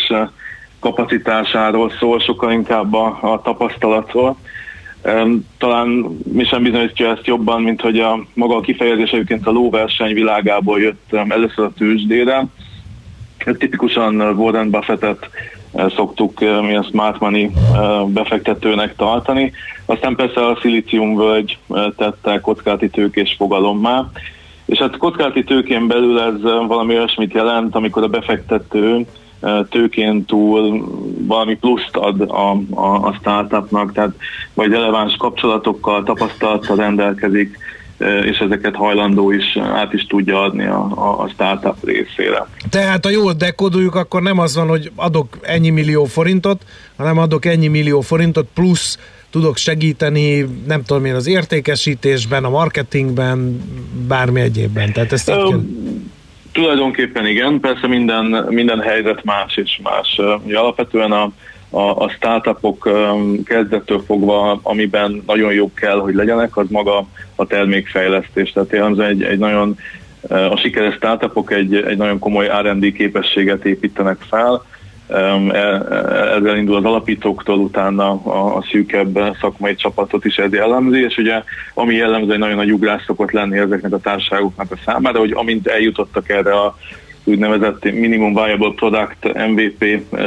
kapacitásáról 0.80 1.92
szól, 2.00 2.20
sokkal 2.20 2.52
inkább 2.52 2.94
a, 2.94 3.18
a 3.22 3.42
tapasztalatról. 3.42 4.38
Talán 5.58 5.88
mi 6.34 6.44
sem 6.44 6.64
bizonyítja 6.64 7.10
ezt 7.10 7.26
jobban, 7.26 7.62
mint 7.62 7.82
hogy 7.82 8.00
a 8.00 8.26
maga 8.34 8.56
a 8.56 8.62
kifejezés 8.62 9.12
egyébként 9.12 9.48
a 9.48 9.52
lóverseny 9.52 10.14
világából 10.14 10.80
jött 10.80 11.14
először 11.28 11.66
a 11.66 11.74
tőzsdére. 11.78 12.46
Tipikusan 13.58 14.22
Warren 14.22 14.70
Buffettet 14.70 15.30
szoktuk 15.96 16.40
mi 16.40 16.76
a 16.76 16.84
smart 16.84 17.20
money 17.20 17.52
befektetőnek 18.08 18.96
tartani. 18.96 19.52
Aztán 19.86 20.16
persze 20.16 20.46
a 20.46 20.58
szilíciumvölgy 20.62 21.58
tette 21.98 22.40
kockázati 22.40 22.90
tőkés 22.90 23.36
fogalommá. 23.38 24.10
És 24.66 24.78
hát 24.78 24.98
kockázati 24.98 25.44
tőkén 25.44 25.88
belül 25.88 26.20
ez 26.20 26.42
valami 26.42 26.96
olyasmit 26.96 27.34
jelent, 27.34 27.76
amikor 27.76 28.04
a 28.04 28.08
befektető 28.08 29.06
tőkén 29.70 30.26
túl 30.26 30.88
valami 31.28 31.56
pluszt 31.56 31.96
ad 31.96 32.22
a, 32.22 32.52
a, 32.70 33.08
a 33.08 33.16
startupnak, 33.20 33.94
tehát 33.94 34.14
vagy 34.54 34.72
releváns 34.72 35.16
kapcsolatokkal, 35.16 36.04
tapasztalattal 36.04 36.76
rendelkezik, 36.76 37.58
és 38.24 38.38
ezeket 38.38 38.76
hajlandó 38.76 39.32
is 39.32 39.58
át 39.58 39.94
is 39.94 40.06
tudja 40.06 40.42
adni 40.42 40.66
a, 40.66 40.92
a, 40.96 41.20
a 41.24 41.30
startup 41.34 41.86
részére. 41.86 42.48
Tehát, 42.70 43.06
ha 43.06 43.12
jól 43.12 43.34
dekodoljuk, 43.34 43.96
akkor 43.96 44.22
nem 44.22 44.40
az 44.40 44.56
van, 44.56 44.68
hogy 44.68 44.92
adok 44.96 45.38
ennyi 45.42 45.70
millió 45.70 46.06
forintot, 46.06 46.62
hanem 46.98 47.18
adok 47.18 47.46
ennyi 47.46 47.68
millió 47.68 48.02
forintot, 48.02 48.48
plusz 48.54 48.98
tudok 49.30 49.58
segíteni, 49.58 50.46
nem 50.68 50.84
tudom 50.84 51.06
én, 51.06 51.16
az 51.16 51.28
értékesítésben, 51.28 52.44
a 52.44 52.50
marketingben, 52.50 53.62
bármi 54.08 54.42
egyébben. 54.42 54.94
Tehát 54.94 55.12
ezt 55.12 55.30
Ö, 55.30 55.34
kell... 55.34 55.62
Tulajdonképpen 56.60 57.26
igen, 57.26 57.60
persze 57.60 57.88
minden, 57.88 58.46
minden 58.50 58.80
helyzet 58.80 59.24
más 59.24 59.58
és 59.58 59.80
más. 59.84 60.20
Ugye 60.46 60.58
alapvetően 60.58 61.12
a, 61.12 61.32
a, 61.70 62.04
a 62.04 62.10
startupok 62.10 62.90
kezdettől 63.46 64.04
fogva, 64.06 64.60
amiben 64.64 65.24
nagyon 65.28 65.54
jók 65.54 65.76
kell, 65.76 66.00
hogy 66.00 66.14
legyenek, 66.14 66.58
az 66.58 66.66
maga 66.70 67.08
a 67.36 67.46
termékfejlesztés. 67.46 68.52
Tehát 68.52 68.72
jellemzően 68.72 69.10
egy, 69.10 69.24
egy 69.24 69.38
nagyon, 69.38 69.78
a 70.30 70.56
sikeres 70.58 70.94
startupok 70.96 71.52
egy, 71.52 71.76
egy 71.76 71.98
nagyon 71.98 72.20
komoly 72.20 72.50
R&D 72.62 72.94
képességet 72.94 73.66
építenek 73.66 74.18
fel, 74.30 74.66
ezzel 75.10 76.58
indul 76.58 76.76
az 76.76 76.84
alapítóktól, 76.84 77.58
utána 77.58 78.10
a, 78.12 78.64
szűkebb 78.72 79.20
szakmai 79.42 79.76
csapatot 79.76 80.26
is 80.26 80.38
ez 80.38 80.54
jellemzi, 80.54 81.04
és 81.04 81.18
ugye 81.18 81.44
ami 81.74 81.96
jellemző, 81.96 82.34
egy 82.34 82.40
nagyon 82.40 82.56
nagy 82.56 82.72
ugrás 82.72 83.04
szokott 83.06 83.32
lenni 83.32 83.58
ezeknek 83.58 83.94
a 83.94 84.00
társaságoknak 84.00 84.72
a 84.72 84.80
számára, 84.86 85.20
hogy 85.20 85.32
amint 85.32 85.68
eljutottak 85.68 86.30
erre 86.30 86.54
a 86.54 86.78
úgynevezett 87.24 87.84
minimum 87.84 88.34
viable 88.34 88.74
product 88.76 89.48
MVP 89.48 89.86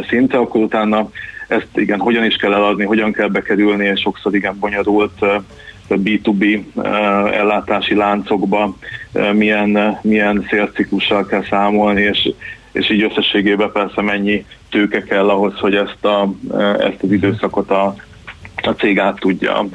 szinte, 0.08 0.38
akkor 0.38 0.60
utána 0.60 1.10
ezt 1.48 1.68
igen, 1.74 1.98
hogyan 2.00 2.24
is 2.24 2.36
kell 2.36 2.52
eladni, 2.52 2.84
hogyan 2.84 3.12
kell 3.12 3.28
bekerülni, 3.28 3.84
és 3.84 4.00
sokszor 4.00 4.34
igen 4.34 4.56
bonyolult 4.58 5.12
ö, 5.20 5.36
B2B 5.88 6.62
ö, 6.74 6.86
ellátási 7.32 7.94
láncokba 7.94 8.76
milyen, 9.32 9.98
milyen 10.02 10.46
szélciklussal 10.50 11.26
kell 11.26 11.44
számolni, 11.50 12.00
és, 12.00 12.30
és 12.72 12.90
így 12.90 13.02
összességében 13.02 13.72
persze 13.72 14.02
mennyi 14.02 14.46
tőke 14.70 15.02
kell 15.02 15.28
ahhoz, 15.28 15.58
hogy 15.58 15.74
ezt, 15.74 16.04
a, 16.04 16.32
ezt 16.78 17.02
az 17.02 17.12
időszakot 17.12 17.70
a, 17.70 17.94
a 18.62 18.70
cég 18.70 18.98
át 18.98 19.18
tudja, 19.18 19.66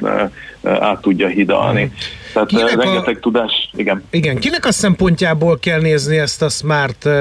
át 0.62 1.00
tudja 1.00 1.26
hidalni. 1.28 1.92
Tehát 2.32 2.48
Kinek 2.48 2.78
a- 2.78 2.82
rengeteg 2.82 3.20
tudás, 3.20 3.70
igen. 3.76 4.04
Igen, 4.10 4.38
kinek 4.38 4.66
a 4.66 4.72
szempontjából 4.72 5.58
kell 5.58 5.80
nézni 5.80 6.18
ezt 6.18 6.42
a 6.42 6.48
smart 6.48 7.04
uh, 7.04 7.12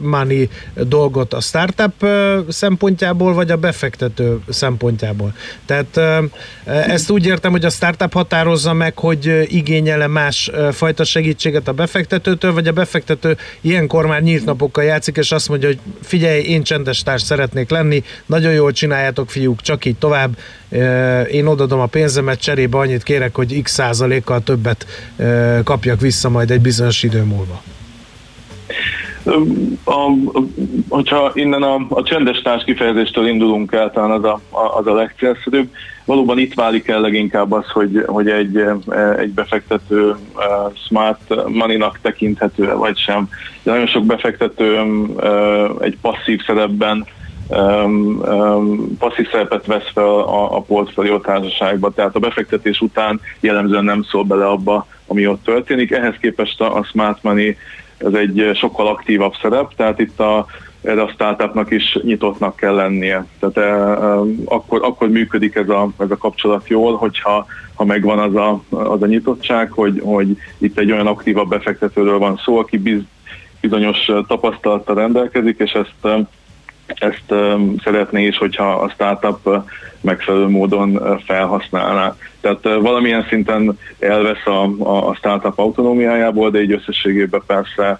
money 0.00 0.48
dolgot? 0.74 1.32
A 1.32 1.40
startup 1.40 2.02
uh, 2.02 2.38
szempontjából, 2.48 3.34
vagy 3.34 3.50
a 3.50 3.56
befektető 3.56 4.38
szempontjából? 4.48 5.32
Tehát 5.66 6.00
ezt 6.64 7.10
úgy 7.10 7.26
értem, 7.26 7.50
hogy 7.50 7.64
a 7.64 7.70
startup 7.70 8.12
határozza 8.12 8.72
meg, 8.72 8.98
hogy 8.98 9.46
igényele 9.48 10.06
más 10.06 10.50
fajta 10.72 11.04
segítséget 11.04 11.68
a 11.68 11.72
befektetőtől, 11.72 12.52
vagy 12.52 12.68
a 12.68 12.72
befektető 12.72 13.36
ilyenkor 13.60 14.06
már 14.06 14.22
nyílt 14.22 14.44
napokkal 14.44 14.84
játszik, 14.84 15.16
és 15.16 15.32
azt 15.32 15.48
mondja, 15.48 15.68
hogy 15.68 15.78
figyelj, 16.02 16.42
én 16.42 16.62
csendes 16.62 17.02
társ 17.02 17.22
szeretnék 17.22 17.70
lenni, 17.70 18.02
nagyon 18.26 18.52
jól 18.52 18.72
csináljátok, 18.72 19.30
fiúk, 19.30 19.60
csak 19.60 19.84
így 19.84 19.96
tovább, 19.96 20.36
én 21.30 21.46
odadom 21.46 21.80
a 21.80 21.86
pénzemet, 21.86 22.40
cserébe 22.40 22.78
annyit 22.78 23.02
kérek, 23.02 23.34
hogy 23.34 23.62
x 23.62 23.72
százalékkal 23.72 24.42
többet 24.42 24.86
kapjak 25.64 26.00
vissza 26.00 26.28
majd 26.28 26.50
egy 26.50 26.60
bizonyos 26.60 27.02
idő 27.02 27.22
múlva. 27.22 27.62
A, 29.84 30.12
hogyha 30.88 31.30
innen 31.34 31.62
a, 31.62 31.86
a 31.88 32.02
csendes 32.02 32.40
társ 32.42 32.64
kifejezéstől 32.64 33.26
indulunk 33.28 33.72
el, 33.72 33.90
talán 33.90 34.10
az 34.10 34.24
a, 34.24 34.40
a, 34.50 34.78
az 34.78 34.86
a 34.86 34.94
legcélszerűbb. 34.94 35.68
Valóban 36.04 36.38
itt 36.38 36.54
válik 36.54 36.88
el 36.88 37.00
leginkább 37.00 37.52
az, 37.52 37.70
hogy, 37.70 38.02
hogy 38.06 38.28
egy, 38.28 38.64
egy 39.18 39.30
befektető 39.30 40.14
smart 40.86 41.48
money-nak 41.48 41.98
tekinthető 42.02 42.74
vagy 42.74 42.98
sem. 42.98 43.28
De 43.62 43.70
nagyon 43.70 43.86
sok 43.86 44.04
befektető 44.04 44.80
egy 45.80 45.96
passzív 46.00 46.40
szerepben 46.46 47.06
um, 47.48 48.22
um, 48.26 48.96
passzív 48.98 49.30
szerepet 49.30 49.66
vesz 49.66 49.90
fel 49.94 50.04
a, 50.04 50.56
a 50.56 50.60
portfólió 50.60 51.18
társaságba, 51.18 51.90
tehát 51.90 52.16
a 52.16 52.18
befektetés 52.18 52.80
után 52.80 53.20
jellemzően 53.40 53.84
nem 53.84 54.02
szól 54.02 54.24
bele 54.24 54.46
abba, 54.46 54.86
ami 55.06 55.26
ott 55.26 55.44
történik. 55.44 55.90
Ehhez 55.90 56.14
képest 56.20 56.60
a, 56.60 56.76
a 56.76 56.84
smart 56.84 57.22
money 57.22 57.56
ez 57.98 58.12
egy 58.12 58.50
sokkal 58.54 58.86
aktívabb 58.86 59.34
szerep, 59.40 59.74
tehát 59.74 59.98
itt 59.98 60.20
a, 60.20 60.46
erre 60.82 61.02
a 61.02 61.08
startupnak 61.08 61.70
is 61.70 61.98
nyitottnak 62.02 62.56
kell 62.56 62.74
lennie. 62.74 63.26
Tehát 63.38 63.56
e, 63.56 63.60
e, 63.60 64.18
akkor, 64.44 64.82
akkor 64.82 65.08
működik 65.08 65.54
ez 65.54 65.68
a, 65.68 65.88
ez 65.98 66.10
a 66.10 66.16
kapcsolat 66.16 66.68
jól, 66.68 66.96
hogyha 66.96 67.46
ha 67.74 67.84
megvan 67.84 68.18
az 68.18 68.34
a, 68.34 68.62
az 68.68 69.02
a 69.02 69.06
nyitottság, 69.06 69.70
hogy, 69.70 70.00
hogy 70.04 70.36
itt 70.58 70.78
egy 70.78 70.92
olyan 70.92 71.06
aktívabb 71.06 71.48
befektetőről 71.48 72.18
van 72.18 72.40
szó, 72.44 72.58
aki 72.58 72.78
biz, 72.78 73.00
bizonyos 73.60 74.10
tapasztalattal 74.26 74.94
rendelkezik, 74.94 75.58
és 75.58 75.72
ezt 75.72 76.26
ezt 76.94 77.34
szeretné 77.84 78.26
is, 78.26 78.38
hogyha 78.38 78.72
a 78.72 78.88
startup 78.88 79.64
megfelelő 80.00 80.46
módon 80.48 81.20
felhasználná. 81.24 82.16
Tehát 82.40 82.62
valamilyen 82.62 83.26
szinten 83.28 83.78
elvesz 83.98 84.46
a, 84.46 84.62
a, 85.08 85.14
startup 85.14 85.58
autonómiájából, 85.58 86.50
de 86.50 86.62
így 86.62 86.72
összességében 86.72 87.42
persze 87.46 87.98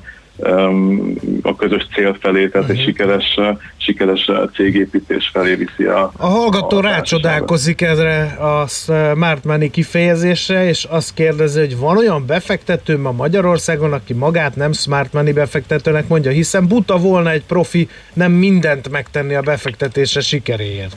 a 1.43 1.56
közös 1.56 1.86
cél 1.94 2.16
felé, 2.20 2.48
tehát 2.48 2.69
egy 2.69 2.82
sikeres, 2.82 3.35
uh, 3.36 3.59
sikeres 3.77 4.28
uh, 4.28 4.51
cégépítés 4.55 5.31
felé 5.32 5.55
viszi 5.55 5.85
a, 5.85 6.12
A 6.16 6.27
hallgató 6.27 6.77
a 6.77 6.81
rácsodálkozik 6.81 7.81
erre 7.81 8.23
a 8.23 8.66
smart 8.66 9.44
money 9.44 9.70
kifejezésre, 9.70 10.69
és 10.69 10.85
azt 10.85 11.15
kérdezi, 11.15 11.59
hogy 11.59 11.78
van 11.78 11.97
olyan 11.97 12.27
befektető 12.27 12.98
ma 12.98 13.12
Magyarországon, 13.12 13.93
aki 13.93 14.12
magát 14.12 14.56
nem 14.56 14.73
smart 14.73 15.12
money 15.12 15.32
befektetőnek 15.32 16.09
mondja, 16.09 16.31
hiszen 16.31 16.66
buta 16.66 16.98
volna 16.98 17.31
egy 17.31 17.44
profi 17.44 17.89
nem 18.12 18.32
mindent 18.32 18.90
megtenni 18.90 19.35
a 19.35 19.43
befektetése 19.43 20.20
sikeréért. 20.20 20.97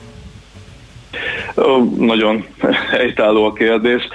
Nagyon 1.98 2.44
helytálló 2.90 3.44
a 3.44 3.52
kérdés. 3.52 4.08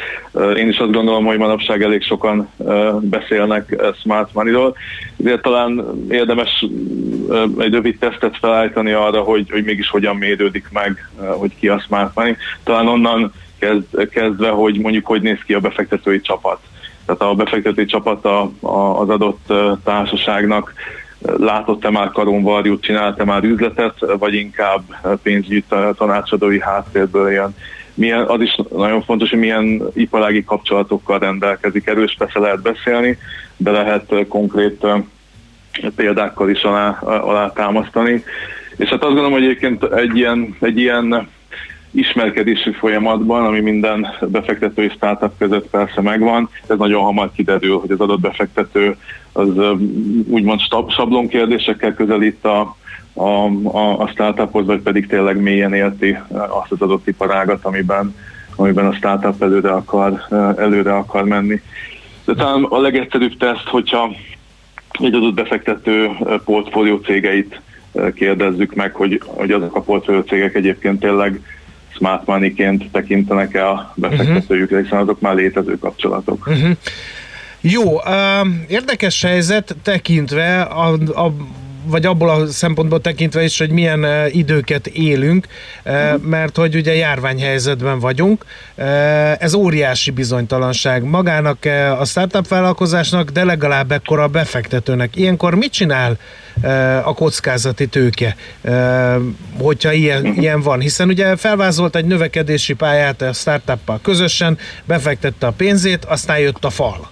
Én 0.55 0.67
is 0.67 0.77
azt 0.77 0.91
gondolom, 0.91 1.25
hogy 1.25 1.37
manapság 1.37 1.81
elég 1.81 2.03
sokan 2.03 2.49
beszélnek 3.01 3.83
smart 4.01 4.33
money-ról. 4.33 4.75
Ezért 5.19 5.41
talán 5.41 5.85
érdemes 6.09 6.65
egy 7.57 7.71
rövid 7.71 7.97
tesztet 7.99 8.37
felállítani 8.37 8.91
arra, 8.91 9.21
hogy, 9.21 9.49
hogy 9.51 9.63
mégis 9.63 9.89
hogyan 9.89 10.15
mérődik 10.15 10.69
meg, 10.71 11.09
hogy 11.15 11.55
ki 11.59 11.67
a 11.67 11.79
smart 11.79 12.15
money. 12.15 12.35
Talán 12.63 12.87
onnan 12.87 13.33
kezd, 13.59 14.09
kezdve, 14.09 14.49
hogy 14.49 14.79
mondjuk 14.79 15.05
hogy 15.05 15.21
néz 15.21 15.39
ki 15.45 15.53
a 15.53 15.59
befektetői 15.59 16.21
csapat. 16.21 16.59
Tehát 17.05 17.21
a 17.21 17.33
befektetői 17.33 17.85
csapat 17.85 18.25
a, 18.25 18.51
a, 18.59 18.99
az 19.01 19.09
adott 19.09 19.53
társaságnak 19.83 20.73
látott-e 21.21 21.89
már 21.89 22.11
karonvarjút, 22.11 22.83
csinált-e 22.83 23.23
már 23.23 23.43
üzletet, 23.43 23.93
vagy 24.19 24.33
inkább 24.33 24.81
pénzügyi 25.23 25.63
tanácsadói 25.97 26.61
háttérből 26.61 27.31
jön. 27.31 27.55
Milyen, 27.93 28.23
az 28.23 28.41
is 28.41 28.57
nagyon 28.75 29.03
fontos, 29.03 29.29
hogy 29.29 29.39
milyen 29.39 29.81
iparági 29.93 30.43
kapcsolatokkal 30.43 31.19
rendelkezik. 31.19 31.87
Erről 31.87 32.03
is 32.03 32.15
persze 32.17 32.39
lehet 32.39 32.61
beszélni, 32.61 33.17
de 33.57 33.71
lehet 33.71 34.13
konkrét 34.27 34.85
példákkal 35.95 36.49
is 36.49 36.61
alá, 36.61 36.99
alá 37.01 37.51
támasztani. 37.51 38.23
És 38.75 38.89
hát 38.89 39.03
azt 39.03 39.13
gondolom, 39.13 39.31
hogy 39.31 39.43
egyébként 39.43 39.83
egy 39.83 40.17
ilyen, 40.17 40.55
egy 40.59 40.77
ilyen 40.77 41.27
ismerkedési 41.97 42.71
folyamatban, 42.71 43.45
ami 43.45 43.59
minden 43.59 44.07
befektetői 44.27 44.89
startup 44.89 45.31
között 45.37 45.69
persze 45.69 46.01
megvan, 46.01 46.49
ez 46.67 46.77
nagyon 46.77 47.03
hamar 47.03 47.31
kiderül, 47.35 47.79
hogy 47.79 47.91
az 47.91 47.99
adott 47.99 48.19
befektető 48.19 48.97
az 49.31 49.47
úgymond 50.27 50.59
sablon 50.87 51.27
kérdésekkel 51.27 51.93
közelít 51.93 52.45
a, 52.45 52.75
a, 53.13 53.45
a, 53.63 53.99
a 53.99 54.07
startuphoz, 54.07 54.65
vagy 54.65 54.81
pedig 54.81 55.07
tényleg 55.07 55.41
mélyen 55.41 55.73
érti 55.73 56.17
azt 56.29 56.71
az 56.71 56.81
adott 56.81 57.07
iparágat, 57.07 57.65
amiben, 57.65 58.15
amiben 58.55 58.85
a 58.85 58.93
startup 58.93 59.41
előre 59.41 59.71
akar, 59.71 60.21
előre 60.57 60.95
akar 60.95 61.23
menni. 61.23 61.61
De 62.25 62.33
talán 62.33 62.63
a 62.63 62.79
legegyszerűbb 62.79 63.37
teszt, 63.37 63.67
hogyha 63.67 64.11
egy 64.91 65.13
adott 65.13 65.33
befektető 65.33 66.09
portfólió 66.45 66.97
cégeit 66.97 67.61
kérdezzük 68.13 68.73
meg, 68.73 68.93
hogy, 68.93 69.21
hogy 69.25 69.51
azok 69.51 69.75
a 69.75 69.81
portfólió 69.81 70.21
cégek 70.21 70.55
egyébként 70.55 70.99
tényleg 70.99 71.41
smart 71.97 72.25
money-ként 72.25 72.91
tekintenek 72.91 73.53
el 73.53 73.67
a 73.67 73.93
befektetőjükre, 73.95 74.81
hiszen 74.81 74.97
azok 74.99 75.19
már 75.19 75.35
létező 75.35 75.77
kapcsolatok. 75.77 76.47
Uh-huh. 76.47 76.71
Jó, 77.61 77.83
érdekes 78.67 79.21
helyzet 79.21 79.75
tekintve, 79.83 80.61
a, 80.61 80.93
a, 81.13 81.33
vagy 81.87 82.05
abból 82.05 82.29
a 82.29 82.47
szempontból 82.47 83.01
tekintve 83.01 83.43
is, 83.43 83.57
hogy 83.57 83.69
milyen 83.69 84.03
uh, 84.03 84.35
időket 84.35 84.87
élünk, 84.87 85.47
uh, 85.85 86.21
mert 86.21 86.57
hogy 86.57 86.75
ugye 86.75 86.95
járványhelyzetben 86.95 87.99
vagyunk. 87.99 88.45
Uh, 88.75 88.85
ez 89.43 89.53
óriási 89.53 90.11
bizonytalanság 90.11 91.03
magának 91.03 91.65
a 91.99 92.05
startup 92.05 92.47
vállalkozásnak, 92.47 93.29
de 93.29 93.43
legalább 93.43 93.91
ekkora 93.91 94.23
a 94.23 94.27
befektetőnek. 94.27 95.15
Ilyenkor 95.15 95.55
mit 95.55 95.71
csinál 95.71 96.17
a 97.03 97.13
kockázati 97.13 97.87
tőke, 97.87 98.35
hogyha 99.59 99.91
ilyen, 99.91 100.25
ilyen 100.25 100.61
van? 100.61 100.79
Hiszen 100.79 101.07
ugye 101.07 101.35
felvázolt 101.35 101.95
egy 101.95 102.05
növekedési 102.05 102.73
pályát 102.73 103.21
a 103.21 103.33
startuppal 103.33 103.99
közösen, 104.03 104.57
befektette 104.85 105.47
a 105.47 105.51
pénzét, 105.51 106.05
aztán 106.05 106.39
jött 106.39 106.65
a 106.65 106.69
fal. 106.69 107.09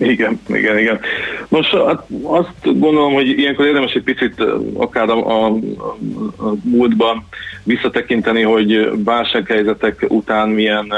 Igen, 0.00 0.40
igen, 0.46 0.78
igen. 0.78 1.00
Nos, 1.48 1.68
hát 1.68 2.06
azt 2.22 2.78
gondolom, 2.78 3.12
hogy 3.12 3.38
ilyenkor 3.38 3.66
érdemes 3.66 3.92
egy 3.92 4.02
picit 4.02 4.44
akár 4.74 5.08
a, 5.08 5.26
a, 5.26 5.46
a 5.46 6.54
múltban 6.62 7.26
visszatekinteni, 7.62 8.42
hogy 8.42 8.90
válsághelyzetek 9.04 10.04
után 10.08 10.48
milyen 10.48 10.92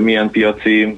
milyen 0.00 0.30
piaci 0.30 0.96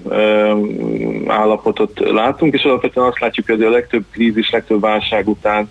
állapotot 1.27 2.01
látunk, 2.11 2.55
és 2.55 2.63
alapvetően 2.63 3.07
azt 3.07 3.21
látjuk, 3.21 3.47
hogy 3.47 3.63
a 3.63 3.71
legtöbb 3.71 4.05
krízis, 4.13 4.51
legtöbb 4.51 4.81
válság 4.81 5.29
után 5.29 5.71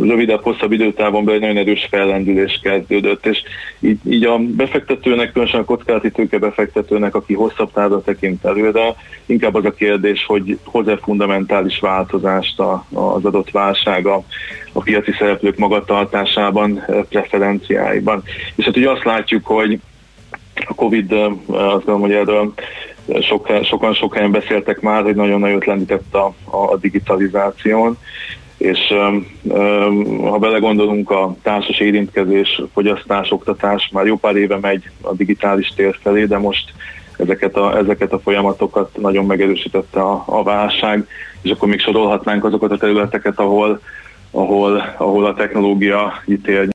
rövidebb, 0.00 0.42
hosszabb 0.42 0.72
időtávon 0.72 1.24
belül 1.24 1.40
nagyon 1.40 1.56
erős 1.56 1.86
fellendülés 1.90 2.60
kezdődött, 2.62 3.26
és 3.26 3.42
így, 3.80 3.98
így 4.08 4.24
a 4.24 4.38
befektetőnek, 4.38 5.32
különösen 5.32 5.60
a 5.60 5.64
kockázati 5.64 6.10
tőke 6.10 6.38
befektetőnek, 6.38 7.14
aki 7.14 7.34
hosszabb 7.34 7.72
távra 7.72 8.02
tekint 8.02 8.44
előre, 8.44 8.94
inkább 9.26 9.54
az 9.54 9.64
a 9.64 9.70
kérdés, 9.70 10.24
hogy 10.26 10.58
hoz-e 10.64 10.96
fundamentális 10.96 11.78
változást 11.78 12.60
a, 12.60 12.84
az 12.92 13.24
adott 13.24 13.50
válság 13.50 14.06
a, 14.06 14.22
a 14.72 14.82
piaci 14.82 15.12
szereplők 15.18 15.56
magatartásában, 15.56 16.84
preferenciáiban. 17.08 18.22
És 18.54 18.64
hát 18.64 18.76
ugye 18.76 18.90
azt 18.90 19.04
látjuk, 19.04 19.46
hogy 19.46 19.80
a 20.54 20.74
Covid, 20.74 21.12
azt 21.46 21.84
gondolom, 21.84 22.00
hogy 22.00 22.12
erről 22.12 22.52
sok, 23.20 23.48
sokan 23.62 23.94
sok 23.94 24.14
helyen 24.14 24.30
beszéltek 24.30 24.80
már, 24.80 25.02
hogy 25.02 25.14
nagyon 25.14 25.40
nagyot 25.40 25.66
lendített 25.66 26.14
a, 26.14 26.34
a 26.44 26.76
digitalizáción, 26.76 27.98
és 28.60 28.78
ha 30.20 30.38
belegondolunk 30.38 31.10
a 31.10 31.36
társas 31.42 31.78
érintkezés, 31.78 32.62
fogyasztás, 32.72 33.30
oktatás, 33.30 33.88
már 33.92 34.06
jó 34.06 34.16
pár 34.16 34.36
éve 34.36 34.58
megy 34.60 34.90
a 35.00 35.14
digitális 35.14 35.72
tér 35.76 35.98
felé, 36.02 36.24
de 36.24 36.38
most 36.38 36.72
ezeket 37.16 37.56
a, 37.56 37.76
ezeket 37.76 38.12
a 38.12 38.18
folyamatokat 38.18 38.96
nagyon 38.96 39.26
megerősítette 39.26 40.00
a, 40.00 40.22
a 40.26 40.42
válság, 40.42 41.06
és 41.42 41.50
akkor 41.50 41.68
még 41.68 41.80
sorolhatnánk 41.80 42.44
azokat 42.44 42.70
a 42.70 42.76
területeket, 42.76 43.38
ahol, 43.38 43.80
ahol, 44.30 44.94
ahol 44.98 45.26
a 45.26 45.34
technológia 45.34 46.22
ítél 46.26 46.64